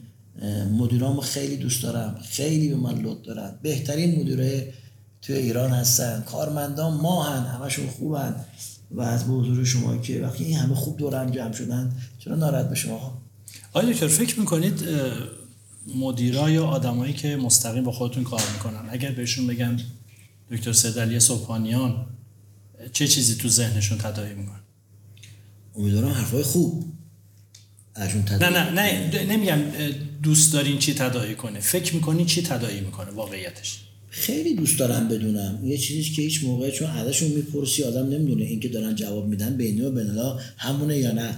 مدیرامو 0.77 1.21
خیلی 1.21 1.57
دوست 1.57 1.83
دارم 1.83 2.19
خیلی 2.23 2.69
به 2.69 2.75
من 2.75 3.01
لطف 3.01 3.21
دارن. 3.21 3.55
بهترین 3.61 4.21
مدیره 4.21 4.73
توی 5.21 5.35
ایران 5.35 5.71
هستن. 5.71 6.23
کارمندان 6.25 6.93
ما 6.93 7.23
هن. 7.23 7.45
همشون 7.45 7.87
خوبن. 7.87 8.35
و 8.91 9.01
از 9.01 9.27
به 9.27 9.33
حضور 9.33 9.65
شما 9.65 9.97
که 9.97 10.21
وقتی 10.21 10.43
این 10.43 10.57
همه 10.57 10.75
خوب 10.75 10.97
دور 10.97 11.29
جمع 11.29 11.53
شدن 11.53 11.95
چرا 12.19 12.35
ناراحت 12.35 12.69
به 12.69 12.75
شما؟ 12.75 13.21
آیا 13.73 13.91
دکتر 13.91 14.07
فکر 14.07 14.39
می‌کنید 14.39 14.83
مدیرا 15.95 16.49
یا 16.49 16.65
آدمایی 16.65 17.13
که 17.13 17.35
مستقیم 17.35 17.83
با 17.83 17.91
خودتون 17.91 18.23
کار 18.23 18.41
می‌کنن 18.53 18.89
اگر 18.89 19.11
بهشون 19.11 19.47
بگن 19.47 19.79
دکتر 20.51 20.73
سیدعلی 20.73 21.19
صبحانیان 21.19 22.05
چه 22.93 23.07
چیزی 23.07 23.35
تو 23.35 23.49
ذهنشون 23.49 23.97
تداعی 23.97 24.33
می‌کنن؟ 24.33 24.59
امیدوارم 25.79 26.07
حرفای 26.07 26.43
خوب 26.43 26.85
ازشون 27.95 28.23
نه 28.41 28.49
نه 28.49 28.71
نه 28.71 29.25
نمیگم 29.25 29.59
دوست 30.23 30.53
دارین 30.53 30.77
چی 30.77 30.93
تداعی 30.93 31.35
کنه. 31.35 31.59
فکر 31.59 31.95
می‌کنین 31.95 32.25
چی 32.25 32.41
تداعی 32.41 32.81
می‌کنه 32.81 33.11
واقعیتش؟ 33.11 33.79
خیلی 34.09 34.55
دوست 34.55 34.79
دارم 34.79 35.07
بدونم. 35.07 35.59
یه 35.63 35.77
چیزی 35.77 36.11
که 36.11 36.21
هیچ 36.21 36.43
موقع 36.43 36.69
چون 36.69 36.89
ازشون 36.89 37.31
می‌پرسی 37.31 37.83
آدم 37.83 38.09
نمی‌دونه 38.09 38.43
اینکه 38.43 38.67
دارن 38.67 38.95
جواب 38.95 39.27
میدن 39.27 39.57
بینی 39.57 39.81
و 39.81 39.91
بینلا 39.91 40.39
همونه 40.57 40.97
یا 40.97 41.11
نه. 41.11 41.35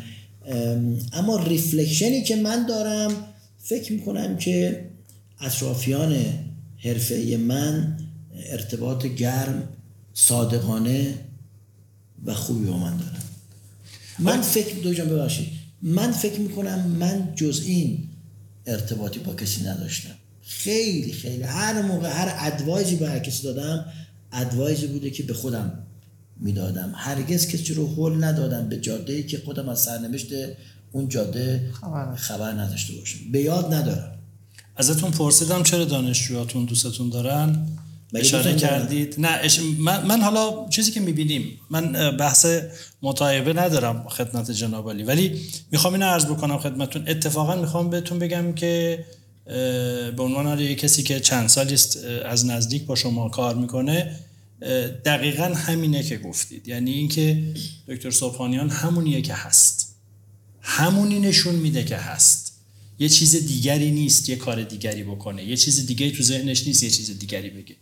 اما 1.14 1.44
ریفلکشنی 1.44 2.24
که 2.24 2.36
من 2.36 2.66
دارم 2.66 3.12
فکر 3.58 3.94
می‌کنم 3.94 4.38
که 4.38 4.86
اطرافیان 5.40 6.16
حرفه 6.78 7.38
من 7.38 7.98
ارتباط 8.46 9.06
گرم 9.06 9.70
صادقانه 10.14 11.14
و 12.26 12.34
خوبی 12.34 12.66
با 12.66 12.78
من 12.78 12.98
دارن. 12.98 13.22
من 14.22 14.42
فکر 14.42 14.76
دو 14.76 14.94
جان 14.94 15.10
ببخشید. 15.10 15.48
من 15.82 16.12
فکر 16.12 16.40
می‌کنم 16.40 16.80
من 16.88 17.34
جز 17.36 17.64
این 17.66 18.10
ارتباطی 18.66 19.20
با 19.20 19.34
کسی 19.34 19.64
نداشتم. 19.64 20.16
خیلی 20.42 21.12
خیلی. 21.12 21.44
هر 21.44 21.82
موقع 21.82 22.10
هر 22.10 22.36
ادوایزی 22.40 22.96
به 22.96 23.10
هر 23.10 23.20
کسی 23.20 23.44
دادم 23.44 23.86
ادوایزی 24.32 24.88
بوده 24.88 25.10
که 25.10 25.24
به 25.24 25.34
خودم 25.34 25.84
می‌دادم. 26.40 26.94
هرگز 26.96 27.48
کسی 27.48 27.74
رو 27.74 27.96
حل 27.96 28.24
ندادم 28.24 28.70
به 28.70 28.78
جاده 28.78 29.14
ای 29.14 29.24
که 29.24 29.42
خودم 29.46 29.70
از 29.70 29.80
سرنوشت 29.80 30.28
اون 30.92 31.10
جاده 31.10 31.72
خبر, 31.82 32.16
خبر 32.16 32.52
نداشته 32.52 32.94
باشم. 32.94 33.32
به 33.32 33.42
یاد 33.42 33.74
ندارم. 33.74 34.18
ازتون 34.76 35.12
پرسیدم 35.12 35.64
چرا 35.64 35.86
دانشجوهاتون 35.86 36.66
دوستتون 36.66 37.10
دارن؟ 37.10 37.68
اشاره 38.14 38.56
کردید؟ 38.56 39.16
نه 39.18 39.40
من, 39.78 40.06
من 40.06 40.22
حالا 40.22 40.70
چیزی 40.70 40.92
که 40.92 41.00
می‌بینیم 41.00 41.60
من 41.70 42.18
بحث 42.18 42.46
مطایبه 43.02 43.54
ندارم 43.54 44.08
خدمت 44.10 44.52
جنابالی 44.52 45.04
ولی 45.04 45.42
می‌خوام 45.72 45.94
این 45.94 46.04
عرض 46.04 46.26
بکنم 46.26 46.58
خدمتون 46.58 47.04
اتفاقا 47.08 47.56
می‌خوام 47.56 47.90
بهتون 47.90 48.20
بگم 48.20 48.54
که 48.54 49.06
به 50.16 50.24
عنوان 50.24 50.60
یک 50.60 50.80
کسی 50.80 51.04
که 51.04 51.20
چند 51.20 51.50
سالی 51.50 51.74
است 51.74 51.98
از 52.26 52.46
نزدیک 52.46 52.86
با 52.86 52.96
شما 52.96 53.30
کار 53.30 53.56
می‌کنه 53.56 54.20
دقیقا 55.06 55.44
همینه 55.44 56.04
که 56.04 56.18
گفتید. 56.18 56.68
یعنی 56.68 56.92
اینکه 56.92 57.44
دکتر 57.88 58.12
صبحانیان 58.12 58.70
همونیه 58.70 59.22
که 59.22 59.34
هست. 59.34 59.96
همونی 60.62 61.20
نشون 61.20 61.56
میده 61.56 61.84
که 61.84 61.98
هست. 61.98 62.52
یه 63.00 63.10
چیز 63.10 63.48
دیگری 63.48 63.92
نیست 63.92 64.30
یه 64.30 64.36
کار 64.36 64.64
دیگری 64.64 65.04
بکنه. 65.04 65.44
یه 65.44 65.58
چیز 65.58 65.86
دیگری 65.86 66.12
تو 66.12 66.24
ذهنش 66.24 66.68
نیست 66.68 66.84
یه 66.84 66.90
چیز 66.90 67.20
دیگری 67.20 67.50
بگه. 67.50 67.76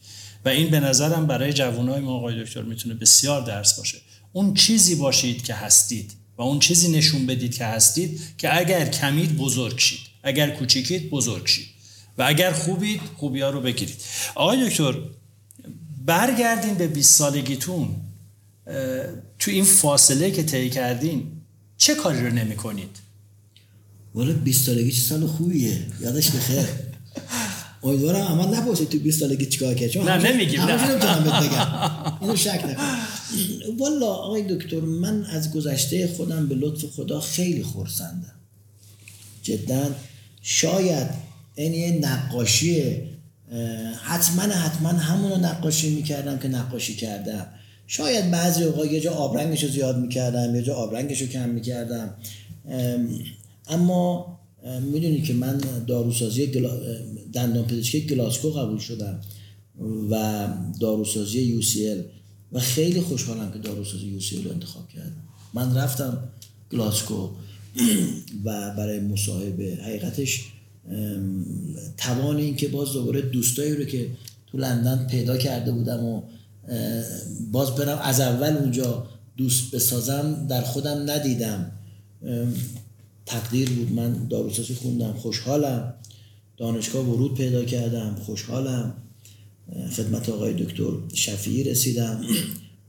و 0.46 0.50
این 0.50 0.70
به 0.70 0.80
نظرم 0.80 1.28
برای 1.28 1.54
جوانای 1.54 2.02
ما 2.02 2.12
آقای 2.12 2.44
دکتر 2.44 2.62
می‌تونه 2.62 2.96
بسیار 2.96 3.42
درس 3.42 3.78
باشه. 3.78 3.98
اون 4.34 4.54
چیزی 4.54 4.96
باشید 4.96 5.44
که 5.44 5.54
هستید 5.54 6.12
و 6.38 6.42
اون 6.42 6.60
چیزی 6.60 6.92
نشون 6.92 7.26
بدید 7.26 7.56
که 7.56 7.66
هستید 7.66 8.20
که 8.38 8.58
اگر 8.58 8.90
کمید 8.90 9.38
بزرگ 9.38 9.80
شید 9.80 10.00
اگر 10.24 10.50
کوچیکید 10.50 11.10
بزرگ 11.10 11.48
شید 11.48 11.68
و 12.18 12.24
اگر 12.28 12.52
خوبید 12.52 13.02
خوبی 13.18 13.42
ها 13.42 13.50
رو 13.50 13.62
بگیرید. 13.62 14.02
آقای 14.36 14.70
دکتر 14.70 14.96
برگردین 16.06 16.74
به 16.74 16.88
20 16.88 17.18
سالگیتون. 17.18 17.96
تو 19.40 19.52
این 19.52 19.64
فاصله 19.64 20.32
که 20.32 20.44
طی 20.44 20.70
کردین 20.70 21.32
چه 21.78 21.96
کاری 21.96 22.22
رو 22.22 22.34
نمی 22.34 22.56
کنید؟ 22.56 22.98
والا 24.16 24.34
20 24.34 24.66
سالگی 24.66 24.92
چه 24.92 25.02
سال 25.02 25.28
خوبیه؟ 25.28 25.86
یادش 26.02 26.32
بخیر. 26.32 26.66
امیدوارم 27.84 28.22
اما 28.22 28.46
نپرسی 28.46 28.86
تو 28.86 29.00
20 29.00 29.20
سالگی 29.20 29.46
چیکار 29.46 29.74
کرد 29.74 29.90
چون 29.90 30.10
نه 30.10 30.32
نمیگیم 30.32 30.62
نه. 30.62 30.92
نمی‌تونم 30.92 31.24
بهت 31.24 31.44
بگم. 31.44 31.68
اینو 32.22 32.36
شک 32.36 32.66
نکن. 32.66 32.84
والا 33.78 34.08
آقای 34.08 34.56
دکتر 34.56 34.80
من 34.80 35.26
از 35.26 35.54
گذشته 35.54 36.08
خودم 36.08 36.48
به 36.48 36.56
لطف 36.56 36.86
خدا 36.86 37.20
خیلی 37.20 37.64
خرسندم. 37.64 38.34
جدا 39.44 39.90
شاید 40.42 41.08
این 41.56 41.74
یه 41.74 41.92
نقاشی 41.92 43.02
حتما 44.04 44.42
حتما 44.42 44.90
همونو 44.90 45.38
نقاشی 45.38 45.96
می‌کردم 45.96 46.40
که 46.40 46.48
نقاشی 46.48 46.96
کردم. 46.96 47.48
شاید 47.88 48.32
بعضی 48.32 48.64
اوقات 48.64 48.92
یه 48.92 49.00
جا 49.00 49.14
آبرنگش 49.14 49.64
رو 49.64 49.70
زیاد 49.70 49.98
می‌کردم 49.98 50.56
یه 50.56 50.62
جا 50.62 50.76
آبرنگش 50.76 51.22
رو 51.22 51.28
کم 51.28 51.50
می‌کردم. 51.50 52.14
اما 53.68 54.40
می‌دونی 54.92 55.22
که 55.22 55.34
من 55.34 55.62
داروسازی 55.88 56.48
گلا... 56.48 56.70
دندان 57.34 57.66
پزشکی 57.66 58.02
گلاسکو 58.08 58.50
قبول 58.50 58.78
شدم 58.78 59.22
و 60.12 60.48
داروسازی 60.80 61.42
یو 61.42 61.62
و 62.52 62.60
خیلی 62.60 63.02
خوشحالم 63.02 63.52
که 63.52 63.60
داروسازی 63.60 64.06
یو 64.06 64.44
رو 64.44 64.52
انتخاب 64.52 64.90
کردم. 64.90 65.24
من 65.54 65.76
رفتم 65.76 66.18
گلاسکو 66.72 67.30
و 68.46 68.74
برای 68.76 69.00
مصاحبه. 69.00 69.76
حقیقتش 69.76 70.46
توان 71.98 72.38
این 72.38 72.56
که 72.56 72.68
باز 72.68 72.94
دوباره 72.94 73.22
دوستایی 73.22 73.76
رو 73.76 73.86
که 73.86 74.08
تو 74.48 74.58
لندن 74.58 75.08
پیدا 75.08 75.38
کرده 75.38 75.72
بودم 75.72 76.04
و 76.04 76.22
باز 77.52 77.76
برم 77.76 77.98
از 77.98 78.20
اول 78.20 78.58
اونجا 78.58 79.08
دوست 79.38 79.76
بسازم 79.76 80.48
در 80.50 80.62
خودم 80.62 81.10
ندیدم. 81.10 81.72
تقدیر 83.26 83.70
بود. 83.70 83.92
من 83.92 84.28
داروسازی 84.28 84.74
خوندم. 84.74 85.14
خوشحالم. 85.14 85.94
دانشگاه 86.60 87.06
ورود 87.06 87.36
پیدا 87.36 87.66
کردم 87.66 88.16
خوشحالم. 88.26 88.94
خدمت 89.98 90.30
آقای 90.30 90.54
دکتر 90.54 90.92
شفیعی 91.14 91.64
رسیدم. 91.64 92.22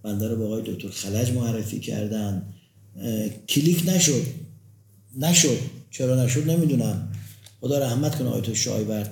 بنده 0.03 0.29
رو 0.29 0.37
به 0.37 0.45
آقای 0.45 0.62
دکتر 0.62 0.89
خلج 0.89 1.31
معرفی 1.31 1.81
کردن. 1.81 2.43
کلیک 3.49 3.83
نشد. 3.87 4.23
نشد. 5.18 5.59
چرا 5.91 6.25
نشد 6.25 6.51
نمی‌دونم. 6.51 7.12
خدا 7.61 7.79
رحمت 7.79 8.18
کنه 8.18 8.29
آیت 8.29 8.55
شایبر. 8.55 9.07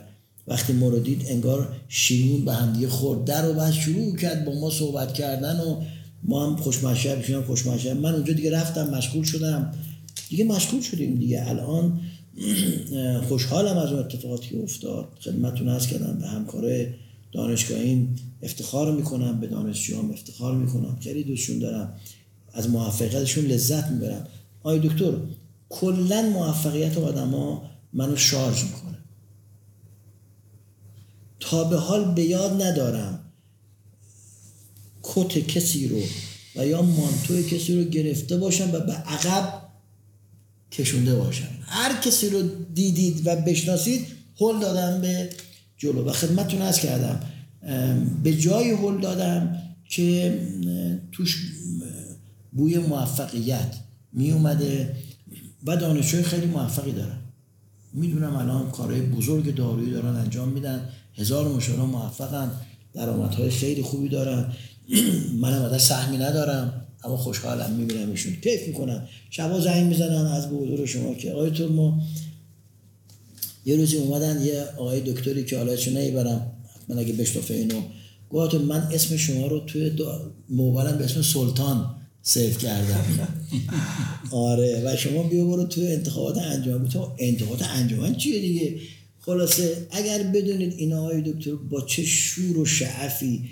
وقتی 0.49 0.73
ما 0.73 0.89
رو 0.89 0.99
دید 0.99 1.25
انگار 1.29 1.77
شیرون 1.89 2.45
به 2.45 2.55
همدیگه 2.55 2.89
خورد. 2.89 3.25
در 3.25 3.51
و 3.51 3.55
بعد 3.55 3.73
شروع 3.73 4.17
کرد 4.17 4.45
با 4.45 4.61
ما 4.61 4.71
صحبت 4.71 5.15
کردن 5.15 5.61
و 5.61 5.83
ما 6.23 6.47
هم 6.47 6.57
خوشمشهر 6.57 7.17
بشیم 7.17 7.43
خوشمشهر 7.43 7.95
من 7.95 8.15
اونجا 8.15 8.33
دیگه 8.33 8.51
رفتم 8.51 8.91
مشغول 8.91 9.25
شدم. 9.25 9.73
دیگه 10.29 10.45
مشغول 10.45 10.81
شدیم 10.81 11.19
دیگه. 11.19 11.49
الان 11.49 12.01
خوشحالم 13.29 13.77
از 13.77 13.93
اون 13.93 13.99
اتفاقاتی 13.99 14.49
که 14.49 14.63
افتاد. 14.63 15.09
خدمتتون 15.21 15.69
هست 15.69 15.89
کردم 15.89 16.19
به 16.19 16.27
همکار 16.27 16.65
دانشگاهیم 17.33 18.17
افتخار 18.43 18.93
می‌کنم 18.93 19.41
به 19.41 19.47
دانشجوام 19.47 20.11
افتخار 20.11 20.55
می‌کنم. 20.55 20.99
خیلی 21.01 21.25
دوستشون 21.25 21.59
دارم. 21.59 21.95
از 22.53 22.71
موفقیتشون 22.71 23.45
لذت 23.45 23.91
می‌برم. 23.91 24.27
آی 24.63 24.79
دکتر 24.89 25.13
کلا 25.69 26.23
موفقیت 26.23 26.99
آدما 26.99 27.63
منو 27.93 28.17
شارژ 28.17 28.63
می‌کنه. 28.63 28.99
تا 31.41 31.65
به 31.65 31.77
حال 31.77 32.15
به 32.15 32.25
یاد 32.25 32.63
ندارم 32.63 33.21
کت 35.03 35.39
کسی 35.39 35.89
رو 35.89 36.01
و 36.57 36.67
یا 36.67 36.83
مانتو 36.83 37.43
کسی 37.43 37.77
رو 37.77 37.91
گرفته 37.91 38.37
باشم 38.37 38.71
و 38.73 38.81
به 38.81 38.93
عقب 38.93 39.58
کشونده 40.73 41.15
باشم. 41.15 41.49
هر 41.67 42.01
کسی 42.01 42.31
رو 42.31 42.43
دیدید 42.75 43.27
و 43.27 43.37
بشناسید 43.37 44.07
هل 44.41 44.61
دادم 44.61 45.01
به 45.01 45.31
جلو. 45.77 46.05
و 46.05 46.13
خدمتتون 46.13 46.63
از 46.63 46.81
کردم 46.81 47.21
به 48.23 48.37
جای 48.37 48.71
هل 48.71 49.01
دادم 49.01 49.63
که 49.89 50.41
توش 51.13 51.53
بوی 52.53 52.79
موفقیت 52.79 53.75
می 54.13 54.33
اومده 54.33 54.97
و 55.67 55.77
دانشجوی 55.77 56.23
خیلی 56.23 56.47
موفقی 56.47 56.93
دارن. 56.93 57.19
می‌دونم 57.95 58.37
الان 58.37 58.71
کارهای 58.71 59.01
بزرگ 59.01 59.55
دارویی 59.55 59.91
دارن 59.91 60.17
انجام 60.17 60.49
میدن. 60.49 60.89
هزار 61.15 61.49
مشاور 61.49 61.87
موفقن. 61.87 62.51
درآمدهای 62.95 63.51
خیلی 63.51 63.83
خوبی 63.83 64.09
دارن. 64.09 64.53
منم 65.43 65.63
ازش 65.63 65.81
سهمی 65.83 66.19
ندارم. 66.19 66.88
اما 67.05 67.17
خوشحالم 67.17 67.71
می‌بینم 67.71 68.11
ایشون. 68.11 68.37
کیف 68.43 68.67
می‌کنن. 68.67 69.09
شبا 69.31 69.61
زنگ 69.61 69.87
می‌زنن 69.87 70.27
از 70.27 70.51
به 70.51 70.87
شما 70.87 71.15
که 71.15 71.33
آقای 71.33 71.51
تو 71.51 71.73
ما 71.73 72.03
یه 73.67 73.77
روزی 73.77 73.97
اومدن 73.97 74.43
یه 74.43 74.65
آقای 74.77 75.01
دکتری 75.01 75.45
که 75.45 75.57
حالا 75.57 75.77
چه 75.77 75.91
نمی‌برم. 75.91 76.53
حتما 76.75 77.01
اگه 77.01 77.13
بشنفه 77.13 77.55
اینو. 77.55 77.81
گفت 78.31 78.55
من 78.55 78.89
اسم 78.93 79.17
شما 79.17 79.47
رو 79.47 79.61
توی 79.61 79.93
موبایلم 80.49 80.99
به 80.99 81.05
اسم 81.05 81.23
سلطان 81.23 81.95
سیف 82.23 82.59
کردم. 82.59 83.05
آره. 84.31 84.83
و 84.85 84.97
شما 84.97 85.23
بیا 85.23 85.45
برو 85.45 85.65
توی 85.65 85.87
انتخابات 85.93 86.39
انجام 86.39 86.89
تو 86.89 87.13
انتخابات 87.19 87.63
انجام 87.63 88.15
چیه 88.15 88.41
دیگه؟ 88.41 88.81
خلاصه 89.21 89.87
اگر 89.91 90.23
بدونید 90.23 90.73
این 90.77 90.93
آقای 90.93 91.23
دکتر 91.23 91.55
با 91.55 91.81
چه 91.81 92.05
شور 92.05 92.59
و 92.59 92.65
شعفی 92.65 93.45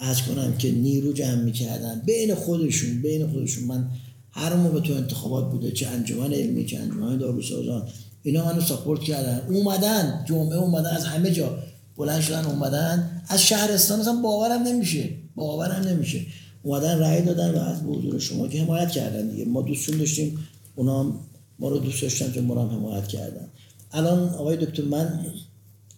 از 0.00 0.22
کنم 0.22 0.56
که 0.56 0.72
نیرو 0.72 1.12
جمع 1.12 1.42
می‌کردن. 1.42 2.02
بین 2.06 2.34
خودشون 2.34 3.02
بین 3.02 3.26
خودشون. 3.26 3.64
من 3.64 3.90
هر 4.30 4.54
موقع 4.54 4.80
تو 4.80 4.92
انتخابات 4.92 5.50
بوده 5.50 5.70
چه 5.70 5.86
انجمن 5.86 6.32
علمی 6.32 6.64
چه 6.64 6.78
انجمن 6.78 7.18
داروسازان 7.18 7.88
اینا 8.22 8.44
منو 8.44 8.60
ساپورت 8.60 9.00
کردن. 9.00 9.42
اومدن 9.48 10.24
جمعه 10.28 10.56
اومدن 10.56 10.90
از 10.90 11.04
همه 11.04 11.30
جا 11.30 11.58
بلند 11.96 12.20
شدن 12.20 12.44
اومدن. 12.44 13.22
از 13.28 13.42
شهرستان 13.42 14.00
اصلا 14.00 14.12
باورم 14.12 14.62
نمیشه. 14.62 15.08
باورم 15.34 15.88
نمیشه. 15.88 16.20
اومدن 16.62 16.98
رأی 16.98 17.22
دادن 17.22 17.50
و 17.50 17.58
از 17.58 17.78
حضور 17.82 18.18
شما 18.18 18.48
که 18.48 18.62
حمایت 18.62 18.90
کردن 18.90 19.30
دیگه. 19.30 19.44
ما 19.44 19.62
دوستون 19.62 19.98
داشتیم. 19.98 20.38
اونا 20.76 21.12
ما 21.58 21.68
رو 21.68 21.78
دوست 21.78 22.02
داشتن 22.02 22.32
که 22.32 22.40
ما 22.40 22.62
هم 22.62 22.78
حمایت 22.78 23.08
کردن. 23.08 23.48
الان 23.92 24.28
آقای 24.28 24.56
دکتر 24.56 24.82
من 24.82 25.26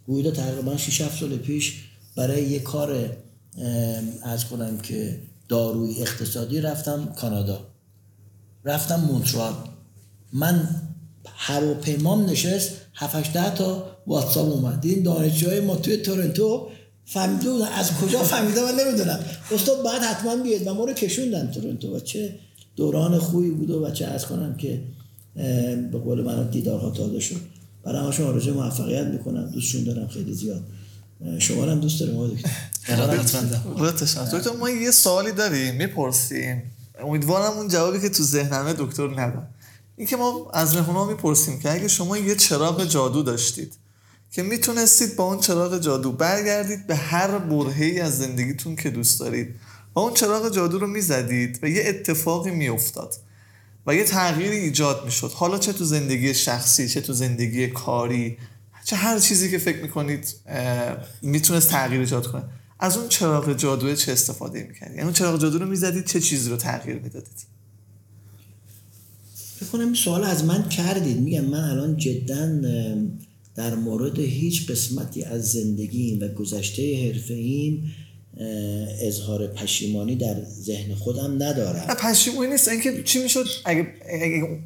گویده 0.06 0.30
تقریبا 0.30 0.76
6 0.76 1.00
7 1.00 1.20
سال 1.20 1.36
پیش 1.36 1.74
برای 2.16 2.50
یه 2.50 2.58
کار 2.58 3.16
از 4.22 4.44
کنم 4.44 4.78
که 4.78 5.20
داروی 5.48 6.00
اقتصادی 6.00 6.60
رفتم 6.60 7.12
کانادا. 7.16 7.60
رفتم 8.64 9.00
مونترال. 9.00 9.52
من 10.32 10.68
هواپیمام 11.26 12.30
نشست 12.30 12.70
7 12.94 13.32
ده 13.32 13.54
تا 13.54 13.96
واتساپ 14.06 14.48
اومد. 14.48 14.86
این 14.86 15.02
دانشجوهای 15.02 15.60
ما 15.60 15.76
توی 15.76 15.96
تورنتو 15.96 16.68
فهمیده 17.04 17.78
از 17.78 17.92
کجا 17.92 18.22
فهمیده 18.22 18.60
من 18.62 18.84
نمی‌دونم. 18.84 19.20
استاد 19.50 19.82
باید 19.82 20.02
حتما 20.02 20.42
بیاد 20.42 20.66
و 20.66 20.74
ما 20.74 20.84
رو 20.84 20.92
کشوندن 20.92 21.50
تورنتو 21.50 21.96
و 21.96 22.00
چه 22.00 22.38
دوران 22.76 23.18
خوبی 23.18 23.50
بود 23.50 23.70
و 23.70 23.90
چه 23.90 24.06
از 24.06 24.26
کنم 24.26 24.56
که 24.56 24.82
به 25.92 25.98
قول 26.04 26.22
من 26.22 26.50
دیدارها 26.50 26.90
تازه 26.90 27.20
شد. 27.20 27.40
برای 27.82 28.04
همشون 28.04 28.26
آرزوی 28.26 28.52
موفقیت 28.52 29.06
می‌کنم. 29.06 29.50
دوستشون 29.50 29.84
دارم 29.84 30.08
خیلی 30.08 30.32
زیاد. 30.32 30.62
شما 31.38 31.64
هم 31.64 31.80
دوست 31.80 32.02
آقای 32.02 32.30
دکتر 34.32 34.52
ما 34.60 34.70
یه 34.70 34.90
سوالی 34.90 35.32
داریم 35.32 35.74
می‌پرسیم. 35.74 36.62
امیدوارم 37.00 37.52
اون 37.52 37.68
جوابی 37.68 38.00
که 38.00 38.08
تو 38.08 38.22
ذهنمه 38.22 38.72
دکتر 38.72 39.20
ندم 39.20 39.48
این 39.96 40.06
که 40.06 40.16
ما 40.16 40.50
از 40.54 40.76
مهمونا 40.76 41.04
می‌پرسیم 41.04 41.58
که 41.58 41.72
اگه 41.72 41.88
شما 41.88 42.18
یه 42.18 42.34
چراغ 42.34 42.84
جادو 42.84 43.22
داشتید 43.22 43.74
که 44.30 44.42
می‌تونستید 44.42 45.16
با 45.16 45.24
اون 45.24 45.40
چراغ 45.40 45.78
جادو 45.78 46.12
برگردید 46.12 46.86
به 46.86 46.96
هر 46.96 47.38
برهی 47.38 48.00
از 48.00 48.18
زندگیتون 48.18 48.76
که 48.76 48.90
دوست 48.90 49.20
دارید 49.20 49.54
و 49.94 49.98
اون 49.98 50.14
چراغ 50.14 50.54
جادو 50.54 50.78
رو 50.78 50.86
می‌زدید 50.86 51.58
و 51.62 51.68
یه 51.68 51.82
اتفاقی 51.86 52.50
میافتاد 52.50 53.14
و 53.86 53.94
یه 53.94 54.04
تغییری 54.04 54.56
ایجاد 54.56 55.04
می‌شد. 55.04 55.32
حالا 55.34 55.58
چه 55.58 55.72
تو 55.72 55.84
زندگی 55.84 56.34
شخصی 56.34 56.88
چه 56.88 57.00
تو 57.00 57.12
زندگی 57.12 57.68
کاری 57.68 58.38
چه 58.84 58.96
هر 58.96 59.18
چیزی 59.18 59.50
که 59.50 59.58
فکر 59.58 59.82
می‌کنید 59.82 60.34
می‌تونست 61.22 61.70
تغییر 61.70 62.00
ایجاد 62.00 62.26
کنه. 62.26 62.44
از 62.82 62.96
اون 62.96 63.08
چراغ 63.08 63.56
جادو 63.56 63.94
چه 63.94 64.12
استفاده 64.12 64.66
می‌کردید 64.68 64.96
یعنی 64.96 65.02
اون 65.02 65.12
چراغ 65.12 65.40
جادو 65.40 65.58
رو 65.58 65.66
می‌زدید 65.66 66.06
چه 66.06 66.20
چیزی 66.20 66.50
رو 66.50 66.56
تغییر 66.56 66.96
می‌دادید؟ 66.98 67.52
کنم 69.72 69.84
این 69.84 69.94
سوال 69.94 70.24
از 70.24 70.44
من 70.44 70.68
کردید. 70.68 71.20
میگم 71.20 71.44
من 71.44 71.70
الان 71.70 71.96
جدا 71.96 72.60
در 73.54 73.74
مورد 73.74 74.18
هیچ 74.18 74.70
قسمتی 74.70 75.24
از 75.24 75.52
زندگیم 75.52 76.20
و 76.20 76.28
گذشته 76.28 77.12
حرفه 77.12 77.34
ایم 77.34 77.94
اظهار 79.00 79.46
پشیمانی 79.46 80.16
در 80.16 80.44
ذهن 80.44 80.94
خودم 80.94 81.34
ندارم. 81.34 81.86
نه 81.88 81.94
پشیمانی 81.94 82.50
نیست. 82.50 82.68
اینکه 82.68 83.02
چی 83.02 83.22
می‌شد؟ 83.22 83.46
اگه, 83.64 83.88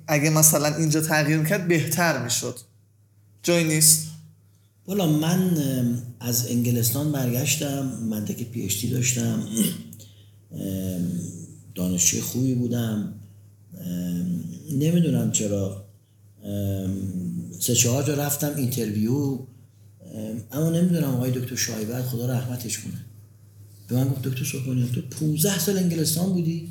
اگه, 0.06 0.30
مثلا 0.30 0.76
اینجا 0.76 1.00
تغییر 1.00 1.38
می‌کرد 1.38 1.68
بهتر 1.68 2.24
می‌شد. 2.24 2.58
جای 3.42 3.64
نیست. 3.64 4.08
والا 4.86 5.06
من 5.06 5.58
از 6.20 6.46
انگلستان 6.50 7.12
برگشتم 7.12 7.98
من 8.10 8.24
که 8.24 8.44
PhD 8.44 8.88
داشتم 8.88 9.48
دانشجوی 11.74 12.20
خوبی 12.20 12.54
بودم 12.54 13.14
نمی‌دونم 14.72 15.32
چرا 15.32 15.84
سه 17.60 17.74
چهار 17.74 18.02
جا 18.02 18.14
رفتم 18.14 18.54
interview 18.56 19.38
اما 20.52 20.70
نمی‌دونم 20.70 21.14
آقای 21.14 21.30
دکتر 21.30 21.56
شایبت 21.56 22.02
خدا 22.02 22.26
رحمتش 22.26 22.78
کنه. 22.78 23.04
به 23.88 23.94
من 23.94 24.08
گفت 24.08 24.22
دکتر 24.22 24.44
سبحانیان 24.44 24.88
تو 24.88 25.00
15 25.00 25.58
سال 25.58 25.78
انگلستان 25.78 26.32
بودی؟ 26.32 26.68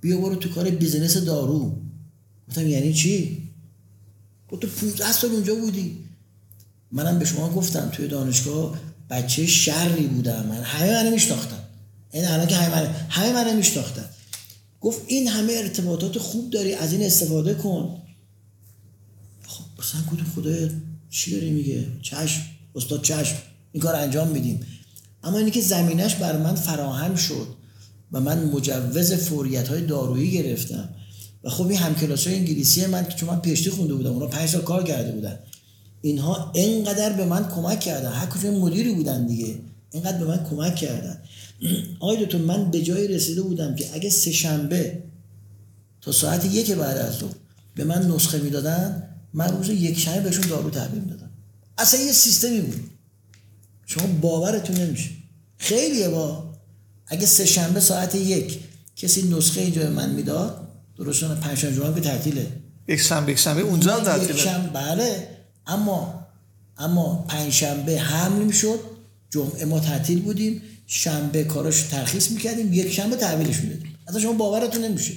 بیا 0.00 0.18
برو 0.18 0.36
تو 0.36 0.48
کار 0.48 0.70
business 0.70 1.16
دارو. 1.16 1.76
گفتم 2.48 2.66
یعنی 2.66 2.92
چی؟ 2.92 3.42
گفت 4.48 4.62
تو 4.62 4.68
15 4.68 5.12
سال 5.12 5.30
اونجا 5.30 5.54
بودی. 5.54 5.98
منم 6.92 7.18
به 7.18 7.24
شما 7.24 7.48
گفتم 7.48 7.88
توی 7.92 8.08
دانشگاه 8.08 8.78
بچه 9.10 9.46
شری 9.46 10.06
بودم. 10.06 10.46
من 10.46 10.62
همه 10.62 10.92
منو 10.92 11.10
میشناختن. 11.10 11.58
این 12.10 12.24
الان 12.24 12.46
که 12.46 12.56
همه 12.56 12.74
من 12.74 12.94
همه 13.08 13.32
منو 13.32 13.56
میشناختن. 13.56 14.04
گفت 14.80 15.02
این 15.06 15.28
همه 15.28 15.52
ارتباطات 15.52 16.18
خوب 16.18 16.50
داری 16.50 16.74
از 16.74 16.92
این 16.92 17.02
استفاده 17.02 17.54
کن. 17.54 18.02
خب 19.46 19.64
مثلا 19.78 20.00
گفتم 20.00 20.26
خدا 20.34 20.68
چی 21.10 21.30
داری 21.30 21.50
میگه؟ 21.50 21.86
چشم. 22.02 22.42
استاد 22.74 23.02
چشم. 23.02 23.36
این 23.72 23.82
کار 23.82 23.94
انجام 23.94 24.28
میدیم. 24.28 24.60
اما 25.22 25.38
اینی 25.38 25.50
که 25.50 25.60
زمینش 25.60 26.14
بر 26.14 26.38
من 26.38 26.54
فراهم 26.54 27.16
شد 27.16 27.46
و 28.12 28.20
من 28.20 28.44
مجوز 28.44 29.12
فوریت 29.12 29.68
های 29.68 29.86
دارویی 29.86 30.30
گرفتم. 30.30 30.88
و 31.44 31.50
خب 31.50 31.66
این 31.66 31.78
همکلاس 31.78 32.26
انگلیسی 32.26 32.86
من 32.86 33.04
که 33.04 33.14
چون 33.14 33.28
من 33.28 33.40
پیشتی 33.40 33.70
خونده 33.70 33.94
بودم 33.94 34.12
اونا 34.12 34.26
پنج 34.26 34.48
سال 34.48 34.62
کار 34.62 34.84
کرده 34.84 35.12
بودن. 35.12 35.38
اینها 36.02 36.50
اینقدر 36.54 37.12
به 37.12 37.24
من 37.24 37.48
کمک 37.48 37.80
کردن. 37.80 38.12
هر 38.12 38.26
کجا 38.26 38.50
مدیری 38.50 38.94
بودن 38.94 39.26
دیگه. 39.26 39.54
اینقدر 39.90 40.18
به 40.18 40.24
من 40.24 40.44
کمک 40.44 40.76
کردن. 40.76 41.22
آقای 42.00 42.24
دکتر 42.24 42.38
من 42.38 42.70
به 42.70 42.82
جای 42.82 43.08
رسیده 43.08 43.42
بودم 43.42 43.74
که 43.74 43.94
اگه 43.94 44.10
سه 44.10 44.32
شنبه 44.32 45.02
تا 46.00 46.12
ساعت 46.12 46.44
یک 46.44 46.72
بعد 46.72 46.96
از 46.96 47.14
ظهر 47.14 47.34
به 47.74 47.84
من 47.84 48.10
نسخه 48.10 48.38
می‌دادن 48.38 49.08
من 49.34 49.48
روز 49.48 49.68
یک 49.68 49.98
شنبه 49.98 50.20
بهشون 50.20 50.46
دارو 50.46 50.70
تحویل 50.70 51.04
دادم 51.04 51.30
اصلا 51.78 52.00
یه 52.00 52.12
سیستمی 52.12 52.60
بود. 52.60 52.90
شما 53.86 54.06
باورتون 54.06 54.76
نمیشه. 54.76 55.10
خیلیه 55.56 56.08
با. 56.08 56.52
اگه 57.06 57.26
سه 57.26 57.46
شنبه 57.46 57.80
ساعت 57.80 58.14
یک 58.14 58.58
کسی 58.96 59.28
نسخه 59.28 59.60
اینجا 59.60 59.82
به 59.82 59.90
من 59.90 60.10
می‌داد 60.10 60.68
درستانه 60.98 61.40
پنجشنبه 61.40 61.76
جمعه 61.76 61.94
که 61.94 62.00
تعطیله. 62.00 62.46
یک 62.88 63.00
شنبه 63.00 63.32
یک 63.32 63.38
شنبه 63.38 63.60
اونجا 63.60 63.96
هم 63.96 64.04
تعطیله. 64.04 64.36
شنبه 64.36 64.68
بله. 64.68 65.28
اما 65.66 66.26
اما 66.78 67.24
پنجشنبه 67.28 67.98
حمل 67.98 68.42
می‌شد 68.42 68.78
جمعه 69.30 69.64
ما 69.64 69.80
تعطیل 69.80 70.22
بودیم 70.22 70.62
شنبه 70.86 71.44
کاراش 71.44 71.82
ترخیص 71.82 72.30
می‌کردیم 72.30 72.72
یک 72.72 72.92
شنبه 72.92 73.16
تحویلش 73.16 73.60
می‌دادیم. 73.60 73.94
اصلا 74.08 74.20
شما 74.20 74.32
باورتون 74.32 74.84
نمیشه. 74.84 75.12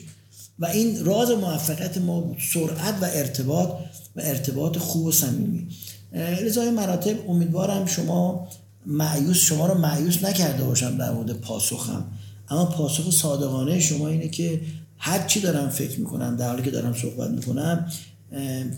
و 0.59 0.65
این 0.65 1.05
راز 1.05 1.31
موفقیت 1.31 1.97
ما 1.97 2.21
بود 2.21 2.37
سرعت 2.53 2.95
و 3.01 3.05
ارتباط 3.13 3.69
و 4.15 4.21
ارتباط 4.23 4.77
خوب 4.77 5.05
و 5.05 5.11
صمیمی. 5.11 5.67
لذا 6.13 6.71
مراتب 6.71 7.29
امیدوارم 7.29 7.85
شما 7.85 8.47
معیوس 8.85 9.37
شما 9.37 9.67
رو 9.67 9.77
معیوس 9.77 10.23
نکرده 10.23 10.63
باشم 10.63 10.97
در 10.97 11.11
مورد 11.11 11.33
پاسخم. 11.33 12.05
اما 12.49 12.65
پاسخ 12.65 13.11
صادقانه 13.11 13.79
شما 13.79 14.07
اینه 14.07 14.29
که 14.29 14.61
هر 14.97 15.27
چی 15.27 15.39
دارم 15.39 15.69
فکر 15.69 15.99
می‌کنم 15.99 16.35
در 16.35 16.49
حالی 16.49 16.63
که 16.63 16.71
دارم 16.71 16.93
صحبت 16.93 17.29
می‌کنم 17.29 17.91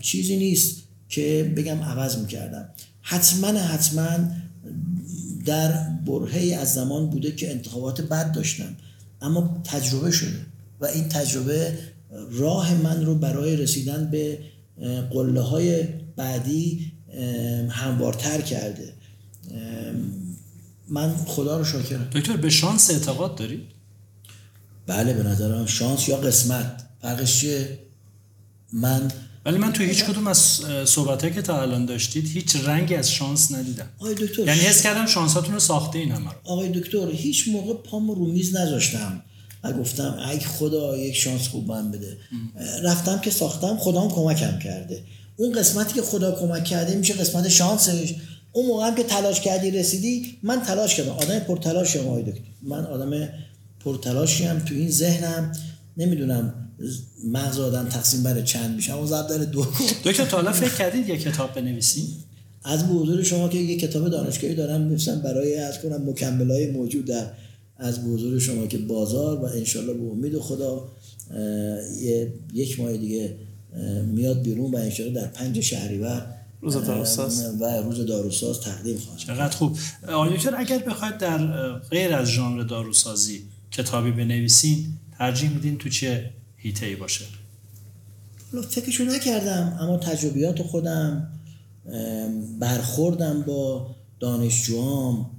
چیزی 0.00 0.36
نیست. 0.36 0.76
که 1.08 1.52
بگم 1.56 1.82
عوض 1.82 2.18
می‌کردم. 2.18 2.68
حتما 3.02 3.58
حتما 3.58 4.08
در 5.44 5.72
برهه 6.06 6.56
از 6.60 6.74
زمان 6.74 7.10
بوده 7.10 7.32
که 7.32 7.50
انتخابات 7.50 8.00
بد 8.00 8.32
داشتم. 8.32 8.76
اما 9.22 9.60
تجربه 9.64 10.10
شده 10.10 10.46
و 10.80 10.86
این 10.86 11.08
تجربه 11.08 11.78
راه 12.30 12.74
من 12.74 13.04
رو 13.04 13.14
برای 13.14 13.56
رسیدن 13.56 14.10
به 14.10 14.38
قله 15.10 15.40
های 15.40 15.84
بعدی 16.16 16.92
هموارتر 17.70 18.40
کرده. 18.40 18.92
من 20.88 21.16
خدا 21.16 21.58
رو 21.58 21.64
شاکرم 21.64 22.08
دکتر 22.12 22.36
به 22.36 22.50
شانس 22.50 22.90
اعتقاد 22.90 23.34
دارید 23.34 23.62
بله 24.86 25.14
به 25.14 25.22
نظرم 25.22 25.66
شانس 25.66 26.08
یا 26.08 26.16
قسمت. 26.16 26.84
فرقش 27.02 27.40
چیه؟ 27.40 27.78
من 28.72 29.10
ولی 29.48 29.58
من 29.58 29.72
توی 29.72 29.86
هیچ 29.86 30.04
کدوم 30.04 30.26
از 30.26 30.60
صحبت 30.84 31.34
که 31.34 31.42
تا 31.42 31.62
الان 31.62 31.86
داشتید 31.86 32.28
هیچ 32.28 32.56
رنگی 32.56 32.94
از 32.94 33.12
شانس 33.12 33.52
ندیدم. 33.52 33.86
آقای 33.98 34.14
دکتر 34.14 34.46
یعنی 34.46 34.60
حس 34.60 34.82
کردم 34.82 35.06
شانساتون 35.06 35.54
رو 35.54 35.60
ساخته 35.60 35.98
این 35.98 36.10
همه 36.10 36.30
آقای 36.44 36.68
دکتر 36.68 37.10
هیچ 37.10 37.48
موقع 37.48 37.74
پامو 37.74 38.14
رو 38.14 38.26
میز 38.26 38.56
نذاشتم 38.56 39.22
و 39.64 39.72
گفتم 39.72 40.18
ای 40.30 40.40
خدا 40.40 40.98
یک 40.98 41.16
شانس 41.16 41.48
خوب 41.48 41.68
من 41.68 41.90
بده. 41.90 42.16
رفتم 42.82 43.18
که 43.18 43.30
ساختم 43.30 43.76
خدام 43.76 44.10
کمکم 44.10 44.58
کرده. 44.58 45.02
اون 45.36 45.52
قسمتی 45.52 45.94
که 45.94 46.02
خدا 46.02 46.32
کمک 46.32 46.64
کرده 46.64 46.96
میشه 46.96 47.14
قسمت 47.14 47.48
شانسش. 47.48 48.14
اون 48.52 48.66
موقع 48.66 48.86
هم 48.86 48.94
که 48.94 49.02
تلاش 49.02 49.40
کردی 49.40 49.70
رسیدی 49.70 50.38
من 50.42 50.62
تلاش 50.62 50.94
کردم. 50.94 51.10
آدم 51.10 51.38
پرتلاشی 51.38 51.98
آقای 51.98 52.22
دکتر. 52.22 52.40
من 52.62 52.84
آدم 52.84 53.28
پرتلاشی 53.84 54.44
هم 54.44 54.58
تو 54.58 54.74
این 54.74 54.90
ذهنم. 54.90 55.52
نمی‌دونم 55.96 56.67
مغز 57.24 57.58
آدم 57.58 57.88
تقسیم 57.88 58.22
بر 58.22 58.42
چند 58.42 58.76
میشه 58.76 58.92
اما 58.94 59.06
ضرب 59.06 59.28
در 59.28 59.38
دو 59.38 59.66
دکتر 60.04 60.24
تا 60.24 60.36
حالا 60.36 60.52
فکر 60.52 60.74
کردید 60.74 61.08
یه 61.08 61.16
کتاب 61.18 61.54
بنویسید 61.54 62.08
از 62.64 62.84
حضور 62.84 63.22
شما 63.22 63.48
که 63.48 63.58
یک 63.58 63.80
کتاب 63.80 64.08
دانشگاهی 64.08 64.54
دارم 64.54 64.80
می‌نویسم 64.80 65.20
برای 65.22 65.54
از 65.54 65.78
کنم 65.82 66.10
مکملای 66.10 66.70
موجود 66.70 67.04
در 67.04 67.30
از 67.76 67.98
حضور 67.98 68.38
شما 68.38 68.66
که 68.66 68.78
بازار 68.78 69.38
و 69.38 69.44
انشالله 69.44 69.92
به 69.92 70.10
امید 70.10 70.38
خدا 70.38 70.88
یه- 72.02 72.32
یک 72.54 72.80
ماه 72.80 72.96
دیگه 72.96 73.36
میاد 74.06 74.42
بیرون 74.42 74.70
و 74.74 74.76
انشالله 74.76 75.14
در 75.14 75.26
پنج 75.26 75.60
شهریور 75.60 76.26
روز 76.60 76.74
داروساز. 76.74 77.54
و 77.60 77.64
روز 77.64 78.06
داروساز 78.06 78.60
تقدیم 78.60 78.98
خواهد. 78.98 79.18
چقدر 79.18 79.56
خوب 79.56 79.78
آقای 80.08 80.36
دکتر 80.36 80.54
اگر 80.56 80.78
بخواید 80.78 81.18
در 81.18 81.72
غیر 81.78 82.14
از 82.14 82.28
ژانر 82.28 82.62
داروسازی 82.62 83.42
کتابی 83.70 84.10
بنویسین 84.10 84.86
ترجیح 85.18 85.50
میدین 85.50 85.78
تو 85.78 85.88
چه 85.88 86.30
هیته 86.58 86.86
ای 86.86 86.96
باشه 86.96 87.24
فکرشو 88.70 89.04
نکردم 89.04 89.78
اما 89.80 89.96
تجربیات 89.96 90.62
خودم 90.62 91.32
برخوردم 92.60 93.42
با 93.42 93.94
دانشجوام 94.20 95.30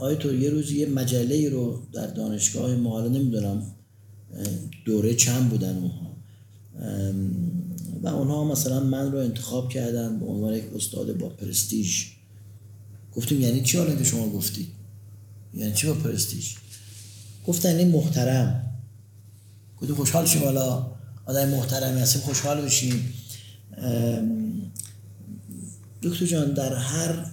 آیا 0.00 0.14
تو 0.14 0.34
یه 0.34 0.50
روز 0.50 0.72
یه 0.72 0.86
مجله 0.86 1.48
رو 1.48 1.82
در 1.92 2.06
دانشگاه 2.06 2.76
ما 2.76 2.90
حالا 2.90 3.08
نمی‌دونم 3.08 3.62
دوره 4.84 5.14
چند 5.14 5.48
بودن 5.48 5.76
اونها. 5.76 6.10
و 8.02 8.08
اونها 8.08 8.44
مثلا 8.44 8.80
من 8.80 9.12
رو 9.12 9.18
انتخاب 9.18 9.68
کردن 9.68 10.18
به 10.18 10.26
عنوان 10.26 10.54
یک 10.54 10.64
استاد 10.74 11.18
با 11.18 11.28
پرستیژ. 11.28 12.06
گفتیم 13.16 13.40
یعنی 13.40 13.62
چی 13.62 13.78
حالا 13.78 13.96
که 13.96 14.04
شما 14.04 14.28
گفتی؟ 14.28 14.68
یعنی 15.54 15.72
چی 15.72 15.86
با 15.86 15.94
پرستیژ؟ 15.94 16.54
گفتن 17.46 17.76
این 17.76 17.88
محترم. 17.88 18.69
گفتیم 19.80 19.96
خوشحال 19.96 20.26
شیم. 20.26 20.42
حالا 20.42 20.86
آدم 21.26 21.48
محترمی 21.48 22.00
هستیم 22.00 22.22
خوشحال 22.22 22.60
بشیم. 22.60 23.12
دکتر 26.02 26.26
جان 26.26 26.54
در 26.54 26.74
هر 26.74 27.26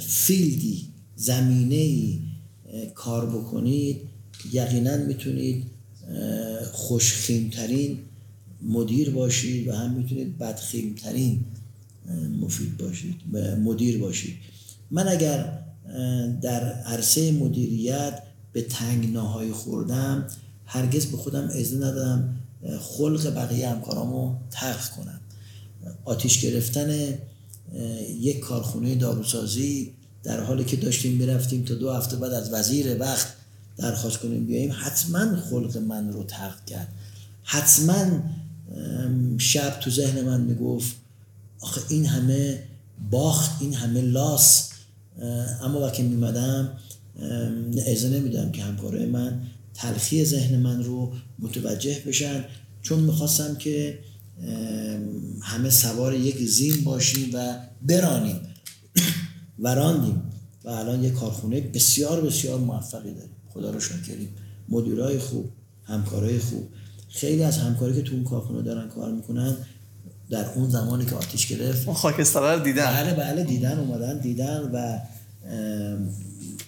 فیلدی 0.00 0.88
زمینه 1.16 1.74
ای 1.74 2.20
کار 2.94 3.26
بکنید 3.26 4.00
یقینا 4.52 4.96
می‌تونید 4.96 5.66
خوشخیمترین 6.72 7.98
مدیر 8.62 9.10
باشید 9.10 9.68
و 9.68 9.72
هم 9.72 9.90
می‌تونید 9.90 10.38
بدخیمترین 10.38 11.44
مفید 12.40 12.76
باشید 12.76 13.14
مدیر 13.64 13.98
باشید. 13.98 14.36
من 14.90 15.08
اگر 15.08 15.58
در 16.42 16.72
عرصه 16.72 17.32
مدیریت 17.32 18.22
به 18.52 18.62
تنگناهای 18.62 19.52
خوردم 19.52 20.26
هرگز 20.66 21.06
به 21.06 21.16
خودم 21.16 21.48
اجازه 21.52 21.76
ندادم 21.76 22.36
خلق 22.80 23.34
بقیه 23.34 23.68
همکارامو 23.68 24.34
تلخ 24.50 24.90
کنم. 24.90 25.20
آتیش 26.04 26.40
گرفتن 26.40 27.14
یک 28.20 28.40
کارخونه 28.40 28.94
داروسازی 28.94 29.92
در 30.22 30.40
حالی 30.40 30.64
که 30.64 30.76
داشتیم 30.76 31.12
می‌رفتیم 31.12 31.64
تا 31.64 31.74
دو 31.74 31.92
هفته 31.92 32.16
بعد 32.16 32.32
از 32.32 32.52
وزیر 32.52 33.00
وقت 33.00 33.26
درخواست 33.76 34.18
کنیم 34.18 34.46
بیاییم 34.46 34.74
حتما 34.78 35.36
خلق 35.36 35.76
من 35.76 36.12
رو 36.12 36.24
ترک 36.24 36.66
کرد. 36.66 36.88
حتما 37.42 38.06
شب 39.38 39.80
تو 39.80 39.90
ذهن 39.90 40.24
من 40.24 40.40
می‌گفت 40.40 40.96
آخه 41.60 41.80
این 41.88 42.06
همه 42.06 42.62
باخت 43.10 43.62
این 43.62 43.74
همه 43.74 44.00
لاس. 44.00 44.68
اما 45.62 45.80
وقتی 45.80 46.02
میمدم 46.02 46.70
اجازه 47.76 48.08
نمیدم 48.08 48.52
که 48.52 48.62
همکارای 48.62 49.06
من 49.06 49.40
تلخی 49.76 50.24
ذهن 50.24 50.58
من 50.58 50.82
رو 50.84 51.12
متوجه 51.38 52.02
بشن 52.06 52.44
چون 52.82 53.00
می‌خواستم 53.00 53.54
که 53.54 53.98
همه 55.42 55.70
سوار 55.70 56.14
یک 56.14 56.36
زین 56.36 56.84
باشیم 56.84 57.30
و 57.34 57.58
برانیم 57.82 58.40
و 59.62 59.74
راندیم. 59.74 60.22
و 60.64 60.68
الان 60.68 61.04
یک 61.04 61.12
کارخونه 61.12 61.60
بسیار 61.60 62.20
بسیار 62.20 62.58
موفقی 62.58 63.14
داریم. 63.14 63.36
خدا 63.48 63.70
رو 63.70 63.80
شاکریم 63.80 64.28
مدیرای 64.68 65.18
خوب 65.18 65.50
همکارای 65.84 66.38
خوب. 66.38 66.68
خیلی 67.08 67.42
از 67.42 67.58
همکاری 67.58 67.94
که 67.94 68.02
تو 68.02 68.14
اون 68.14 68.24
کارخونه 68.24 68.62
دارن 68.62 68.88
کار 68.88 69.12
می‌کنن 69.12 69.56
در 70.30 70.52
اون 70.54 70.70
زمانی 70.70 71.04
که 71.04 71.14
آتیش 71.14 71.46
گرفت 71.46 71.86
اون 71.86 71.96
خاکستره 71.96 72.52
رو 72.52 72.64
دیدن. 72.64 72.92
بله 72.92 73.14
بله 73.14 73.44
دیدن 73.44 73.78
اومدن 73.78 74.18
دیدن 74.18 74.70
و 74.72 74.98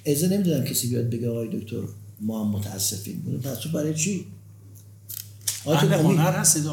اجازه 0.05 0.29
نمی‌دونم 0.35 0.65
کسی 0.65 0.89
بیاد 0.89 1.11
بگه 1.11 1.31
آقای 1.31 1.49
دکتر 1.61 1.83
ما 2.21 2.45
هم 2.45 2.51
متاسفیم. 2.51 3.21
بودیم 3.21 3.41
تاسف 3.41 3.66
برای 3.66 3.95
چی؟ 3.95 4.27
اهل 5.66 5.93
هنر 5.93 6.33
هستید؟ 6.33 6.66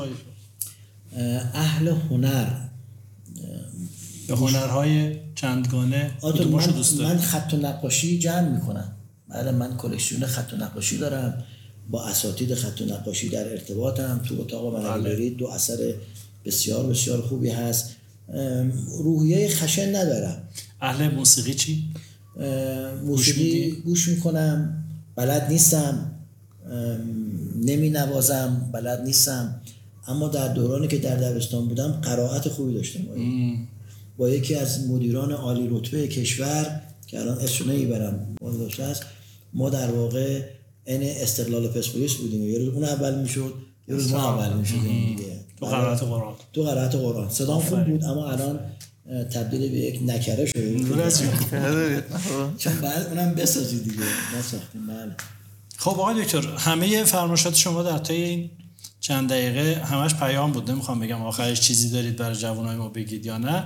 اهل 1.53 1.87
هنر. 1.87 2.47
به 4.27 4.35
هنرهای 4.35 5.19
چندگانه 5.35 6.11
من, 6.23 6.65
دوست 6.65 6.93
من 6.93 7.07
دارید 7.07 7.21
خط 7.21 7.53
و 7.53 7.57
نقاشی 7.57 8.19
جمع 8.19 8.49
می‌کنم. 8.49 8.91
بله 9.29 9.51
من 9.51 9.77
کلکسیون 9.77 10.25
خط 10.25 10.53
و 10.53 10.55
نقاشی 10.55 10.97
دارم. 10.97 11.43
با 11.89 12.05
اساتید 12.05 12.55
خط 12.55 12.81
و 12.81 12.85
نقاشی 12.85 13.29
در 13.29 13.51
ارتباطم. 13.51 14.21
تو 14.27 14.41
اتاق 14.41 14.75
من 14.75 14.83
بله. 14.83 15.09
برید 15.09 15.37
دو 15.37 15.47
اثر 15.47 15.93
بسیار 16.45 16.87
بسیار 16.87 17.21
خوبی 17.21 17.49
هست. 17.49 17.95
روحیه 18.97 19.49
خشن 19.49 19.95
ندارم. 19.95 20.41
اهل 20.81 21.15
موسیقی 21.15 21.53
چی؟ 21.53 21.89
موسیقی؟ 23.05 23.71
گوش 23.71 24.07
می‌کنم. 24.07 24.84
بلد 25.15 25.47
نیستم 25.49 26.11
نمی 27.65 27.89
نوازم 27.89 28.69
بلد 28.73 29.01
نیستم. 29.01 29.61
اما 30.07 30.27
در 30.27 30.47
دورانی 30.47 30.87
که 30.87 30.97
در 30.97 31.15
دبستان 31.15 31.67
بودم 31.67 31.91
قرائت 31.91 32.49
خوبی 32.49 32.73
داشتم. 32.73 33.01
با 34.17 34.29
یکی 34.29 34.55
از 34.55 34.87
مدیران 34.89 35.31
عالی 35.31 35.69
رتبه 35.71 36.07
کشور 36.07 36.81
که 37.07 37.19
الان 37.19 37.37
اسمش 37.37 37.61
نمی‌برم 37.61 38.35
است 38.91 39.05
ما 39.53 39.69
در 39.69 39.91
واقع 39.91 40.41
این 40.85 41.01
استقلال 41.03 41.67
پرسپولیس 41.67 42.13
بودیم. 42.15 42.43
یه 42.43 42.57
روز 42.59 42.73
اون 42.73 42.83
اول 42.83 43.21
می‌شد 43.21 43.53
یه 43.87 43.95
روز 43.95 44.11
ما 44.11 44.33
اول 44.33 44.57
می‌شدیم 44.57 45.15
دیگه. 45.15 45.39
تو. 45.59 45.65
قرائت 45.65 46.03
قرآن. 46.03 46.33
تو 46.53 46.63
قرائت 46.63 46.95
قرآن. 46.95 47.29
صدام 47.29 47.59
خوب 47.61 47.83
بود 47.83 48.03
اما 48.03 48.31
الان 48.31 48.59
تبدیل 49.33 49.71
به 49.71 49.77
یک 49.77 49.99
نکره 50.09 50.45
شده. 50.45 52.03
چون 52.57 52.73
بعد 52.81 53.07
اونم 53.07 53.33
بسازی 53.33 53.79
دیگه. 53.79 54.03
ما 54.35 54.41
ساختیم 54.41 54.87
بله. 54.87 55.15
خب 55.77 55.89
آقای 55.89 56.23
دکتر 56.23 56.47
همه 56.57 57.03
فرمایشات 57.03 57.55
شما 57.55 57.83
در 57.83 57.97
طی 57.97 58.13
این 58.13 58.49
چند 58.99 59.29
دقیقه 59.29 59.81
همش 59.85 60.15
پیام 60.15 60.51
بود. 60.51 60.71
نمی‌خوام 60.71 60.99
بگم 60.99 61.21
آخرش 61.21 61.61
چیزی 61.61 61.89
دارید 61.89 62.15
برای 62.15 62.35
جوانای 62.35 62.75
ما 62.75 62.89
بگید 62.89 63.25
یا 63.25 63.37
نه 63.37 63.63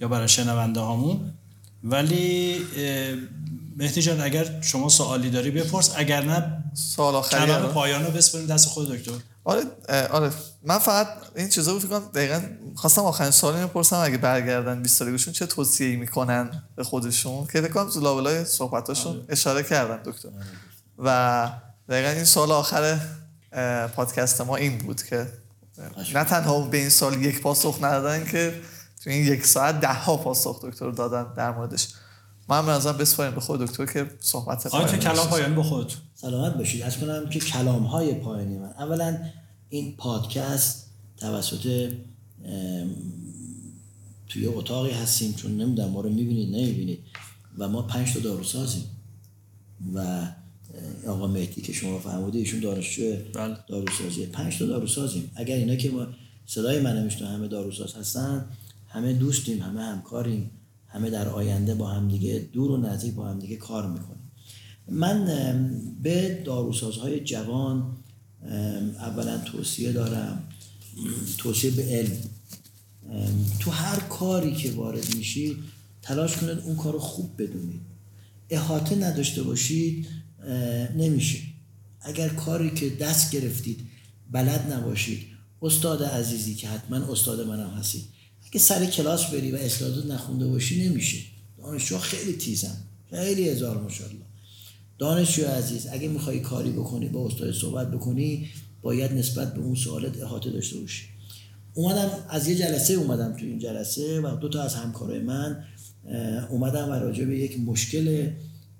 یا 0.00 0.08
برای 0.08 0.28
شنونده 0.28 0.80
هامون. 0.80 1.20
ولی 1.84 2.56
مهدی 3.76 4.02
جان 4.02 4.20
اگر 4.20 4.60
شما 4.60 4.88
سوالی 4.88 5.30
داری 5.30 5.50
بپرس. 5.50 5.92
اگر 5.96 6.24
نه 6.24 6.64
سوال 6.74 7.14
آخری 7.14 7.52
پایان 7.52 8.04
رو 8.04 8.10
بسپریم 8.10 8.46
دست 8.46 8.68
خود 8.68 8.90
دکتر. 8.92 9.12
آره 9.44 9.62
آره. 10.10 10.30
من 10.62 10.78
فقط 10.78 11.08
این 11.34 11.48
چیزا 11.48 11.72
رو 11.72 11.78
فکر 11.78 11.98
دقیقاً 11.98 12.42
خواستم 12.74 13.02
آخرین 13.02 13.30
سوالی 13.30 13.64
بپرسم 13.64 13.96
اگه 13.96 14.18
برگردن 14.18 14.82
20 14.82 14.98
سالگیشون 14.98 15.32
چه 15.32 15.46
توصیه‌ای 15.46 15.96
می‌کنن 15.96 16.62
به 16.76 16.84
خودشون؟ 16.84 17.46
که 17.46 17.60
فکر 17.60 17.72
کنم 17.72 17.90
تو 17.90 18.00
لابلای 18.00 18.44
صحبتاشون 18.44 19.12
آره. 19.12 19.24
اشاره 19.28 19.62
کردن 19.62 20.02
دکتر. 20.02 20.28
آره. 20.28 20.46
و 20.98 21.50
دقیقا 21.88 22.08
این 22.08 22.24
سال 22.24 22.52
آخر 22.52 23.00
پادکست 23.96 24.40
ما 24.40 24.56
این 24.56 24.78
بود 24.78 25.02
که 25.02 25.26
نه 26.14 26.24
تنها 26.24 26.60
به 26.60 26.76
این 26.76 26.88
سال 26.88 27.22
یک 27.22 27.40
پاسخ 27.40 27.78
ندادن 27.82 28.24
که 28.24 28.60
تو 29.04 29.10
این 29.10 29.26
یک 29.26 29.46
ساعت 29.46 29.80
ده 29.80 29.92
ها 29.92 30.16
پاسخ 30.16 30.64
دکتر 30.64 30.90
دادن 30.90 31.34
در 31.34 31.50
موردش. 31.50 31.88
من 32.48 32.58
هم 32.58 32.68
ازم 32.68 32.92
بسپاریم 32.92 33.34
به 33.34 33.40
خود 33.40 33.60
دکتر 33.60 33.86
که 33.86 34.10
صحبت 34.20 34.66
پایانی 34.66 34.90
که 34.90 34.98
کلام 34.98 35.28
پایانی 35.28 35.54
به 35.54 35.62
خود 35.62 35.92
سلامت 36.14 36.54
باشید. 36.54 36.82
از 36.82 36.98
کنم 36.98 37.28
که 37.28 37.40
کلام 37.40 37.82
های 37.82 38.14
پایانی 38.14 38.58
من. 38.58 38.68
اولا 38.78 39.18
این 39.68 39.96
پادکست 39.96 40.90
توسط 41.16 41.92
توی 44.28 44.46
اتاقی 44.46 44.90
هستیم 44.90 45.32
چون 45.32 45.56
نمی‌دونم 45.56 45.90
ما 45.90 46.00
رو 46.00 46.10
می‌بینید 46.10 46.56
نمی‌بینید. 46.56 46.98
و 47.58 47.68
ما 47.68 47.82
پنج 47.82 48.12
تا 48.12 48.20
داروسازیم. 48.20 48.84
و 49.94 50.28
آقا 51.06 51.26
مهدی 51.26 51.62
که 51.62 51.72
شما 51.72 51.98
فرمودید 51.98 52.40
ایشون 52.40 52.60
دانشجو 52.60 53.02
بله. 53.34 53.56
داروسازی 53.68 54.26
پنج 54.26 54.58
تا 54.58 54.66
داروسازیم. 54.66 55.30
اگر 55.34 55.56
اینا 55.56 55.76
که 55.76 55.90
ما 55.90 56.06
صدای 56.46 56.80
من 56.80 57.08
تو 57.08 57.26
همه 57.26 57.48
داروساز 57.48 57.94
هستن 57.94 58.44
همه 58.88 59.12
دوستیم 59.12 59.62
همه 59.62 59.82
همکاریم. 59.82 60.50
همه 60.94 61.10
در 61.10 61.28
آینده 61.28 61.74
با 61.74 61.88
همدیگه 61.88 62.48
دور 62.52 62.70
و 62.70 62.76
نزدیک 62.76 63.14
با 63.14 63.28
همدیگه 63.28 63.56
کار 63.56 63.86
می‌کنیم. 63.86 64.30
من 64.88 65.26
به 66.02 66.42
داروسازهای 66.44 67.20
جوان 67.20 67.96
اولا 68.98 69.38
توصیه 69.38 69.92
دارم 69.92 70.42
توصیه 71.38 71.70
به 71.70 71.82
علم. 71.82 72.16
تو 73.60 73.70
هر 73.70 74.00
کاری 74.00 74.54
که 74.54 74.70
وارد 74.70 75.14
میشید 75.14 75.56
تلاش 76.02 76.36
کنید 76.36 76.58
اون 76.58 76.76
کار 76.76 76.92
رو 76.92 76.98
خوب 76.98 77.42
بدونید. 77.42 77.80
احاطه 78.50 78.96
نداشته 78.96 79.42
باشید 79.42 80.06
نمیشه. 80.96 81.38
اگر 82.00 82.28
کاری 82.28 82.70
که 82.70 82.90
دست 82.90 83.30
گرفتید 83.30 83.80
بلد 84.32 84.72
نباشید 84.72 85.26
استاد 85.62 86.02
عزیزی 86.02 86.54
که 86.54 86.68
حتما 86.68 86.96
استاد 86.96 87.40
منم 87.48 87.70
هستید 87.70 88.13
اگه 88.54 88.62
سر 88.62 88.86
کلاس 88.86 89.24
بری 89.24 89.52
و 89.52 89.56
استاد 89.56 90.12
نخونده 90.12 90.46
باشی 90.46 90.88
نمیشه. 90.88 91.18
دانشجو 91.58 91.98
خیلی 91.98 92.32
تیزم 92.32 92.76
خیلی 93.10 93.48
هزار 93.48 93.80
ماشاءالله. 93.80 94.24
دانشجو 94.98 95.46
عزیز 95.46 95.86
اگه 95.92 96.08
می‌خوای 96.08 96.40
کاری 96.40 96.70
بکنی 96.70 97.08
با 97.08 97.26
استاد 97.26 97.52
صحبت 97.52 97.90
بکنی 97.90 98.48
باید 98.82 99.12
نسبت 99.12 99.54
به 99.54 99.60
اون 99.60 99.74
سوالت 99.74 100.22
احاطه 100.22 100.50
داشته 100.50 100.80
باشی. 100.80 101.04
اومدم 101.74 102.10
از 102.28 102.48
یه 102.48 102.54
جلسه 102.54 102.94
اومدم 102.94 103.36
تو 103.36 103.44
این 103.44 103.58
جلسه 103.58 104.20
و 104.20 104.36
دو 104.36 104.48
تا 104.48 104.62
از 104.62 104.74
همکارای 104.74 105.18
من 105.18 105.64
اومدم 106.50 106.88
و 106.88 106.92
راجع 106.92 107.24
به 107.24 107.38
یک 107.38 107.60
مشکل 107.60 108.30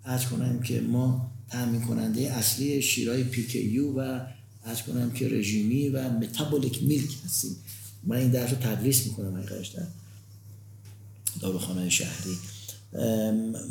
از 0.04 0.26
کنم 0.26 0.60
که 0.60 0.80
ما 0.80 1.30
تامین 1.50 1.80
کننده 1.80 2.20
اصلی 2.20 2.82
شیرای 2.82 3.24
پیکیو 3.24 3.92
و 4.00 4.20
از 4.64 4.82
کنم 4.82 5.10
که 5.10 5.28
رژیمی 5.28 5.88
و 5.88 6.10
متابولیک 6.10 6.82
میلک 6.82 7.10
هستیم. 7.24 7.56
من 8.06 8.16
این 8.16 8.30
درس 8.30 8.50
رو 8.50 8.56
تدریس 8.56 9.06
می‌کنم 9.06 9.36
حقیقتش 9.36 9.68
در 9.68 9.86
داروخانه 11.40 11.88
شهری. 11.88 12.36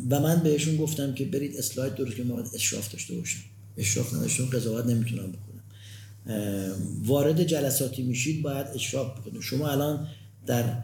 و 0.10 0.20
من 0.20 0.44
بهشون 0.44 0.78
گفتم 0.78 1.14
که 1.14 1.26
برید 1.26 1.58
اسلاید 1.58 1.96
درست 1.96 2.16
که 2.16 2.24
ما 2.24 2.44
اشراف 2.54 2.92
داشته 2.92 3.16
باشم 3.16 3.40
اشراف 3.78 4.14
نداشتم 4.14 4.46
قضاوت 4.46 4.86
نمی‌تونم 4.86 5.32
بکنم 5.32 5.64
وارد 7.04 7.44
جلساتی 7.44 8.04
میشید 8.04 8.42
باید 8.42 8.68
اشراف 8.76 9.20
بکنید. 9.20 9.42
شما 9.42 9.72
الان 9.72 10.08
در 10.46 10.84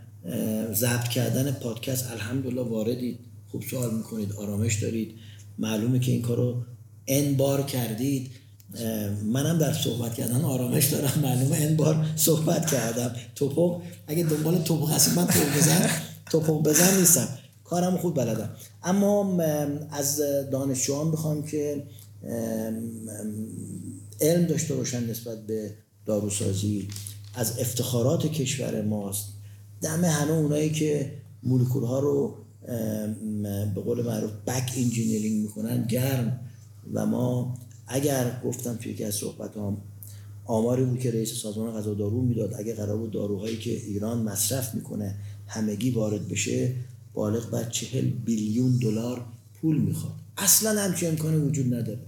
ضبط 0.74 1.08
کردن 1.08 1.52
پادکست 1.52 2.12
الحمدلله 2.12 2.62
واردید. 2.62 3.20
خوب 3.48 3.64
سوال 3.64 3.96
می‌کنید 3.96 4.34
آرامش 4.34 4.84
دارید. 4.84 5.16
معلومه 5.58 6.00
که 6.00 6.12
این 6.12 6.22
کارو 6.22 6.64
ان 7.08 7.34
بار 7.38 7.66
کردید. 7.66 8.32
منم 9.24 9.58
در 9.58 9.74
صحبت 9.74 10.14
کردن 10.14 10.42
آرامش 10.42 10.86
دارم 10.86 11.20
معلومه 11.24 11.58
این 11.58 11.78
بار 11.78 12.06
صحبت 12.16 12.72
کردم. 12.72 13.16
توپو 13.36 13.82
اگه 14.08 14.24
دنبال 14.24 14.64
توپو 14.64 14.86
هستی 14.86 15.16
من 15.16 15.28
توپو 15.28 15.58
بزن 15.58 15.90
توپو 16.32 16.62
بزن 16.62 16.98
نیستم. 17.00 17.28
کارم 17.64 17.98
خوب 17.98 18.16
بلدم. 18.16 18.50
اما 18.84 19.42
از 19.92 20.22
دانشجوان 20.52 21.12
بخوام 21.12 21.44
که 21.44 21.84
علم 24.22 24.46
داشته 24.46 24.76
باشن 24.76 25.10
نسبت 25.10 25.46
به 25.46 25.74
داروسازی. 26.06 26.88
از 27.36 27.60
افتخارات 27.60 28.26
کشور 28.26 28.82
ماست. 28.82 29.26
دم 29.82 30.06
همه 30.06 30.32
اونایی 30.32 30.70
که 30.70 31.14
مولکول 31.44 31.84
ها 31.84 32.00
رو 32.00 32.36
به 33.76 33.82
قول 33.86 34.06
معروف 34.06 34.32
بک 34.48 34.74
انجینیرینگ 34.78 35.42
می‌کنن 35.42 35.88
گرم. 35.88 36.40
و 36.94 37.06
ما 37.06 37.58
اگر 37.90 38.42
گفتم 38.46 38.76
توی 38.76 38.92
یکی 38.92 39.04
از 39.04 39.16
صحبت 39.16 39.58
هم 39.58 39.78
آماری 40.46 40.84
بود 40.84 41.00
که 41.00 41.12
رئیس 41.12 41.34
سازمان 41.34 41.74
غذا 41.74 41.94
دارو 41.94 42.22
می‌داد 42.22 42.54
اگر 42.54 42.76
قرار 42.76 42.98
بود 42.98 43.12
داروهایی 43.12 43.58
که 43.58 43.72
ایران 43.72 44.18
مصرف 44.18 44.76
می‌کنه 44.76 45.16
همگی 45.48 45.92
وارد 45.92 46.28
بشه 46.28 46.76
بالغ 47.14 47.50
بر 47.50 47.64
چهل 47.64 48.06
billion 48.06 48.78
دلار 48.78 49.26
پول 49.54 49.78
می‌خواد. 49.78 50.14
اصلا 50.38 50.82
همچین 50.82 51.10
امکانی 51.10 51.38
وجود 51.38 51.74
نداره. 51.74 52.00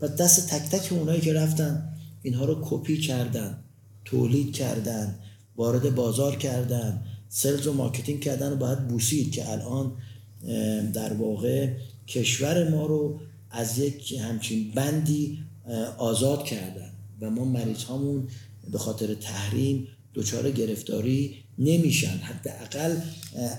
و 0.00 0.08
دست 0.08 0.48
تک 0.50 0.70
تک 0.70 0.92
اونایی 0.92 1.20
که 1.20 1.32
رفتن 1.32 1.88
اینها 2.22 2.44
رو 2.44 2.58
کپی 2.62 3.00
کردن 3.00 3.58
تولید 4.04 4.52
کردن 4.52 5.14
وارد 5.56 5.94
بازار 5.94 6.36
کردن 6.36 7.04
sales 7.28 7.66
و 7.66 7.72
marketing 7.72 8.20
کردن 8.20 8.52
و 8.52 8.56
باید 8.56 8.88
بوسید 8.88 9.32
که 9.32 9.50
الان 9.52 9.92
در 10.92 11.12
واقع 11.12 11.72
کشور 12.06 12.68
ما 12.70 12.86
رو 12.86 13.20
از 13.54 13.78
یک 13.78 14.12
همچین 14.12 14.70
بندی 14.74 15.38
آزاد 15.98 16.44
کردن. 16.44 16.90
و 17.20 17.30
ما 17.30 17.44
مریض 17.44 17.82
هامون 17.82 18.28
به 18.72 18.78
خاطر 18.78 19.14
تحریم 19.14 19.88
دچار 20.14 20.50
گرفتاری 20.50 21.34
نمیشن. 21.58 22.16
حداقل 22.16 22.96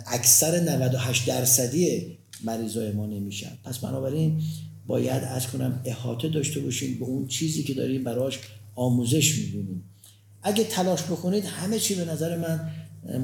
اکثر 0.07 0.59
98 0.59 1.25
درصدی 1.25 2.17
مریضای 2.43 2.91
ما 2.91 3.05
نمیشن. 3.05 3.51
پس 3.63 3.77
بنابراین 3.77 4.41
باید 4.87 5.23
از 5.23 5.47
کنم 5.47 5.81
احاطه 5.85 6.29
داشته 6.29 6.59
باشیم 6.59 6.99
به 6.99 7.05
اون 7.05 7.27
چیزی 7.27 7.63
که 7.63 7.73
داریم 7.73 8.03
براش 8.03 8.39
آموزش 8.75 9.35
می‌بینیم 9.35 9.83
اگه 10.41 10.63
تلاش 10.63 11.03
بکنید 11.03 11.45
همه 11.45 11.79
چی 11.79 11.95
به 11.95 12.05
نظر 12.05 12.37
من 12.37 12.71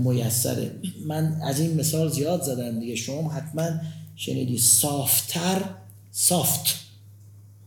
میسره. 0.03 0.71
من 1.07 1.41
از 1.43 1.59
این 1.59 1.73
مثال 1.73 2.11
زیاد 2.11 2.43
زدم 2.43 2.79
دیگه. 2.79 2.95
شما 2.95 3.31
حتما 3.31 3.69
شنیدی 4.15 4.57
صافتر 4.57 5.61
سافت. 6.11 6.79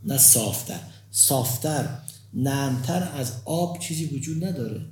نه 0.04 0.18
صافتر 0.18 0.80
صافتر 1.10 1.98
نرمتر 2.34 3.08
از 3.14 3.32
آب 3.44 3.78
چیزی 3.78 4.04
وجود 4.04 4.44
نداره 4.44 4.86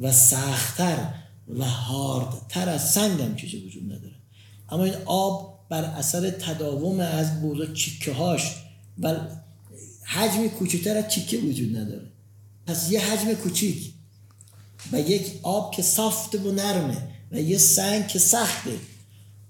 و 0.00 0.12
سختتر 0.12 1.14
و 1.48 1.64
هاردتر 1.64 2.68
از 2.68 2.92
سنگ 2.92 3.20
هم 3.20 3.36
چیزی 3.36 3.56
وجود 3.56 3.92
نداره. 3.92 4.14
اما 4.68 4.84
این 4.84 4.94
آب 5.06 5.66
بر 5.68 5.84
اثر 5.84 6.30
تداوم 6.30 7.00
از 7.00 7.40
بودا 7.40 7.66
چیکه 7.66 8.12
هاش 8.12 8.56
و 9.00 9.16
حجم 10.04 10.48
کوچکتر 10.48 10.96
از 10.96 11.08
چیکه 11.08 11.38
وجود 11.38 11.76
نداره. 11.76 12.10
پس 12.66 12.90
یه 12.90 13.00
حجم 13.00 13.34
کوچیک 13.34 13.92
و 14.92 15.00
یک 15.00 15.40
آب 15.42 15.74
که 15.74 15.82
سافت 15.82 16.34
و 16.34 16.52
نرمه 16.52 17.08
و 17.32 17.40
یه 17.40 17.58
سنگ 17.58 18.08
که 18.08 18.18
سخته. 18.18 18.78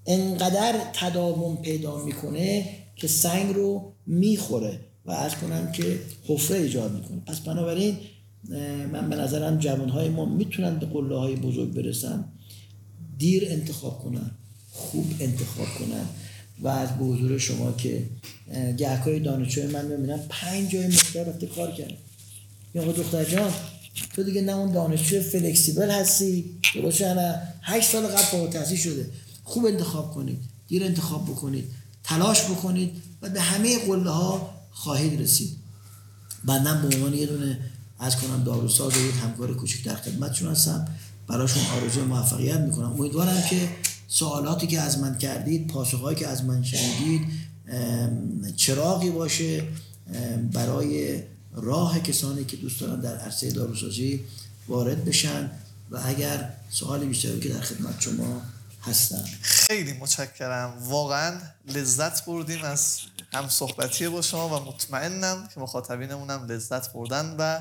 انقدر 0.06 0.90
تداوم 0.92 1.56
پیدا 1.56 2.04
می‌کنه 2.04 2.78
که 2.96 3.08
سنگ 3.08 3.54
رو 3.54 3.92
می‌خوره 4.06 4.80
و 5.06 5.10
از 5.10 5.34
کنم 5.34 5.72
که 5.72 6.00
حفره 6.26 6.58
ایجاد 6.58 6.92
می‌کنه. 6.92 7.20
پس 7.26 7.40
بنابراین 7.40 7.96
من 8.92 9.10
به 9.10 9.16
نظرم 9.16 9.58
جوانهای 9.58 10.08
ما 10.08 10.24
می‌تونن 10.24 10.78
به 10.78 10.86
قله 10.86 11.16
های 11.16 11.36
بزرگ 11.36 11.72
برسن 11.72 12.24
دیر 13.18 13.46
انتخاب 13.48 13.98
کنن 13.98 14.30
خوب 14.72 15.06
انتخاب 15.20 15.66
کنن 15.78 16.06
و 16.60 16.68
از 16.68 16.98
به 16.98 17.04
حضور 17.04 17.38
شما 17.38 17.72
که 17.72 18.06
گهکای 18.78 19.20
دانشجوی 19.20 19.66
من 19.66 19.84
می‌بینم 19.84 20.20
پنج 20.28 20.70
جای 20.70 20.86
مختلف 20.86 21.54
کار 21.54 21.70
کردن. 21.70 21.96
یا 22.74 22.92
دختر 22.92 23.24
جان 23.24 23.52
تو 24.16 24.22
دیگه 24.22 24.40
نه 24.40 24.56
اون 24.56 24.72
دانشجو 24.72 25.20
فلکسیبل 25.20 25.90
هستی؟ 25.90 26.44
درست 26.74 27.02
نه؟ 27.02 27.42
هشت 27.62 27.90
سال 27.90 28.06
قبل 28.06 28.22
فوق 28.22 28.50
تحصیل 28.50 28.78
شده. 28.78 29.06
خوب 29.44 29.66
انتخاب 29.66 30.14
کنید 30.14 30.38
دیر 30.68 30.84
انتخاب 30.84 31.24
بکنید. 31.24 31.64
تلاش 32.04 32.44
بکنید 32.44 33.02
و 33.22 33.30
به 33.30 33.40
همه 33.40 33.86
قله 33.86 34.10
ها 34.10 34.50
خواهید 34.70 35.20
رسید. 35.20 35.56
بندم 36.44 36.82
به 36.82 36.96
عنوان 36.96 37.14
یه 37.14 37.26
دونه 37.26 37.58
از 37.98 38.16
کنم 38.16 38.44
داروساز 38.44 38.92
همکار 39.22 39.54
کوچک 39.54 39.84
در 39.84 39.96
خدمتشون 39.96 40.50
هستم. 40.50 40.88
براشون 41.26 41.62
آرزوی 41.66 42.02
موفقیت 42.02 42.60
می‌کنم. 42.60 42.92
امیدوارم 42.92 43.42
که 43.50 43.68
سوالاتی 44.08 44.66
که 44.66 44.80
از 44.80 44.98
من 44.98 45.18
کردید 45.18 45.66
پاسخهایی 45.66 46.16
که 46.16 46.28
از 46.28 46.44
من 46.44 46.62
شنیدید 46.62 47.22
چراغی 48.56 49.10
باشه 49.10 49.64
برای 50.52 51.22
راه 51.52 52.00
کسانی 52.00 52.44
که 52.44 52.56
دوست 52.56 52.80
دارن 52.80 53.00
در 53.00 53.16
عرصه 53.16 53.50
داروسازی 53.50 54.20
وارد 54.68 55.04
بشن. 55.04 55.50
و 55.90 56.00
اگر 56.04 56.50
سوالی 56.70 57.06
بیشتری 57.06 57.40
که 57.40 57.48
در 57.48 57.60
خدمت 57.60 58.00
شما 58.00 58.42
هستم. 58.86 59.24
خیلی 59.42 59.92
متشکرم. 59.92 60.78
واقعا 60.80 61.40
لذت 61.68 62.24
بردیم 62.24 62.64
از 62.64 62.98
هم 63.32 63.48
صحبتی 63.48 64.08
با 64.08 64.22
شما 64.22 64.60
و 64.60 64.64
مطمئنم 64.64 65.48
که 65.54 65.60
مخاطبینمونم 65.60 66.46
لذت 66.46 66.92
بردن 66.92 67.36
و 67.38 67.60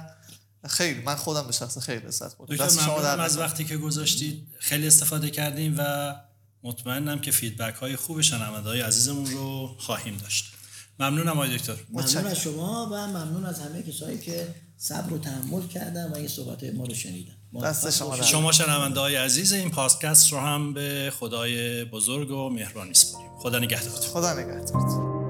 خیلی 0.68 1.02
من 1.02 1.16
خودم 1.16 1.48
به 1.48 1.52
شخص 1.52 1.78
خیلی 1.78 2.08
لذت 2.08 2.38
بردم. 2.38 2.56
دکتر 2.56 2.82
ممنونم 2.82 3.02
در 3.02 3.22
از. 3.22 3.38
وقتی 3.38 3.66
که 3.66 3.78
گذاشتید. 3.78 4.48
خیلی 4.60 4.88
استفاده 4.88 5.30
کردیم 5.30 5.76
و 5.78 6.16
مطمئنم 6.64 7.20
که 7.20 7.32
فیدبک 7.32 7.76
های 7.76 7.96
خوب 7.96 8.22
شنونده 8.22 8.70
های 8.70 8.82
عزیزمون 8.82 9.32
رو 9.32 9.76
خواهیم 9.80 10.18
داشت. 10.18 10.54
ممنونم 11.00 11.32
آقای 11.32 11.58
دکتر. 11.58 11.76
ممنون 11.90 12.28
از 12.28 12.38
شما 12.38 12.90
و 12.92 13.08
ممنون 13.08 13.46
از 13.46 13.60
همه 13.60 13.84
کسایی 13.84 14.18
که 14.18 14.56
صبر 14.78 15.14
و 15.14 15.18
تحمل 15.18 15.68
کردن 15.68 16.12
و 16.12 16.16
این 16.16 16.28
صحبت 16.28 16.64
ما 16.64 16.86
رو 16.86 16.94
شنیدن. 16.94 17.36
دست 17.62 17.90
شما 17.90 18.10
باشید. 18.10 18.26
شما 18.26 18.52
شنونده 18.52 19.00
های 19.00 19.16
عزیز 19.16 19.54
این 19.54 19.70
پادکست 19.70 20.32
رو 20.32 20.40
هم 20.40 20.74
به 20.74 21.14
خدای 21.20 21.86
بزرگ 21.86 22.32
و 22.32 22.50
مهربانی 22.50 22.94
سپاریم. 22.94 23.30
خدا 23.38 23.60
نگهدارتون. 23.60 24.10
خدا 24.10 24.34
نگهدارت 24.34 25.23